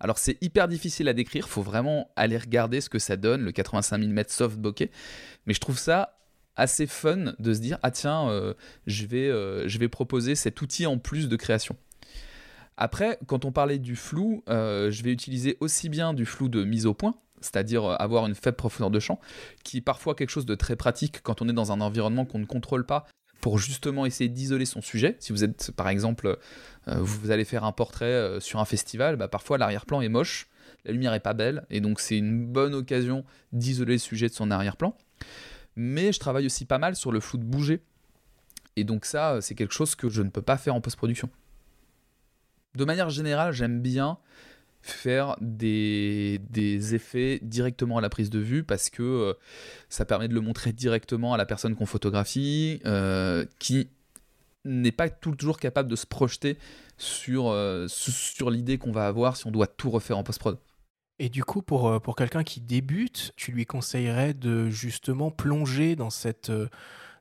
Alors 0.00 0.18
c'est 0.18 0.38
hyper 0.42 0.68
difficile 0.68 1.08
à 1.08 1.12
décrire, 1.12 1.48
faut 1.48 1.62
vraiment 1.62 2.10
aller 2.16 2.38
regarder 2.38 2.80
ce 2.80 2.88
que 2.88 2.98
ça 2.98 3.16
donne, 3.16 3.42
le 3.42 3.52
85 3.52 3.98
mm 3.98 4.22
soft 4.28 4.56
bokeh. 4.58 4.90
Mais 5.46 5.54
je 5.54 5.60
trouve 5.60 5.78
ça 5.78 6.18
assez 6.56 6.86
fun 6.86 7.34
de 7.38 7.54
se 7.54 7.60
dire 7.60 7.78
ah 7.82 7.90
tiens, 7.90 8.28
euh, 8.30 8.54
je, 8.86 9.06
vais, 9.06 9.28
euh, 9.28 9.66
je 9.68 9.78
vais 9.78 9.88
proposer 9.88 10.34
cet 10.34 10.60
outil 10.60 10.86
en 10.86 10.98
plus 10.98 11.28
de 11.28 11.36
création. 11.36 11.76
Après, 12.76 13.18
quand 13.26 13.44
on 13.44 13.50
parlait 13.50 13.78
du 13.78 13.96
flou, 13.96 14.44
euh, 14.48 14.90
je 14.90 15.02
vais 15.02 15.10
utiliser 15.10 15.56
aussi 15.60 15.88
bien 15.88 16.14
du 16.14 16.26
flou 16.26 16.48
de 16.48 16.62
mise 16.62 16.86
au 16.86 16.94
point, 16.94 17.14
c'est-à-dire 17.40 17.84
avoir 18.00 18.26
une 18.26 18.36
faible 18.36 18.56
profondeur 18.56 18.90
de 18.90 19.00
champ, 19.00 19.20
qui 19.64 19.78
est 19.78 19.80
parfois 19.80 20.14
quelque 20.14 20.30
chose 20.30 20.46
de 20.46 20.54
très 20.54 20.76
pratique 20.76 21.20
quand 21.22 21.42
on 21.42 21.48
est 21.48 21.52
dans 21.52 21.72
un 21.72 21.80
environnement 21.80 22.24
qu'on 22.24 22.38
ne 22.38 22.44
contrôle 22.44 22.86
pas 22.86 23.06
pour 23.40 23.58
justement 23.58 24.06
essayer 24.06 24.28
d'isoler 24.28 24.64
son 24.64 24.80
sujet. 24.80 25.16
Si 25.20 25.32
vous 25.32 25.44
êtes, 25.44 25.70
par 25.72 25.88
exemple, 25.88 26.38
vous 26.96 27.30
allez 27.30 27.44
faire 27.44 27.64
un 27.64 27.72
portrait 27.72 28.06
euh, 28.06 28.40
sur 28.40 28.60
un 28.60 28.64
festival, 28.64 29.16
bah, 29.16 29.28
parfois 29.28 29.58
l'arrière-plan 29.58 30.00
est 30.00 30.08
moche, 30.08 30.48
la 30.84 30.92
lumière 30.92 31.14
est 31.14 31.20
pas 31.20 31.34
belle, 31.34 31.64
et 31.70 31.80
donc 31.80 32.00
c'est 32.00 32.16
une 32.16 32.46
bonne 32.46 32.74
occasion 32.74 33.24
d'isoler 33.52 33.94
le 33.94 33.98
sujet 33.98 34.28
de 34.28 34.34
son 34.34 34.50
arrière-plan. 34.50 34.96
Mais 35.76 36.12
je 36.12 36.18
travaille 36.18 36.46
aussi 36.46 36.64
pas 36.64 36.78
mal 36.78 36.96
sur 36.96 37.12
le 37.12 37.20
flou 37.20 37.38
de 37.38 37.44
bouger. 37.44 37.82
Et 38.76 38.84
donc 38.84 39.04
ça, 39.04 39.34
euh, 39.34 39.40
c'est 39.40 39.54
quelque 39.54 39.74
chose 39.74 39.94
que 39.94 40.08
je 40.08 40.22
ne 40.22 40.30
peux 40.30 40.42
pas 40.42 40.56
faire 40.56 40.74
en 40.74 40.80
post-production. 40.80 41.30
De 42.76 42.84
manière 42.84 43.10
générale, 43.10 43.52
j'aime 43.52 43.80
bien 43.80 44.18
faire 44.82 45.36
des, 45.40 46.40
effets 46.94 47.40
directement 47.42 47.98
à 47.98 48.00
la 48.00 48.08
prise 48.08 48.30
de 48.30 48.38
vue 48.38 48.64
parce 48.64 48.90
que 48.90 49.02
euh, 49.02 49.34
ça 49.88 50.04
permet 50.04 50.28
de 50.28 50.34
le 50.34 50.40
montrer 50.40 50.72
directement 50.72 51.34
à 51.34 51.36
la 51.36 51.46
personne 51.46 51.74
qu'on 51.74 51.86
photographie 51.86 52.80
euh, 52.86 53.44
qui 53.58 53.90
n'est 54.64 54.92
pas 54.92 55.08
toujours 55.08 55.58
capable 55.58 55.88
de 55.88 55.96
se 55.96 56.06
projeter 56.06 56.58
sur, 56.96 57.48
euh, 57.48 57.86
sur 57.88 58.50
l'idée 58.50 58.78
qu'on 58.78 58.92
va 58.92 59.06
avoir 59.06 59.36
si 59.36 59.46
on 59.46 59.50
doit 59.50 59.66
tout 59.66 59.90
refaire 59.90 60.18
en 60.18 60.24
post-prod. 60.24 60.58
Et 61.18 61.28
du 61.28 61.44
coup, 61.44 61.62
pour, 61.62 62.00
pour 62.00 62.14
quelqu'un 62.14 62.44
qui 62.44 62.60
débute, 62.60 63.32
tu 63.36 63.50
lui 63.50 63.66
conseillerais 63.66 64.34
de 64.34 64.68
justement 64.68 65.30
plonger 65.30 65.96
dans 65.96 66.10
cette 66.10 66.52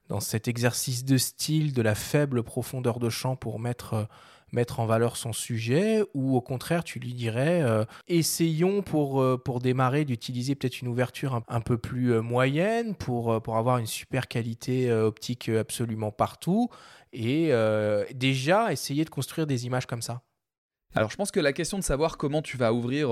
dans 0.07 0.19
cet 0.21 0.47
exercice 0.47 1.03
de 1.03 1.17
style 1.17 1.73
de 1.73 1.81
la 1.81 1.95
faible 1.95 2.43
profondeur 2.43 2.99
de 2.99 3.09
champ 3.09 3.35
pour 3.35 3.59
mettre 3.59 4.07
mettre 4.51 4.79
en 4.79 4.85
valeur 4.85 5.17
son 5.17 5.33
sujet? 5.33 6.03
Ou 6.13 6.35
au 6.35 6.41
contraire 6.41 6.83
tu 6.83 6.99
lui 6.99 7.13
dirais 7.13 7.61
euh, 7.61 7.85
essayons 8.07 8.81
pour, 8.81 9.21
euh, 9.21 9.37
pour 9.37 9.59
démarrer 9.59 10.05
d'utiliser 10.05 10.55
peut-être 10.55 10.81
une 10.81 10.87
ouverture 10.87 11.41
un, 11.47 11.61
peu 11.61 11.77
plus 11.77 12.13
euh, 12.13 12.21
moyenne 12.21 12.95
pour, 12.95 13.41
pour 13.41 13.57
avoir 13.57 13.77
une 13.77 13.85
super 13.85 14.27
qualité 14.27 14.91
optique 14.91 15.49
absolument 15.49 16.11
partout 16.11 16.69
et 17.13 17.51
déjà 18.13 18.71
essayer 18.71 19.05
de 19.05 19.09
construire 19.09 19.47
des 19.47 19.65
images 19.65 19.85
comme 19.85 20.01
ça. 20.01 20.21
Alors 20.95 21.11
je 21.11 21.15
pense 21.17 21.31
que 21.31 21.39
la 21.39 21.53
question 21.53 21.77
de 21.77 21.83
savoir 21.83 22.17
comment 22.17 22.41
tu 22.41 22.57
vas 22.57 22.73
ouvrir, 22.73 23.09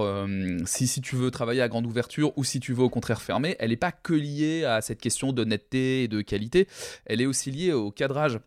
si, 0.65 0.87
si 0.87 1.01
tu 1.01 1.15
veux 1.15 1.29
travailler 1.29 1.61
à 1.61 1.67
grande 1.67 1.85
ouverture 1.85 2.35
ou 2.37 2.43
si 2.43 2.59
tu 2.59 2.73
veux 2.73 2.83
au 2.83 2.89
contraire 2.89 3.21
fermer, 3.21 3.55
elle 3.59 3.69
n'est 3.69 3.75
pas 3.75 3.91
que 3.91 4.13
liée 4.13 4.63
à 4.65 4.81
cette 4.81 4.99
question 4.99 5.33
d'honnêteté 5.33 6.03
et 6.03 6.07
de 6.07 6.21
qualité, 6.21 6.67
elle 7.05 7.21
est 7.21 7.25
aussi 7.25 7.51
liée 7.51 7.73
au 7.73 7.91
cadrage. 7.91 8.39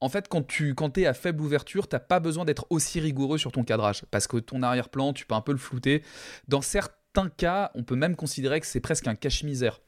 En 0.00 0.08
fait, 0.08 0.28
quand 0.28 0.46
tu 0.46 0.74
quand 0.74 0.96
es 0.98 1.06
à 1.06 1.14
faible 1.14 1.42
ouverture, 1.42 1.88
t'as 1.88 1.98
pas 1.98 2.20
besoin 2.20 2.44
d'être 2.44 2.66
aussi 2.70 3.00
rigoureux 3.00 3.38
sur 3.38 3.50
ton 3.50 3.64
cadrage 3.64 4.04
parce 4.12 4.28
que 4.28 4.36
ton 4.36 4.62
arrière-plan, 4.62 5.12
tu 5.12 5.26
peux 5.26 5.34
un 5.34 5.40
peu 5.40 5.50
le 5.50 5.58
flouter. 5.58 6.04
Dans 6.46 6.62
cas, 7.26 7.70
on 7.74 7.82
peut 7.82 7.96
même 7.96 8.14
considérer 8.14 8.60
que 8.60 8.66
c'est 8.66 8.80
presque 8.80 9.08
un 9.08 9.14
cache-misère. 9.14 9.80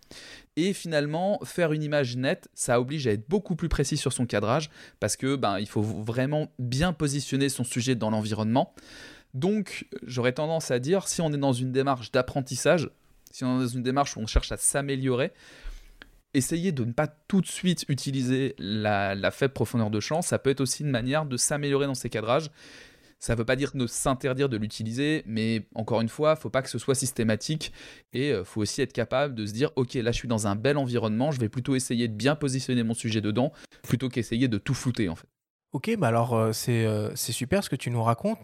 Et 0.57 0.73
finalement, 0.73 1.39
faire 1.45 1.73
une 1.73 1.83
image 1.83 2.17
nette, 2.17 2.49
ça 2.55 2.81
oblige 2.81 3.07
à 3.07 3.13
être 3.13 3.29
beaucoup 3.29 3.55
plus 3.55 3.69
précis 3.69 3.97
sur 3.97 4.13
son 4.13 4.27
cadrage 4.27 4.71
parce 4.99 5.17
que 5.17 5.37
ben 5.37 5.59
il 5.61 5.69
faut 5.69 5.83
vraiment 5.83 6.49
bien 6.59 6.93
positionner 6.93 7.49
son 7.49 7.63
sujet 7.63 7.95
dans 7.95 8.11
l'environnement. 8.11 8.75
Donc, 9.33 9.87
j'aurais 10.05 10.33
tendance 10.33 10.73
à 10.73 10.81
dire 10.81 11.07
si 11.07 11.21
on 11.21 11.33
est 11.33 11.39
dans 11.39 11.53
une 11.53 11.71
démarche 11.71 12.11
d'apprentissage, 12.11 12.91
si 13.31 13.45
on 13.45 13.59
est 13.59 13.63
dans 13.63 13.69
une 13.69 13.85
démarche 13.85 14.17
où 14.17 14.21
on 14.21 14.27
cherche 14.27 14.51
à 14.51 14.57
s'améliorer, 14.57 15.33
essayer 16.35 16.73
de 16.73 16.85
ne 16.85 16.93
pas 16.93 17.07
tout 17.07 17.41
de 17.41 17.47
suite 17.47 17.85
utiliser 17.89 18.55
la, 18.59 19.31
faible 19.31 19.53
profondeur 19.53 19.91
de 19.91 20.01
champ, 20.01 20.23
ça 20.23 20.39
peut 20.39 20.51
être 20.51 20.61
aussi 20.61 20.83
une 20.83 20.91
manière 20.91 21.27
de 21.27 21.37
s'améliorer 21.37 21.87
dans 21.87 21.95
ses 21.95 22.11
cadrages. 22.11 22.51
Ça 23.21 23.35
ne 23.35 23.39
veut 23.39 23.45
pas 23.45 23.57
dire 23.57 23.73
de 23.75 23.87
s'interdire 23.87 24.49
de 24.49 24.57
l'utiliser, 24.57 25.23
mais 25.27 25.67
encore 25.75 26.01
une 26.01 26.09
fois, 26.09 26.37
faut 26.37 26.49
pas 26.51 26.63
que 26.63 26.71
ce 26.71 26.79
soit 26.79 26.95
systématique 26.95 27.73
et 28.15 28.33
euh, 28.33 28.45
faut 28.45 28.63
aussi 28.63 28.81
être 28.81 28.95
capable 28.95 29.35
de 29.35 29.45
se 29.47 29.53
dire 29.53 29.71
ok 29.77 29.95
là 29.95 30.11
je 30.11 30.17
suis 30.17 30.29
dans 30.29 30.47
un 30.47 30.57
bel 30.57 30.79
environnement, 30.79 31.31
je 31.31 31.39
vais 31.39 31.51
plutôt 31.51 31.75
essayer 31.77 32.09
de 32.09 32.15
bien 32.15 32.35
positionner 32.35 32.83
mon 32.83 32.95
sujet 32.95 33.21
dedans 33.21 33.53
plutôt 33.83 34.09
qu'essayer 34.09 34.49
de 34.49 34.59
tout 34.59 34.75
flouter 34.75 35.09
en 35.09 35.17
fait. 35.17 35.29
Ok, 35.73 35.95
bah 35.99 36.09
alors 36.09 36.35
euh, 36.35 36.51
euh, 36.69 37.13
c'est 37.15 37.31
super 37.31 37.63
ce 37.63 37.71
que 37.71 37.77
tu 37.77 37.93
nous 37.93 38.03
racontes. 38.03 38.41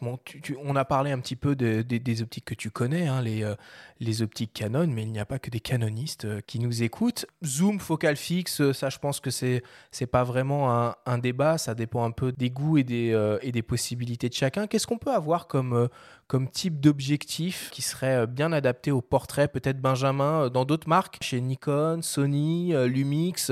On 0.62 0.76
a 0.76 0.84
parlé 0.84 1.10
un 1.10 1.18
petit 1.18 1.34
peu 1.34 1.56
des 1.56 2.22
optiques 2.22 2.44
que 2.44 2.54
tu 2.54 2.70
connais, 2.70 3.08
hein, 3.08 3.20
les, 3.20 3.42
euh, 3.42 3.56
les 3.98 4.22
optiques 4.22 4.52
Canon, 4.52 4.86
mais 4.86 5.02
il 5.02 5.10
n'y 5.10 5.18
a 5.18 5.26
pas 5.26 5.40
que 5.40 5.50
des 5.50 5.58
canonistes 5.58 6.40
qui 6.42 6.60
nous 6.60 6.84
écoutent. 6.84 7.26
Zoom, 7.44 7.80
focal 7.80 8.14
fixe, 8.14 8.70
ça 8.70 8.90
je 8.90 8.98
pense 8.98 9.18
que 9.18 9.30
c'est 9.30 9.64
c'est 9.90 10.06
pas 10.06 10.22
vraiment 10.22 10.72
un, 10.72 10.94
un, 11.04 11.18
débat, 11.18 11.58
ça 11.58 11.74
dépend 11.74 12.04
un 12.04 12.12
peu 12.12 12.30
des 12.30 12.50
goûts 12.50 12.78
et 12.78 12.84
des, 12.84 13.38
et 13.42 13.50
des 13.50 13.62
possibilités 13.62 14.28
de 14.28 14.34
chacun. 14.34 14.68
Qu'est-ce 14.68 14.86
qu'on 14.86 14.98
peut 14.98 15.12
avoir 15.12 15.48
comme, 15.48 15.88
comme 16.28 16.48
type 16.48 16.78
d'objectif 16.78 17.70
qui 17.72 17.82
serait 17.82 18.28
bien 18.28 18.52
adapté 18.52 18.92
au 18.92 19.00
portrait? 19.00 19.48
Peut-être 19.48 19.80
Benjamin, 19.80 20.48
dans 20.48 20.64
d'autres 20.64 20.88
marques, 20.88 21.18
chez 21.22 21.40
Nikon, 21.40 22.02
Sony, 22.02 22.72
Lumix, 22.86 23.50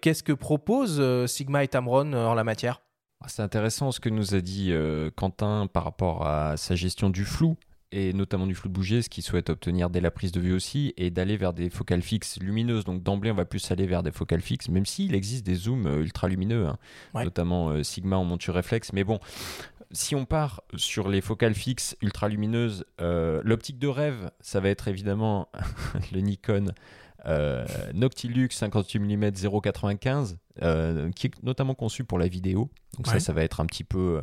qu'est-ce 0.00 0.22
que 0.22 0.32
propose 0.32 1.26
Sigma 1.26 1.64
et 1.64 1.68
Tamron 1.68 2.14
en 2.14 2.32
la 2.32 2.44
matière? 2.44 2.80
C'est 3.26 3.42
intéressant 3.42 3.92
ce 3.92 4.00
que 4.00 4.08
nous 4.08 4.34
a 4.34 4.40
dit 4.40 4.72
euh, 4.72 5.10
Quentin 5.14 5.66
par 5.66 5.84
rapport 5.84 6.26
à 6.26 6.56
sa 6.56 6.74
gestion 6.74 7.10
du 7.10 7.24
flou 7.24 7.56
et 7.92 8.12
notamment 8.12 8.46
du 8.46 8.54
flou 8.54 8.68
de 8.68 8.74
bouger, 8.74 9.02
ce 9.02 9.08
qu'il 9.08 9.24
souhaite 9.24 9.50
obtenir 9.50 9.90
dès 9.90 10.00
la 10.00 10.12
prise 10.12 10.30
de 10.30 10.40
vue 10.40 10.52
aussi, 10.52 10.94
et 10.96 11.10
d'aller 11.10 11.36
vers 11.36 11.52
des 11.52 11.70
focales 11.70 12.02
fixes 12.02 12.38
lumineuses. 12.40 12.84
Donc 12.84 13.02
d'emblée, 13.02 13.32
on 13.32 13.34
va 13.34 13.44
plus 13.44 13.68
aller 13.72 13.84
vers 13.84 14.04
des 14.04 14.12
focales 14.12 14.42
fixes, 14.42 14.68
même 14.68 14.86
s'il 14.86 15.12
existe 15.12 15.44
des 15.44 15.56
zooms 15.56 15.86
euh, 15.88 16.00
ultra 16.00 16.28
lumineux, 16.28 16.68
hein. 16.68 16.78
notamment 17.14 17.70
euh, 17.70 17.82
Sigma 17.82 18.16
en 18.16 18.24
monture 18.24 18.54
réflexe. 18.54 18.92
Mais 18.92 19.02
bon, 19.02 19.18
si 19.90 20.14
on 20.14 20.24
part 20.24 20.62
sur 20.76 21.08
les 21.08 21.20
focales 21.20 21.54
fixes 21.54 21.96
ultra 22.00 22.28
lumineuses, 22.28 22.84
l'optique 23.00 23.80
de 23.80 23.88
rêve, 23.88 24.30
ça 24.40 24.60
va 24.60 24.68
être 24.68 24.86
évidemment 24.86 25.48
le 26.12 26.20
Nikon 26.20 26.66
euh, 27.26 27.66
Noctilux 27.94 28.48
58 28.50 28.98
mm 28.98 29.24
0,95, 29.30 30.36
qui 31.14 31.26
est 31.26 31.42
notamment 31.42 31.74
conçu 31.74 32.04
pour 32.04 32.18
la 32.18 32.28
vidéo. 32.28 32.70
Donc 32.96 33.06
ça, 33.06 33.14
Ouais. 33.14 33.20
ça 33.20 33.32
va 33.32 33.42
être 33.42 33.60
un 33.60 33.66
petit 33.66 33.84
peu 33.84 34.18
euh, 34.18 34.22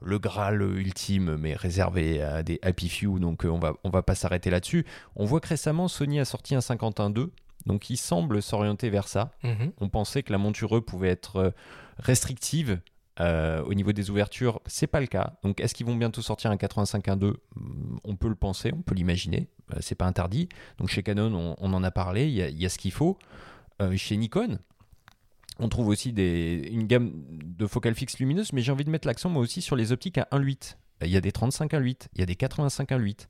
le 0.00 0.18
Graal 0.18 0.62
ultime, 0.62 1.36
mais 1.36 1.54
réservé 1.54 2.22
à 2.22 2.42
des 2.42 2.58
happy 2.62 2.88
few. 2.88 3.18
Donc 3.18 3.44
euh, 3.44 3.48
on 3.48 3.58
va, 3.58 3.74
on 3.84 3.90
va 3.90 4.02
pas 4.02 4.14
s'arrêter 4.14 4.50
là-dessus. 4.50 4.84
On 5.16 5.24
voit 5.24 5.40
que 5.40 5.48
récemment, 5.48 5.88
Sony 5.88 6.20
a 6.20 6.24
sorti 6.24 6.54
un 6.54 6.60
51.2. 6.60 7.30
Donc 7.66 7.90
il 7.90 7.96
semble 7.96 8.42
s'orienter 8.42 8.90
vers 8.90 9.06
ça. 9.08 9.30
Mhm. 9.44 9.72
On 9.80 9.88
pensait 9.88 10.22
que 10.22 10.32
la 10.32 10.38
monture 10.38 10.76
E 10.76 10.80
pouvait 10.80 11.08
être 11.10 11.52
restrictive 11.98 12.80
euh, 13.20 13.62
au 13.64 13.74
niveau 13.74 13.92
des 13.92 14.10
ouvertures. 14.10 14.60
C'est 14.66 14.86
pas 14.86 15.00
le 15.00 15.06
cas. 15.06 15.34
Donc 15.42 15.60
est-ce 15.60 15.74
qu'ils 15.74 15.86
vont 15.86 15.96
bientôt 15.96 16.22
sortir 16.22 16.50
un 16.50 16.56
85.1.2 16.56 17.34
Hmm, 17.54 17.96
On 18.04 18.16
peut 18.16 18.28
le 18.28 18.34
penser, 18.34 18.72
on 18.74 18.80
peut 18.80 18.94
l'imaginer. 18.94 19.48
Euh, 19.72 19.78
c'est 19.80 19.94
pas 19.94 20.06
interdit. 20.06 20.48
Donc 20.78 20.88
chez 20.88 21.02
Canon, 21.02 21.54
on, 21.58 21.72
en 21.74 21.84
a 21.84 21.90
parlé. 21.90 22.28
Il 22.28 22.34
y 22.34 22.66
a, 22.66 22.68
ce 22.68 22.78
qu'il 22.78 22.92
faut. 22.92 23.18
Euh, 23.82 23.94
chez 23.96 24.16
Nikon, 24.16 24.58
on 25.58 25.68
trouve 25.68 25.88
aussi 25.88 26.10
une 26.10 26.86
gamme 26.86 27.12
de 27.28 27.66
focales 27.66 27.94
fixes 27.94 28.18
lumineuses, 28.18 28.52
mais 28.54 28.62
j'ai 28.62 28.72
envie 28.72 28.84
de 28.84 28.90
mettre 28.90 29.06
l'accent 29.06 29.28
moi 29.28 29.42
aussi 29.42 29.60
sur 29.60 29.76
les 29.76 29.92
optiques 29.92 30.16
à 30.16 30.26
1.8. 30.32 30.76
Il 31.02 31.10
y 31.10 31.16
a 31.16 31.20
des 31.20 31.32
35 31.32 31.72
1.8, 31.72 32.08
il 32.14 32.20
y 32.20 32.22
a 32.22 32.26
des 32.26 32.36
85 32.36 32.90
1.8. 32.90 33.26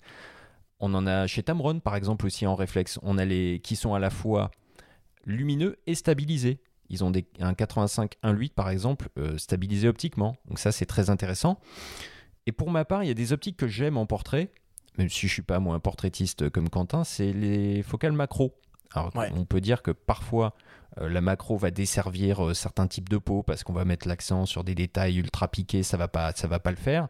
On 0.79 0.95
en 0.95 1.07
a 1.07 1.27
chez 1.27 1.43
Tamron 1.43 1.81
par 1.81 1.97
exemple 1.97 2.27
aussi 2.27 2.47
en 2.47 2.55
réflexe. 2.55 3.01
On 3.03 3.19
a 3.19 3.25
les 3.25 3.61
qui 3.65 3.75
sont 3.75 3.95
à 3.95 3.99
la 3.99 4.11
fois 4.11 4.51
lumineux 5.25 5.79
et 5.87 5.95
stabilisés. 5.95 6.61
Ils 6.93 7.03
ont 7.03 7.11
des, 7.11 7.27
un 7.41 7.55
85 7.55 8.15
1.8 8.23 8.53
par 8.53 8.71
exemple 8.71 9.09
euh, 9.19 9.37
stabilisé 9.39 9.89
optiquement. 9.89 10.37
Donc 10.49 10.61
ça 10.61 10.71
c'est 10.71 10.87
très 10.87 11.11
intéressant. 11.11 11.59
Et 12.47 12.53
pour 12.53 12.71
ma 12.71 12.85
part, 12.85 13.03
il 13.03 13.09
y 13.09 13.11
a 13.11 13.15
des 13.15 13.33
optiques 13.33 13.57
que 13.57 13.67
j'aime 13.67 13.97
en 13.97 14.07
portrait, 14.07 14.51
même 14.99 15.09
si 15.09 15.27
je 15.27 15.33
suis 15.33 15.43
pas 15.43 15.59
moi 15.59 15.75
un 15.75 15.81
portraitiste 15.81 16.49
comme 16.51 16.69
Quentin, 16.69 17.03
c'est 17.03 17.33
les 17.33 17.83
focales 17.83 18.13
macro. 18.13 18.55
Alors 18.95 19.11
Ouais. 19.17 19.31
on 19.35 19.45
peut 19.45 19.61
dire 19.61 19.81
que 19.83 19.91
parfois 19.91 20.55
euh, 21.01 21.09
la 21.09 21.23
macro 21.23 21.57
va 21.57 21.71
desservir 21.71 22.45
euh, 22.49 22.53
certains 22.55 22.87
types 22.87 23.09
de 23.09 23.17
peau 23.17 23.43
parce 23.43 23.65
qu'on 23.65 23.73
va 23.73 23.87
mettre 23.87 24.07
l'accent 24.07 24.45
sur 24.45 24.63
des 24.65 24.75
détails 24.75 25.17
ultra 25.17 25.49
piqués, 25.49 25.83
ça 25.83 25.97
va 25.97 26.09
pas, 26.09 26.33
ça 26.33 26.47
va 26.47 26.59
pas 26.61 26.71
le 26.71 26.77
faire. 26.77 27.09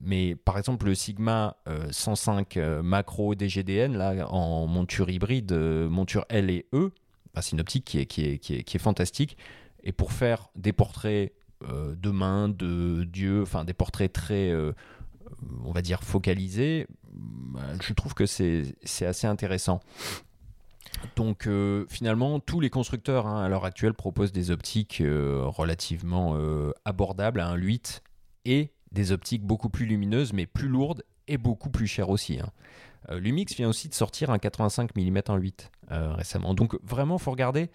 Mais 0.00 0.34
par 0.34 0.56
exemple 0.58 0.86
le 0.86 0.94
Sigma 0.94 1.58
euh, 1.68 1.86
105 1.90 2.56
euh, 2.56 2.82
macro 2.82 3.34
DGDN 3.34 3.96
là 3.96 4.26
en 4.32 4.66
monture 4.66 5.10
hybride, 5.10 5.52
monture 5.52 6.24
L 6.30 6.48
et 6.50 6.66
E, 6.72 6.90
bah, 7.34 7.42
c'est 7.42 7.52
une 7.52 7.60
optique 7.60 7.84
qui 7.84 7.98
est, 7.98 8.06
qui, 8.06 8.24
est, 8.24 8.78
fantastique. 8.78 9.36
Et 9.82 9.92
pour 9.92 10.12
faire 10.12 10.50
des 10.56 10.72
portraits 10.72 11.32
euh, 11.68 11.94
de 11.94 12.10
main, 12.10 12.48
de 12.48 13.04
dieu, 13.04 13.42
enfin 13.42 13.64
des 13.64 13.72
portraits 13.72 14.12
très, 14.12 14.50
euh, 14.50 14.72
on 15.64 15.72
va 15.72 15.82
dire, 15.82 16.02
focalisés, 16.02 16.86
bah, 17.12 17.60
je 17.80 17.92
trouve 17.92 18.14
que 18.14 18.26
c'est 18.26 18.74
assez 19.06 19.26
intéressant. 19.26 19.80
Donc 21.16 21.46
euh, 21.46 21.86
finalement, 21.88 22.40
tous 22.40 22.60
les 22.60 22.70
constructeurs 22.70 23.26
hein, 23.26 23.42
à 23.42 23.48
l'heure 23.48 23.64
actuelle 23.64 23.94
proposent 23.94 24.32
des 24.32 24.50
optiques 24.50 25.00
euh, 25.00 25.44
relativement 25.46 26.34
euh, 26.36 26.72
abordables 26.84 27.40
à 27.40 27.54
1.8 27.54 28.00
et 28.44 28.72
des 28.92 29.12
optiques 29.12 29.44
beaucoup 29.44 29.70
plus 29.70 29.86
lumineuses 29.86 30.32
mais 30.32 30.46
plus 30.46 30.68
lourdes 30.68 31.04
et 31.30 31.38
beaucoup 31.38 31.70
plus 31.70 31.86
chères 31.86 32.10
aussi. 32.10 32.38
hein. 32.40 32.50
Euh, 33.10 33.18
Lumix 33.18 33.54
vient 33.54 33.68
aussi 33.68 33.88
de 33.88 33.94
sortir 33.94 34.30
un 34.30 34.38
85 34.38 34.94
mm 34.94 35.18
1.8 35.18 35.52
euh, 35.90 36.12
récemment. 36.12 36.54
Donc 36.54 36.78
vraiment, 36.82 37.16
faut 37.18 37.30
regarder 37.30 37.70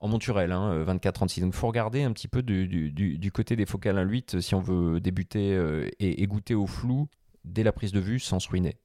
en 0.00 0.08
monturel, 0.08 0.52
hein, 0.52 0.84
24-36. 0.84 1.40
Donc 1.40 1.54
faut 1.54 1.66
regarder 1.66 2.02
un 2.02 2.12
petit 2.12 2.28
peu 2.28 2.42
du, 2.42 3.32
côté 3.32 3.56
des 3.56 3.66
focales 3.66 3.96
1.8 3.96 4.40
si 4.40 4.54
on 4.54 4.60
veut 4.60 5.00
débuter 5.00 5.54
euh, 5.54 5.88
et, 5.98 6.26
goûter 6.26 6.54
au 6.54 6.66
flou 6.66 7.08
dès 7.44 7.62
la 7.62 7.72
prise 7.72 7.92
de 7.92 8.00
vue 8.00 8.20
sans 8.20 8.40
se 8.40 8.48
ruiner. 8.48 8.76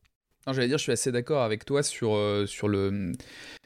J'allais 0.46 0.68
dire, 0.68 0.78
je 0.78 0.84
suis 0.84 0.92
assez 0.92 1.12
d'accord 1.12 1.44
avec 1.44 1.66
toi 1.66 1.84
sur, 1.84 2.16
euh, 2.16 2.46
sur 2.46 2.68
le. 2.70 3.12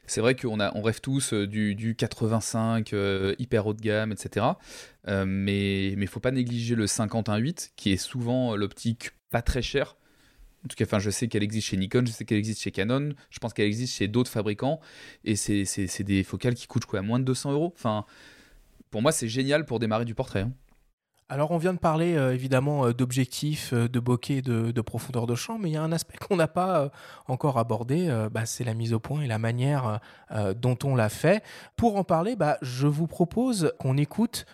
C'est 0.07 0.21
vrai 0.21 0.35
qu'on 0.35 0.59
a, 0.59 0.75
on 0.75 0.81
rêve 0.81 0.99
tous 0.99 1.33
euh, 1.33 1.47
du, 1.47 1.75
du 1.75 1.95
85 1.95 2.91
euh, 2.93 3.35
hyper 3.37 3.67
haut 3.67 3.73
de 3.73 3.81
gamme, 3.81 4.11
etc. 4.11 4.45
Euh, 5.07 5.25
mais 5.27 5.93
mais 5.97 6.07
faut 6.07 6.19
pas 6.19 6.31
négliger 6.31 6.75
le 6.75 6.85
51.8 6.85 7.71
qui 7.75 7.93
est 7.93 7.97
souvent 7.97 8.55
l'optique 8.55 9.11
pas 9.29 9.41
très 9.41 9.61
chère. 9.61 9.95
En 10.63 10.67
tout 10.67 10.75
cas, 10.75 10.85
enfin, 10.85 10.99
je 10.99 11.09
sais 11.09 11.27
qu'elle 11.27 11.43
existe 11.43 11.67
chez 11.67 11.77
Nikon, 11.77 12.03
je 12.05 12.11
sais 12.11 12.25
qu'elle 12.25 12.37
existe 12.37 12.61
chez 12.61 12.71
Canon, 12.71 13.13
je 13.29 13.39
pense 13.39 13.53
qu'elle 13.53 13.65
existe 13.65 13.95
chez 13.95 14.07
d'autres 14.07 14.29
fabricants, 14.29 14.79
et 15.23 15.35
c'est 15.35 16.03
des 16.03 16.23
focales 16.23 16.53
qui 16.53 16.67
coûtent 16.67 16.85
quoi, 16.85 17.01
moins 17.01 17.19
de 17.19 17.25
200 17.25 17.53
euros. 17.53 17.73
Enfin, 17.75 18.05
pour 18.91 19.01
moi, 19.01 19.11
c'est 19.11 19.27
génial 19.27 19.65
pour 19.65 19.79
démarrer 19.79 20.05
du 20.05 20.13
portrait. 20.13 20.41
hein. 20.41 20.51
Alors 21.31 21.51
on 21.51 21.57
vient 21.57 21.73
de 21.73 21.79
parler 21.79 22.17
euh, 22.17 22.33
évidemment 22.33 22.87
euh, 22.87 22.93
d'objectifs, 22.93 23.71
euh, 23.71 23.87
de 23.87 24.01
bokeh, 24.01 24.41
de, 24.41 24.71
de 24.71 24.81
profondeur 24.81 25.27
de 25.27 25.35
champ, 25.35 25.57
mais 25.57 25.69
il 25.69 25.71
y 25.71 25.77
a 25.77 25.81
un 25.81 25.93
aspect 25.93 26.17
qu'on 26.27 26.35
n'a 26.35 26.49
pas 26.49 26.91
encore 27.25 27.57
abordé, 27.57 28.09
bah, 28.33 28.45
c'est 28.45 28.65
la 28.65 28.73
mise 28.73 28.91
au 28.91 28.99
point 28.99 29.21
et 29.21 29.27
la 29.27 29.39
manière 29.39 30.01
dont 30.57 30.77
on 30.83 30.93
l'a 30.93 31.07
fait. 31.07 31.41
Pour 31.77 31.95
en 31.95 32.03
parler, 32.03 32.35
bah, 32.35 32.57
je 32.61 32.85
vous 32.85 33.07
propose 33.07 33.71
qu'on 33.79 33.97
écoute 33.97 34.45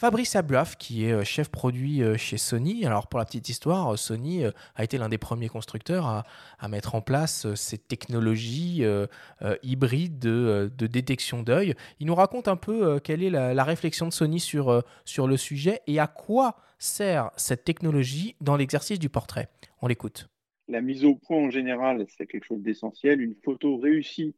Fabrice 0.00 0.36
Abluaf, 0.36 0.76
qui 0.76 1.06
est 1.06 1.12
euh, 1.12 1.24
chef 1.24 1.48
produit 1.48 2.04
euh, 2.04 2.16
chez 2.16 2.38
Sony. 2.38 2.86
Alors 2.86 3.08
pour 3.08 3.18
la 3.18 3.24
petite 3.24 3.48
histoire, 3.48 3.92
euh, 3.92 3.96
Sony 3.96 4.44
a 4.76 4.84
été 4.84 4.96
l'un 4.96 5.08
des 5.08 5.18
premiers 5.18 5.48
constructeurs 5.48 6.06
à, 6.06 6.68
mettre 6.68 6.94
en 6.94 7.00
place 7.00 7.46
euh, 7.46 7.56
cette 7.56 7.88
technologie 7.88 8.84
euh, 8.84 9.08
euh, 9.42 9.56
hybride 9.64 10.20
de, 10.20 10.70
détection 10.86 11.42
d'œil. 11.42 11.74
Il 11.98 12.06
nous 12.06 12.14
raconte 12.14 12.46
un 12.46 12.56
peu 12.56 13.00
quelle 13.00 13.24
est 13.24 13.30
la, 13.30 13.64
réflexion 13.64 14.06
de 14.06 14.12
Sony 14.12 14.38
sur, 14.38 14.84
sur 15.04 15.26
le 15.26 15.36
sujet 15.36 15.80
et 15.88 15.98
à 15.98 16.06
quoi 16.06 16.56
sert 16.78 17.32
cette 17.36 17.64
technologie 17.64 18.36
dans 18.40 18.56
l'exercice 18.56 19.00
du 19.00 19.08
portrait. 19.08 19.48
On 19.82 19.88
l'écoute. 19.88 20.28
La 20.68 20.80
mise 20.80 21.04
au 21.04 21.16
point 21.16 21.38
en 21.38 21.50
général, 21.50 22.06
c'est 22.16 22.26
quelque 22.26 22.44
chose 22.44 22.62
d'essentiel. 22.62 23.20
Une 23.20 23.34
photo 23.34 23.78
réussie 23.78 24.34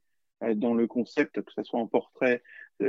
dans 0.56 0.74
le 0.74 0.86
concept, 0.86 1.42
que 1.42 1.52
ce 1.52 1.62
soit 1.62 1.78
en 1.78 1.86
portrait 1.86 2.42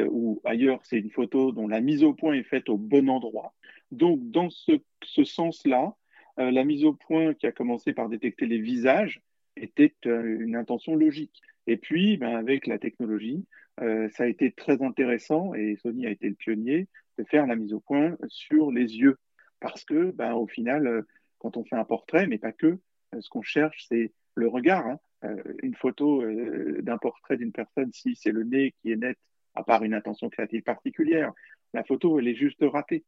ou 0.10 0.42
ailleurs, 0.46 0.80
c'est 0.84 1.00
une 1.00 1.12
photo 1.12 1.52
dont 1.52 1.68
la 1.68 1.82
mise 1.82 2.04
au 2.04 2.14
point 2.14 2.34
est 2.34 2.44
faite 2.44 2.70
au 2.70 2.78
bon 2.78 3.10
endroit. 3.10 3.54
Donc, 3.92 4.20
dans 4.32 4.50
ce, 4.50 4.80
sens-là, 5.24 5.96
euh, 6.40 6.52
la 6.52 6.64
mise 6.64 6.86
au 6.86 6.94
point 6.94 7.34
qui 7.34 7.46
a 7.48 7.52
commencé 7.52 7.94
par 7.94 8.10
détecter 8.10 8.46
les 8.46 8.60
visages 8.60 9.22
était 9.58 9.94
euh, 10.06 10.40
une 10.40 10.56
intention 10.56 10.96
logique. 10.96 11.42
Et 11.68 11.78
puis, 11.78 12.18
ben, 12.18 12.36
avec 12.36 12.68
la 12.68 12.80
technologie, 12.80 13.46
euh, 13.82 14.10
ça 14.10 14.24
a 14.24 14.28
été 14.28 14.52
très 14.52 14.82
intéressant 14.82 15.54
et 15.54 15.76
Sony 15.78 16.06
a 16.08 16.10
été 16.10 16.30
le 16.30 16.36
pionnier 16.36 16.88
de 17.18 17.24
faire 17.26 17.48
la 17.48 17.56
mise 17.56 17.74
au 17.74 17.80
point 17.80 18.16
sur 18.28 18.72
les 18.72 18.98
yeux. 18.98 19.18
Parce 19.60 19.84
que, 19.84 20.12
ben, 20.12 20.34
au 20.34 20.48
final, 20.48 20.88
euh, 20.88 21.02
quand 21.40 21.58
on 21.58 21.64
fait 21.66 21.76
un 21.76 21.86
portrait, 21.86 22.28
mais 22.28 22.38
pas 22.38 22.54
que, 22.54 22.68
euh, 23.14 23.22
ce 23.22 23.30
qu'on 23.30 23.42
cherche, 23.42 23.86
c'est 23.90 24.12
le 24.36 24.48
regard. 24.48 24.88
hein. 24.88 25.00
Euh, 25.24 25.36
une 25.62 25.76
photo 25.76 26.24
euh, 26.24 26.82
d'un 26.82 26.98
portrait 26.98 27.38
d'une 27.38 27.52
personne, 27.52 27.92
si 27.94 28.16
c'est 28.16 28.32
le 28.32 28.44
nez 28.44 28.74
qui 28.82 28.92
est 28.92 28.96
net, 28.96 29.18
à 29.56 29.64
part 29.64 29.84
une 29.84 29.94
intention 29.94 30.30
créative 30.30 30.64
particulière, 30.64 31.34
la 31.74 31.84
photo, 31.84 32.20
elle 32.20 32.28
est 32.28 32.36
juste 32.36 32.64
ratée. 32.64 33.04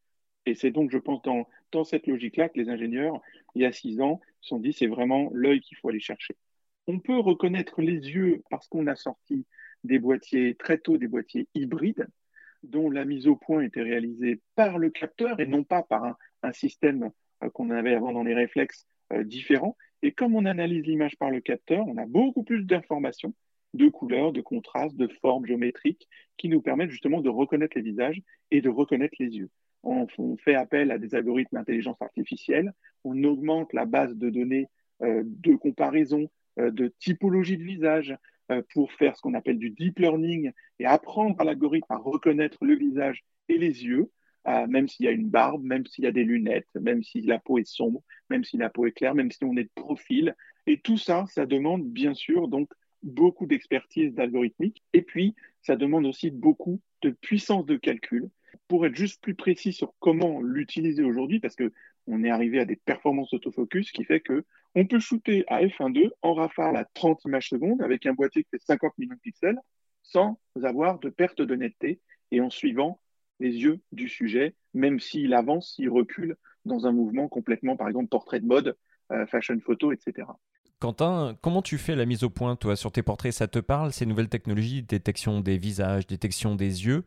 Et 0.45 0.55
c'est 0.55 0.71
donc, 0.71 0.91
je 0.91 0.97
pense, 0.97 1.21
dans, 1.23 1.83
cette 1.83 2.07
logique-là 2.07 2.49
que 2.49 2.59
les 2.59 2.69
ingénieurs, 2.69 3.21
il 3.55 3.61
y 3.61 3.65
a 3.65 3.71
six 3.71 4.01
ans, 4.01 4.19
se 4.41 4.49
sont 4.49 4.59
dit, 4.59 4.73
c'est 4.73 4.87
vraiment 4.87 5.29
l'œil 5.33 5.61
qu'il 5.61 5.77
faut 5.77 5.89
aller 5.89 5.99
chercher. 5.99 6.35
On 6.87 6.99
peut 6.99 7.17
reconnaître 7.17 7.81
les 7.81 7.93
yeux 7.93 8.43
parce 8.49 8.67
qu'on 8.67 8.87
a 8.87 8.95
sorti 8.95 9.45
des 9.83 9.99
boîtiers, 9.99 10.55
très 10.55 10.77
tôt 10.77 10.97
des 10.97 11.07
boîtiers 11.07 11.47
hybrides, 11.53 12.07
dont 12.63 12.89
la 12.89 13.05
mise 13.05 13.27
au 13.27 13.35
point 13.35 13.61
était 13.61 13.81
réalisée 13.81 14.41
par 14.55 14.77
le 14.77 14.89
capteur 14.89 15.39
et 15.39 15.45
non 15.45 15.63
pas 15.63 15.83
par 15.83 16.03
un, 16.03 16.17
un 16.43 16.51
système 16.51 17.11
euh, 17.43 17.49
qu'on 17.49 17.69
avait 17.69 17.93
avant 17.93 18.11
dans 18.11 18.23
les 18.23 18.33
réflexes 18.33 18.85
euh, 19.13 19.23
différents. 19.23 19.77
Et 20.01 20.11
comme 20.11 20.35
on 20.35 20.45
analyse 20.45 20.85
l'image 20.85 21.17
par 21.17 21.29
le 21.29 21.41
capteur, 21.41 21.87
on 21.87 21.97
a 21.97 22.05
beaucoup 22.05 22.43
plus 22.43 22.63
d'informations, 22.63 23.33
de 23.73 23.87
couleurs, 23.89 24.31
de 24.31 24.41
contrastes, 24.41 24.95
de 24.97 25.07
formes 25.21 25.45
géométriques 25.45 26.07
qui 26.37 26.49
nous 26.49 26.61
permettent 26.61 26.91
justement 26.91 27.21
de 27.21 27.29
reconnaître 27.29 27.77
les 27.77 27.83
visages 27.83 28.21
et 28.51 28.61
de 28.61 28.69
reconnaître 28.69 29.15
les 29.19 29.35
yeux. 29.35 29.49
On, 29.83 30.07
on 30.17 30.37
fait 30.37 30.55
appel 30.55 30.91
à 30.91 30.97
des 30.97 31.15
algorithmes 31.15 31.57
d'intelligence 31.57 32.01
artificielle, 32.01 32.73
on 33.03 33.23
augmente 33.23 33.73
la 33.73 33.85
base 33.85 34.15
de 34.15 34.29
données 34.29 34.67
euh, 35.01 35.23
de 35.25 35.55
comparaison, 35.55 36.29
euh, 36.59 36.71
de 36.71 36.93
typologie 36.99 37.57
de 37.57 37.63
visage 37.63 38.15
euh, 38.51 38.61
pour 38.73 38.91
faire 38.93 39.15
ce 39.15 39.21
qu'on 39.21 39.33
appelle 39.33 39.57
du 39.57 39.71
deep 39.71 39.99
learning 39.99 40.51
et 40.79 40.85
apprendre 40.85 41.39
à 41.39 41.43
l'algorithme 41.43 41.91
à 41.91 41.97
reconnaître 41.97 42.63
le 42.63 42.75
visage 42.75 43.23
et 43.49 43.57
les 43.57 43.85
yeux, 43.85 44.11
euh, 44.47 44.67
même 44.67 44.87
s'il 44.87 45.05
y 45.05 45.09
a 45.09 45.11
une 45.11 45.29
barbe, 45.29 45.63
même 45.63 45.85
s'il 45.85 46.03
y 46.03 46.07
a 46.07 46.11
des 46.11 46.23
lunettes, 46.23 46.67
même 46.79 47.01
si 47.01 47.21
la 47.21 47.39
peau 47.39 47.57
est 47.57 47.67
sombre, 47.67 48.03
même 48.29 48.43
si 48.43 48.57
la 48.57 48.69
peau 48.69 48.85
est 48.85 48.91
claire, 48.91 49.15
même 49.15 49.31
si 49.31 49.43
on 49.45 49.55
est 49.55 49.63
de 49.63 49.71
profil. 49.75 50.35
Et 50.67 50.79
tout 50.79 50.97
ça, 50.97 51.25
ça 51.29 51.45
demande 51.45 51.85
bien 51.85 52.13
sûr 52.13 52.47
donc 52.47 52.69
beaucoup 53.03 53.45
d'expertise 53.45 54.13
d'algorithmique. 54.13 54.81
Et 54.93 55.01
puis, 55.01 55.35
ça 55.61 55.75
demande 55.75 56.05
aussi 56.05 56.31
beaucoup 56.31 56.81
de 57.01 57.09
puissance 57.09 57.65
de 57.65 57.75
calcul 57.75 58.29
pour 58.67 58.85
être 58.85 58.95
juste 58.95 59.21
plus 59.21 59.35
précis 59.35 59.73
sur 59.73 59.93
comment 59.99 60.41
l'utiliser 60.41 61.03
aujourd'hui, 61.03 61.39
parce 61.39 61.55
que 61.55 61.71
on 62.07 62.23
est 62.23 62.29
arrivé 62.29 62.59
à 62.59 62.65
des 62.65 62.75
performances 62.75 63.33
autofocus 63.33 63.91
qui 63.91 64.03
fait 64.03 64.19
que 64.19 64.43
on 64.75 64.85
peut 64.85 64.99
shooter 64.99 65.45
à 65.47 65.61
f1.2 65.61 66.09
en 66.21 66.33
rafale 66.33 66.75
à 66.75 66.85
30 66.93 67.23
images 67.25 67.49
secondes 67.49 67.81
avec 67.81 68.05
un 68.05 68.13
boîtier 68.13 68.43
qui 68.43 68.49
fait 68.49 68.61
50 68.65 68.97
millions 68.97 69.15
de 69.15 69.19
pixels 69.19 69.59
sans 70.01 70.37
avoir 70.63 70.99
de 70.99 71.09
perte 71.09 71.41
de 71.41 71.55
netteté 71.55 72.01
et 72.31 72.41
en 72.41 72.49
suivant 72.49 72.99
les 73.39 73.51
yeux 73.51 73.79
du 73.91 74.09
sujet, 74.09 74.55
même 74.73 74.99
s'il 74.99 75.33
avance, 75.33 75.75
s'il 75.75 75.89
recule 75.89 76.35
dans 76.65 76.87
un 76.87 76.91
mouvement 76.91 77.27
complètement, 77.27 77.75
par 77.75 77.87
exemple, 77.87 78.09
portrait 78.09 78.39
de 78.39 78.45
mode, 78.45 78.77
euh, 79.11 79.25
fashion 79.27 79.59
photo, 79.59 79.91
etc. 79.91 80.27
Quentin, 80.83 81.37
comment 81.39 81.61
tu 81.61 81.77
fais 81.77 81.95
la 81.95 82.05
mise 82.05 82.25
au 82.25 82.29
point, 82.29 82.57
toi, 82.57 82.75
sur 82.75 82.91
tes 82.91 83.03
portraits? 83.03 83.31
Ça 83.31 83.47
te 83.47 83.59
parle, 83.59 83.93
ces 83.93 84.05
nouvelles 84.05 84.27
technologies, 84.27 84.83
détection 84.83 85.39
des 85.39 85.57
visages, 85.57 86.05
détection 86.07 86.55
des 86.55 86.85
yeux? 86.85 87.05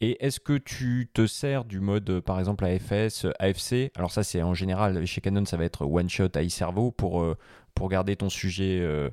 Et 0.00 0.24
est-ce 0.24 0.38
que 0.38 0.56
tu 0.56 1.10
te 1.12 1.26
sers 1.26 1.64
du 1.64 1.80
mode, 1.80 2.20
par 2.20 2.38
exemple, 2.38 2.64
AFS, 2.64 3.26
AFC 3.40 3.90
Alors 3.96 4.12
ça, 4.12 4.22
c'est 4.22 4.40
en 4.40 4.54
général, 4.54 5.04
chez 5.04 5.20
Canon, 5.20 5.44
ça 5.46 5.56
va 5.56 5.64
être 5.64 5.84
one-shot 5.84 6.28
à 6.36 6.44
e-cerveau 6.44 6.92
pour, 6.92 7.20
euh, 7.20 7.36
pour 7.74 7.88
garder 7.88 8.14
ton 8.14 8.28
sujet 8.28 8.78
euh, 8.82 9.10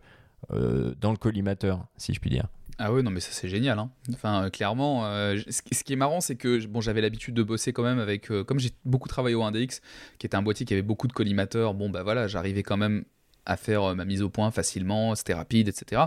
euh, 0.52 0.94
dans 1.02 1.10
le 1.10 1.18
collimateur, 1.18 1.88
si 1.98 2.14
je 2.14 2.20
puis 2.20 2.30
dire. 2.30 2.46
Ah 2.78 2.94
ouais, 2.94 3.02
non, 3.02 3.10
mais 3.10 3.22
ça 3.22 3.32
c'est 3.32 3.50
génial. 3.50 3.80
Hein. 3.80 3.90
Enfin, 4.14 4.52
clairement, 4.52 5.02
ce 5.36 5.84
qui 5.84 5.94
est 5.94 5.96
marrant, 5.96 6.22
c'est 6.22 6.36
que 6.36 6.64
bon, 6.68 6.80
j'avais 6.80 7.02
l'habitude 7.02 7.34
de 7.34 7.42
bosser 7.42 7.74
quand 7.74 7.84
même 7.84 7.98
avec. 7.98 8.28
comme 8.46 8.60
j'ai 8.60 8.70
beaucoup 8.84 9.08
travaillé 9.08 9.34
au 9.34 9.42
1DX, 9.42 9.80
qui 10.20 10.28
était 10.28 10.36
un 10.36 10.44
boîtier 10.44 10.68
qui 10.68 10.74
avait 10.74 10.84
beaucoup 10.84 11.08
de 11.08 11.14
collimateurs, 11.14 11.74
bon, 11.74 11.90
bah 11.90 12.04
voilà, 12.04 12.28
j'arrivais 12.28 12.62
quand 12.62 12.78
même 12.78 13.06
à 13.46 13.58
faire 13.58 13.84
euh, 13.84 13.96
ma 13.96 14.06
mise 14.06 14.22
au 14.22 14.30
point 14.30 14.52
facilement, 14.52 15.16
c'était 15.16 15.34
rapide, 15.34 15.68
etc. 15.68 16.04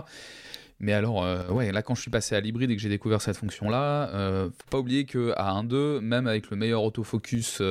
Mais 0.79 0.93
alors, 0.93 1.23
euh, 1.23 1.47
ouais, 1.49 1.71
là, 1.71 1.81
quand 1.81 1.95
je 1.95 2.01
suis 2.01 2.11
passé 2.11 2.35
à 2.35 2.39
l'hybride 2.39 2.71
et 2.71 2.75
que 2.75 2.81
j'ai 2.81 2.89
découvert 2.89 3.21
cette 3.21 3.37
fonction-là, 3.37 4.09
euh, 4.13 4.49
faut 4.49 4.69
pas 4.69 4.79
oublier 4.79 5.05
qu'à 5.05 5.17
1.2, 5.17 5.99
même 5.99 6.27
avec 6.27 6.49
le 6.49 6.57
meilleur 6.57 6.83
autofocus 6.83 7.61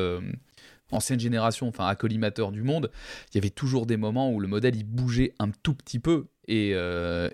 ancienne 0.90 1.20
génération, 1.20 1.68
enfin, 1.68 1.86
à 1.86 1.94
collimateur 1.94 2.50
du 2.50 2.62
monde, 2.62 2.90
il 3.30 3.36
y 3.36 3.38
avait 3.38 3.50
toujours 3.50 3.86
des 3.86 3.96
moments 3.96 4.30
où 4.30 4.40
le 4.40 4.48
modèle 4.48 4.76
il 4.76 4.84
bougeait 4.84 5.32
un 5.38 5.50
tout 5.62 5.74
petit 5.74 5.98
peu. 5.98 6.26
Et, 6.48 6.74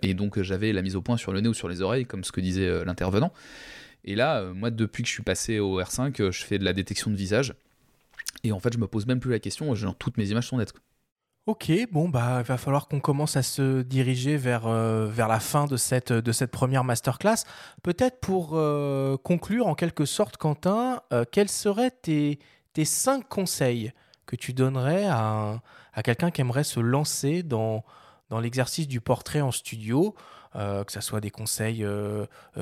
et 0.02 0.14
donc, 0.14 0.40
j'avais 0.42 0.72
la 0.72 0.82
mise 0.82 0.96
au 0.96 1.02
point 1.02 1.16
sur 1.16 1.32
le 1.32 1.40
nez 1.40 1.48
ou 1.48 1.54
sur 1.54 1.68
les 1.68 1.82
oreilles, 1.82 2.04
comme 2.04 2.24
ce 2.24 2.32
que 2.32 2.40
disait 2.40 2.84
l'intervenant. 2.84 3.32
Et 4.04 4.16
là, 4.16 4.44
moi, 4.52 4.70
depuis 4.70 5.02
que 5.02 5.08
je 5.08 5.14
suis 5.14 5.22
passé 5.22 5.60
au 5.60 5.80
R5, 5.80 6.30
je 6.30 6.44
fais 6.44 6.58
de 6.58 6.64
la 6.64 6.72
détection 6.72 7.10
de 7.10 7.16
visage. 7.16 7.54
Et 8.44 8.52
en 8.52 8.60
fait, 8.60 8.72
je 8.72 8.78
me 8.78 8.86
pose 8.86 9.06
même 9.06 9.20
plus 9.20 9.30
la 9.30 9.38
question, 9.38 9.74
genre, 9.74 9.96
toutes 9.96 10.18
mes 10.18 10.30
images 10.30 10.48
sont 10.48 10.58
nettes. 10.58 10.74
Ok, 11.46 11.70
bon 11.92 12.08
bah 12.08 12.38
il 12.38 12.46
va 12.46 12.56
falloir 12.56 12.88
qu'on 12.88 13.00
commence 13.00 13.36
à 13.36 13.42
se 13.42 13.82
diriger 13.82 14.38
vers, 14.38 14.66
euh, 14.66 15.12
la 15.14 15.40
fin 15.40 15.66
de 15.66 15.76
cette, 15.76 16.10
de 16.10 16.46
première 16.46 16.84
masterclass. 16.84 17.44
Peut-être 17.82 18.18
pour 18.20 18.52
euh, 18.54 19.18
conclure 19.18 19.66
en 19.66 19.74
quelque 19.74 20.06
sorte, 20.06 20.38
Quentin, 20.38 21.02
euh, 21.12 21.26
quels 21.30 21.50
seraient 21.50 21.90
tes, 21.90 22.38
tes 22.72 22.86
cinq 22.86 23.28
conseils 23.28 23.92
que 24.24 24.36
tu 24.36 24.54
donnerais 24.54 25.04
à, 25.04 25.60
à 25.92 26.02
quelqu'un 26.02 26.30
qui 26.30 26.40
aimerait 26.40 26.64
se 26.64 26.80
lancer 26.80 27.42
dans, 27.42 27.84
dans 28.30 28.40
l'exercice 28.40 28.88
du 28.88 29.02
portrait 29.02 29.42
en 29.42 29.52
studio, 29.52 30.14
que 30.54 30.92
ce 30.92 31.00
soit 31.00 31.20
des 31.20 31.30
conseils 31.30 31.84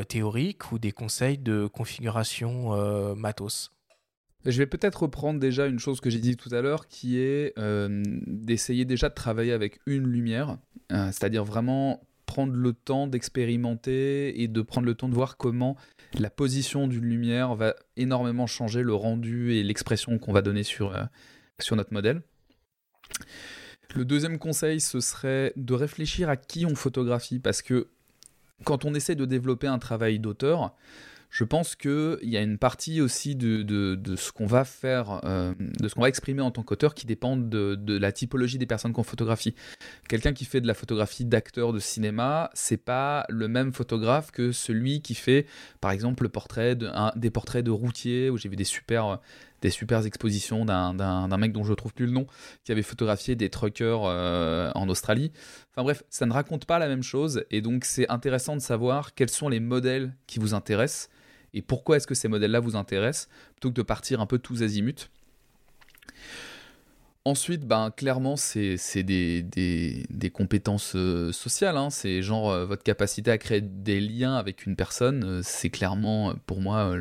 théoriques 0.09 0.73
ou 0.73 0.79
des 0.81 0.93
conseils 0.93 1.39
de 1.39 1.67
configuration 1.67 3.15
matos? 3.15 3.71
Je 4.45 4.59
vais 4.59 4.67
peut-être 4.67 5.03
reprendre 5.03 5.39
déjà 5.39 5.67
une 5.67 5.79
chose 5.79 6.01
que 6.01 6.11
j'ai 6.11 6.19
dit 6.19 6.37
tout 6.37 6.53
à 6.53 6.61
l'heure, 6.61 6.89
qui 6.89 7.19
est 7.19 7.53
euh, 7.59 8.03
d'essayer 8.27 8.85
déjà 8.85 9.09
de 9.09 9.15
travailler 9.15 9.53
avec 9.53 9.79
une 9.87 10.07
lumière, 10.07 10.59
euh, 10.91 11.07
c'est-à-dire 11.07 11.45
vraiment 11.45 12.03
prendre 12.27 12.55
le 12.55 12.73
temps 12.73 13.07
d'expérimenter 13.07 14.41
et 14.43 14.49
de 14.49 14.63
prendre 14.63 14.87
le 14.87 14.95
temps 14.95 15.09
de 15.09 15.15
voir 15.15 15.37
comment 15.37 15.77
la 16.19 16.31
position 16.31 16.89
d'une 16.89 17.05
lumière 17.05 17.55
va 17.55 17.75
énormément 17.97 18.47
changer 18.47 18.83
le 18.83 18.95
rendu 18.95 19.53
et 19.53 19.63
l'expression 19.63 20.19
qu'on 20.19 20.33
va 20.33 20.43
donner 20.43 20.63
sur, 20.63 20.97
euh, 20.97 21.05
sur 21.61 21.77
notre 21.77 21.93
modèle. 21.93 22.23
Le 23.95 24.05
deuxième 24.05 24.39
conseil, 24.39 24.81
ce 24.81 25.01
serait 25.01 25.53
de 25.57 25.75
réfléchir 25.75 26.31
à 26.31 26.37
qui 26.37 26.65
on 26.65 26.75
photographie, 26.75 27.39
parce 27.39 27.61
que 27.61 27.89
quand 28.65 28.85
on 28.85 28.95
essaie 28.95 29.15
de 29.15 29.27
développer 29.27 29.67
un 29.67 29.79
travail 29.79 30.19
d'auteur, 30.19 30.75
je 31.33 31.45
pense 31.45 31.77
qu'il 31.77 32.19
y 32.25 32.37
a 32.37 32.43
une 32.43 32.59
partie 32.59 33.01
aussi 33.01 33.35
de, 33.35 33.63
de, 33.63 34.17
ce 34.17 34.33
qu'on 34.33 34.45
va 34.45 34.67
faire, 34.67 35.23
euh, 35.25 35.55
de 35.81 35.89
ce 35.89 35.95
qu'on 35.95 36.03
va 36.03 36.11
exprimer 36.11 36.43
en 36.43 36.51
tant 36.51 36.63
qu'auteur 36.63 36.95
qui 36.95 37.07
dépend 37.07 37.39
de, 37.39 37.75
de, 37.75 37.97
la 37.97 38.13
typologie 38.13 38.59
des 38.59 38.67
personnes 38.67 38.93
qu'on 38.93 39.03
photographie. 39.03 39.55
Quelqu'un 40.11 40.35
qui 40.35 40.45
fait 40.45 40.61
de 40.61 40.67
la 40.67 40.75
photographie 40.75 41.25
d'acteur 41.25 41.73
de 41.73 41.79
cinéma, 41.79 42.51
c'est 42.53 42.77
pas 42.77 43.25
le 43.31 43.49
même 43.49 43.73
photographe 43.73 44.31
que 44.31 44.53
celui 44.53 45.01
qui 45.01 45.15
fait, 45.15 45.47
par 45.81 45.91
exemple, 45.91 46.23
le 46.23 46.29
portrait 46.29 46.77
de, 46.77 46.91
des 47.17 47.31
portraits 47.31 47.65
de 47.65 47.71
routiers, 47.71 48.29
où 48.29 48.37
j'ai 48.37 48.51
vu 48.51 48.57
des 48.57 48.65
super 48.65 49.19
des 49.63 49.71
super 49.71 50.05
expositions 50.05 50.67
d'un 50.67 51.39
mec 51.39 51.53
dont 51.53 51.63
je 51.63 51.71
ne 51.71 51.77
trouve 51.77 51.95
plus 51.95 52.07
le 52.07 52.13
nom, 52.13 52.27
qui 52.65 52.73
avait 52.73 52.83
photographié 52.83 53.37
des 53.37 53.49
truckers 53.49 54.03
euh, 54.05 54.71
en 54.75 54.89
Australie. 54.89 55.33
Enfin 55.71 55.85
bref, 55.85 56.03
ça 56.11 56.27
ne 56.27 56.33
raconte 56.33 56.67
pas 56.67 56.79
la 56.79 56.89
même 56.89 57.05
chose, 57.05 57.45
et 57.51 57.63
donc 57.63 57.85
c'est 57.85 58.11
intéressant 58.11 58.57
de 58.57 58.61
savoir 58.61 59.15
quels 59.15 59.31
sont 59.31 59.49
les 59.49 59.61
modèles 59.61 60.15
qui 60.27 60.41
vous 60.41 60.53
intéressent 60.53 61.09
et 61.55 61.63
pourquoi 61.63 61.97
est-ce 61.97 62.07
que 62.07 62.15
ces 62.15 62.29
modèles-là 62.29 62.61
vous 62.61 62.77
intéressent, 62.77 63.29
plutôt 63.53 63.71
que 63.71 63.75
de 63.75 63.83
partir 63.83 64.21
un 64.21 64.27
peu 64.27 64.39
tous 64.39 64.63
azimuts? 64.63 65.09
Ensuite, 67.25 67.65
ben, 67.65 67.93
clairement, 67.93 68.35
c'est 68.37 69.03
des, 69.05 69.43
des, 69.43 70.31
compétences 70.31 70.97
euh, 70.97 71.31
sociales. 71.31 71.77
Hein. 71.77 71.89
C'est 71.91 72.21
genre 72.21 72.51
euh, 72.51 72.67
votre 72.67 72.83
capacité 72.83 73.31
à 73.31 73.39
créer 73.39 73.61
des 73.61 74.01
liens 74.01 74.35
avec 74.35 74.67
une 74.67 74.75
personne. 74.75 75.23
Euh, 75.25 75.41
c'est 75.45 75.71
clairement, 75.71 76.35
pour 76.47 76.61
moi, 76.61 76.97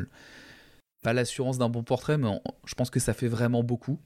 pas 1.02 1.12
l'assurance 1.12 1.58
d'un 1.58 1.68
bon 1.68 1.82
portrait, 1.82 2.18
mais 2.18 2.40
je 2.64 2.74
pense 2.74 2.88
que 2.88 3.00
ça 3.00 3.14
fait 3.14 3.26
vraiment 3.26 3.64
beaucoup. 3.64 3.98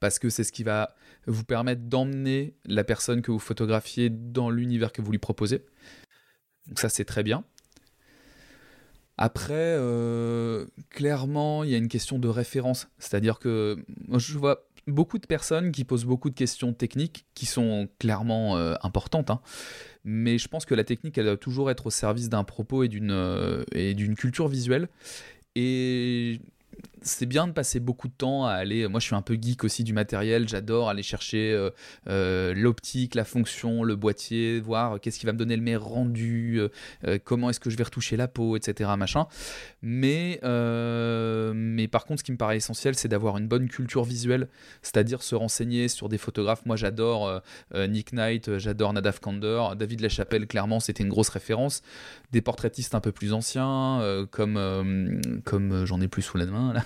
Parce 0.00 0.18
que 0.18 0.28
c'est 0.28 0.44
ce 0.44 0.52
qui 0.52 0.64
va 0.64 0.94
vous 1.26 1.44
permettre 1.44 1.82
d'emmener 1.82 2.54
la 2.66 2.84
personne 2.84 3.22
que 3.22 3.30
vous 3.30 3.38
photographiez 3.38 4.10
dans 4.10 4.50
l'univers 4.50 4.92
que 4.92 5.00
vous 5.00 5.12
lui 5.12 5.18
proposez. 5.18 5.64
Donc 6.66 6.78
ça, 6.78 6.90
c'est 6.90 7.06
très 7.06 7.22
bien. 7.22 7.44
Après, 9.22 9.52
euh, 9.54 10.64
clairement, 10.88 11.62
il 11.62 11.68
y 11.68 11.74
a 11.74 11.76
une 11.76 11.88
question 11.88 12.18
de 12.18 12.26
référence. 12.26 12.88
C'est-à-dire 12.98 13.38
que 13.38 13.84
je 14.16 14.38
vois 14.38 14.66
beaucoup 14.86 15.18
de 15.18 15.26
personnes 15.26 15.72
qui 15.72 15.84
posent 15.84 16.06
beaucoup 16.06 16.30
de 16.30 16.34
questions 16.34 16.72
techniques 16.72 17.26
qui 17.34 17.44
sont 17.44 17.86
clairement 17.98 18.56
euh, 18.56 18.76
importantes. 18.82 19.28
Hein. 19.28 19.42
Mais 20.04 20.38
je 20.38 20.48
pense 20.48 20.64
que 20.64 20.74
la 20.74 20.84
technique, 20.84 21.18
elle 21.18 21.26
doit 21.26 21.36
toujours 21.36 21.70
être 21.70 21.88
au 21.88 21.90
service 21.90 22.30
d'un 22.30 22.44
propos 22.44 22.82
et 22.82 22.88
d'une 22.88 23.10
euh, 23.10 23.62
culture 24.16 24.48
visuelle. 24.48 24.88
Et 25.54 26.40
c'est 27.02 27.26
bien 27.26 27.46
de 27.46 27.52
passer 27.52 27.80
beaucoup 27.80 28.08
de 28.08 28.12
temps 28.12 28.46
à 28.46 28.52
aller. 28.52 28.86
Moi, 28.88 29.00
je 29.00 29.06
suis 29.06 29.14
un 29.14 29.22
peu 29.22 29.36
geek 29.40 29.64
aussi 29.64 29.84
du 29.84 29.92
matériel. 29.92 30.48
J'adore 30.48 30.88
aller 30.88 31.02
chercher 31.02 31.52
euh, 31.52 31.70
euh, 32.08 32.54
l'optique, 32.54 33.14
la 33.14 33.24
fonction, 33.24 33.82
le 33.82 33.96
boîtier, 33.96 34.60
voir 34.60 35.00
qu'est-ce 35.00 35.18
qui 35.18 35.26
va 35.26 35.32
me 35.32 35.38
donner 35.38 35.56
le 35.56 35.62
meilleur 35.62 35.84
rendu, 35.84 36.60
euh, 37.04 37.18
comment 37.24 37.50
est-ce 37.50 37.60
que 37.60 37.70
je 37.70 37.76
vais 37.76 37.84
retoucher 37.84 38.16
la 38.16 38.28
peau, 38.28 38.56
etc. 38.56 38.90
Machin. 38.98 39.26
Mais, 39.82 40.40
mais 40.42 41.88
par 41.88 42.04
contre, 42.04 42.20
ce 42.20 42.24
qui 42.24 42.32
me 42.32 42.36
paraît 42.36 42.56
essentiel, 42.56 42.94
c'est 42.94 43.08
d'avoir 43.08 43.38
une 43.38 43.48
bonne 43.48 43.68
culture 43.68 44.04
visuelle, 44.04 44.48
c'est-à-dire 44.82 45.22
se 45.22 45.34
renseigner 45.34 45.88
sur 45.88 46.08
des 46.08 46.18
photographes. 46.18 46.66
Moi, 46.66 46.76
j'adore 46.76 47.42
Nick 47.74 48.12
Knight, 48.12 48.58
j'adore 48.58 48.92
Nadav 48.92 49.20
Kander, 49.20 49.62
David 49.76 50.00
Lachapelle. 50.00 50.46
Clairement, 50.46 50.80
c'était 50.80 51.02
une 51.02 51.08
grosse 51.08 51.30
référence. 51.30 51.82
Des 52.32 52.40
portraitistes 52.40 52.94
un 52.94 53.00
peu 53.00 53.12
plus 53.12 53.32
anciens, 53.32 54.26
comme 54.30 55.20
comme 55.44 55.84
j'en 55.86 56.00
ai 56.00 56.08
plus 56.08 56.22
sous 56.22 56.36
la 56.36 56.46
main 56.46 56.72
là 56.72 56.84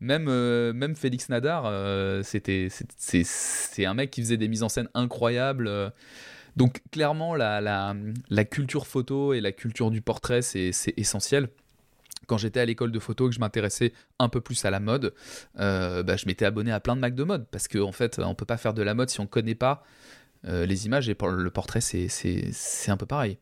même, 0.00 0.26
euh, 0.28 0.72
même 0.72 0.96
Félix 0.96 1.28
Nadar, 1.28 1.64
euh, 1.66 2.22
c'était, 2.22 2.68
c'est 2.98 3.84
un 3.84 3.94
mec 3.94 4.10
qui 4.10 4.22
faisait 4.22 4.36
des 4.36 4.48
mises 4.48 4.62
en 4.62 4.68
scène 4.68 4.88
incroyables. 4.94 5.68
Euh. 5.68 5.90
Donc 6.56 6.82
clairement, 6.90 7.34
la, 7.34 7.60
la, 7.60 7.94
la 8.30 8.44
culture 8.44 8.86
photo 8.86 9.34
et 9.34 9.40
la 9.40 9.52
culture 9.52 9.90
du 9.90 10.00
portrait, 10.00 10.42
c'est 10.42 10.72
essentiel 10.96 11.48
quand 12.26 12.38
j'étais 12.38 12.58
à 12.58 12.64
l'école 12.64 12.90
de 12.90 12.98
photo 12.98 13.28
que 13.28 13.34
je 13.34 13.38
m'intéressais 13.38 13.92
un 14.18 14.28
peu 14.28 14.40
plus 14.40 14.64
à 14.64 14.70
la 14.70 14.80
mode, 14.80 15.14
bah, 15.54 16.16
je 16.16 16.26
m'étais 16.26 16.44
abonné 16.44 16.72
à 16.72 16.80
plein 16.80 16.96
de 16.96 17.00
Mac 17.00 17.14
de 17.14 17.22
mode 17.22 17.46
parce 17.50 17.68
qu'en 17.68 17.82
en 17.82 17.92
fait, 17.92 18.18
on 18.18 18.34
peut 18.34 18.46
pas 18.46 18.56
faire 18.56 18.74
de 18.74 18.82
la 18.82 18.94
mode 18.94 19.10
si 19.10 19.20
on 19.20 19.26
connaît 19.28 19.54
pas 19.54 19.84
les 20.42 20.86
images 20.86 21.08
et 21.08 21.14
pour 21.14 21.28
le 21.28 21.50
portrait, 21.50 21.80
c'est 21.80 22.88
un 22.88 22.96
peu 22.96 23.06
pareil. 23.06 23.38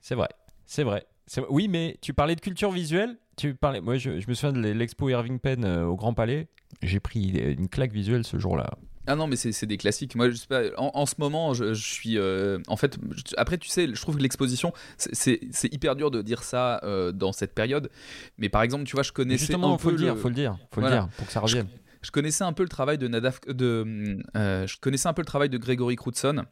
C'est 0.00 0.16
vrai, 0.16 0.30
c'est 0.66 0.82
vrai. 0.82 1.06
Oui, 1.48 1.68
mais 1.68 1.96
tu 2.00 2.14
parlais 2.14 2.36
de 2.36 2.40
culture 2.40 2.70
visuelle. 2.70 3.16
Tu 3.36 3.54
parlais. 3.54 3.80
Moi, 3.80 3.96
je, 3.96 4.10
me 4.10 4.34
souviens 4.34 4.52
de 4.52 4.68
l'expo 4.68 5.08
Irving 5.08 5.38
Penn 5.38 5.64
euh, 5.64 5.84
au 5.84 5.96
Grand 5.96 6.14
Palais. 6.14 6.48
J'ai 6.82 7.00
pris 7.00 7.30
une 7.30 7.68
claque 7.68 7.92
visuelle 7.92 8.24
ce 8.24 8.38
jour-là. 8.38 8.74
Ah 9.06 9.16
non, 9.16 9.26
mais 9.26 9.36
c'est 9.36 9.66
des 9.66 9.76
classiques. 9.76 10.14
Moi, 10.14 10.30
je 10.30 10.36
sais 10.36 10.46
pas, 10.46 10.62
en, 10.78 11.04
ce 11.04 11.16
moment, 11.18 11.52
je, 11.52 11.74
suis. 11.74 12.16
Euh, 12.16 12.58
en 12.68 12.76
fait, 12.76 12.96
après, 13.36 13.58
tu 13.58 13.68
sais, 13.68 13.86
je 13.86 14.00
trouve 14.00 14.16
que 14.16 14.22
l'exposition, 14.22 14.72
c'est 14.96 15.40
hyper 15.64 15.94
dur 15.94 16.10
de 16.10 16.22
dire 16.22 16.42
ça 16.42 16.80
euh, 16.84 17.12
dans 17.12 17.32
cette 17.32 17.54
période. 17.54 17.90
Mais 18.38 18.48
par 18.48 18.62
exemple, 18.62 18.84
tu 18.84 18.96
vois, 18.96 19.02
je 19.02 19.12
connaissais. 19.12 19.40
Justement, 19.40 19.74
un 19.74 19.78
faut 19.78 19.90
peu 19.90 19.96
le 19.96 20.00
dire, 20.02 20.16
faut 20.16 20.28
le 20.28 20.34
dire, 20.34 20.56
faut 20.70 20.80
le 20.80 20.88
dire, 20.88 21.08
pour 21.18 21.26
que 21.26 21.32
ça 21.32 21.40
revienne. 21.40 21.68
Je, 22.00 22.10
connaissais 22.10 22.44
un 22.44 22.52
peu 22.54 22.62
le 22.62 22.68
travail 22.68 22.96
de 22.96 23.08
Nadaf, 23.08 23.40
de, 23.46 24.18
je 24.34 24.76
connaissais 24.78 25.08
un 25.08 25.14
peu 25.14 25.22
le 25.22 25.26
travail 25.26 25.50
de 25.50 25.58
Gregory 25.58 25.96
Crutzen, 25.96 26.44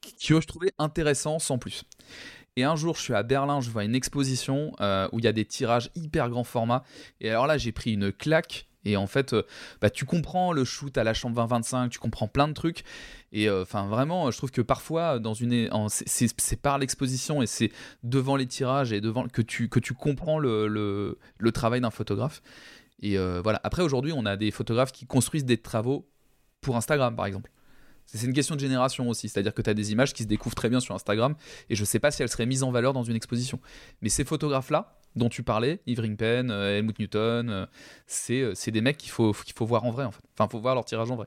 qui 0.00 0.28
je 0.28 0.46
trouvais 0.46 0.72
intéressant 0.78 1.40
sans 1.40 1.58
plus. 1.58 1.84
Et 2.56 2.62
un 2.62 2.76
jour, 2.76 2.96
je 2.96 3.02
suis 3.02 3.14
à 3.14 3.22
Berlin, 3.24 3.60
je 3.60 3.68
vois 3.70 3.84
une 3.84 3.96
exposition 3.96 4.72
euh, 4.80 5.08
où 5.12 5.18
il 5.18 5.24
y 5.24 5.28
a 5.28 5.32
des 5.32 5.44
tirages 5.44 5.90
hyper 5.96 6.30
grand 6.30 6.44
format. 6.44 6.84
Et 7.20 7.28
alors 7.28 7.46
là, 7.46 7.58
j'ai 7.58 7.72
pris 7.72 7.92
une 7.92 8.12
claque. 8.12 8.68
Et 8.84 8.96
en 8.96 9.06
fait, 9.06 9.32
euh, 9.32 9.42
bah, 9.80 9.90
tu 9.90 10.04
comprends 10.04 10.52
le 10.52 10.64
shoot 10.64 10.96
à 10.98 11.04
la 11.04 11.14
chambre 11.14 11.34
2025, 11.34 11.88
tu 11.88 11.98
comprends 11.98 12.28
plein 12.28 12.46
de 12.46 12.52
trucs. 12.52 12.84
Et 13.32 13.48
euh, 13.48 13.62
enfin, 13.62 13.86
vraiment, 13.88 14.30
je 14.30 14.36
trouve 14.36 14.52
que 14.52 14.60
parfois, 14.60 15.18
c'est 15.88 16.62
par 16.62 16.78
l'exposition 16.78 17.42
et 17.42 17.46
c'est 17.46 17.72
devant 18.04 18.36
les 18.36 18.46
tirages 18.46 18.92
et 18.92 19.00
devant 19.00 19.26
que 19.26 19.42
tu, 19.42 19.68
que 19.68 19.80
tu 19.80 19.94
comprends 19.94 20.38
le, 20.38 20.68
le, 20.68 21.18
le 21.38 21.52
travail 21.52 21.80
d'un 21.80 21.90
photographe. 21.90 22.40
Et 23.02 23.16
voilà. 23.42 23.60
Après, 23.64 23.82
aujourd'hui, 23.82 24.12
on 24.14 24.24
a 24.24 24.36
des 24.36 24.50
photographes 24.50 24.92
qui 24.92 25.06
construisent 25.06 25.44
des 25.44 25.58
travaux 25.58 26.08
pour 26.60 26.76
Instagram, 26.76 27.16
par 27.16 27.26
exemple. 27.26 27.50
C'est 28.06 28.26
une 28.26 28.32
question 28.32 28.54
de 28.54 28.60
génération 28.60 29.08
aussi, 29.08 29.28
c'est-à-dire 29.28 29.54
que 29.54 29.62
tu 29.62 29.70
as 29.70 29.74
des 29.74 29.92
images 29.92 30.12
qui 30.12 30.22
se 30.22 30.28
découvrent 30.28 30.54
très 30.54 30.68
bien 30.68 30.80
sur 30.80 30.94
Instagram, 30.94 31.34
et 31.68 31.74
je 31.74 31.84
sais 31.84 31.98
pas 31.98 32.10
si 32.10 32.22
elles 32.22 32.28
seraient 32.28 32.46
mises 32.46 32.62
en 32.62 32.70
valeur 32.70 32.92
dans 32.92 33.02
une 33.02 33.16
exposition. 33.16 33.60
Mais 34.02 34.08
ces 34.08 34.24
photographes-là, 34.24 34.98
dont 35.16 35.28
tu 35.28 35.42
parlais, 35.42 35.80
Yves 35.86 36.00
Ringpen, 36.00 36.50
euh, 36.50 36.78
Helmut 36.78 36.98
Newton, 36.98 37.50
euh, 37.50 37.66
c'est, 38.06 38.40
euh, 38.40 38.52
c'est 38.54 38.70
des 38.70 38.80
mecs 38.80 38.96
qu'il 38.96 39.10
faut, 39.10 39.32
faut 39.32 39.66
voir 39.66 39.84
en 39.84 39.90
vrai, 39.90 40.04
en 40.04 40.10
fait. 40.10 40.22
Enfin, 40.36 40.48
faut 40.48 40.60
voir 40.60 40.74
leur 40.74 40.84
tirage 40.84 41.10
en 41.10 41.16
vrai. 41.16 41.26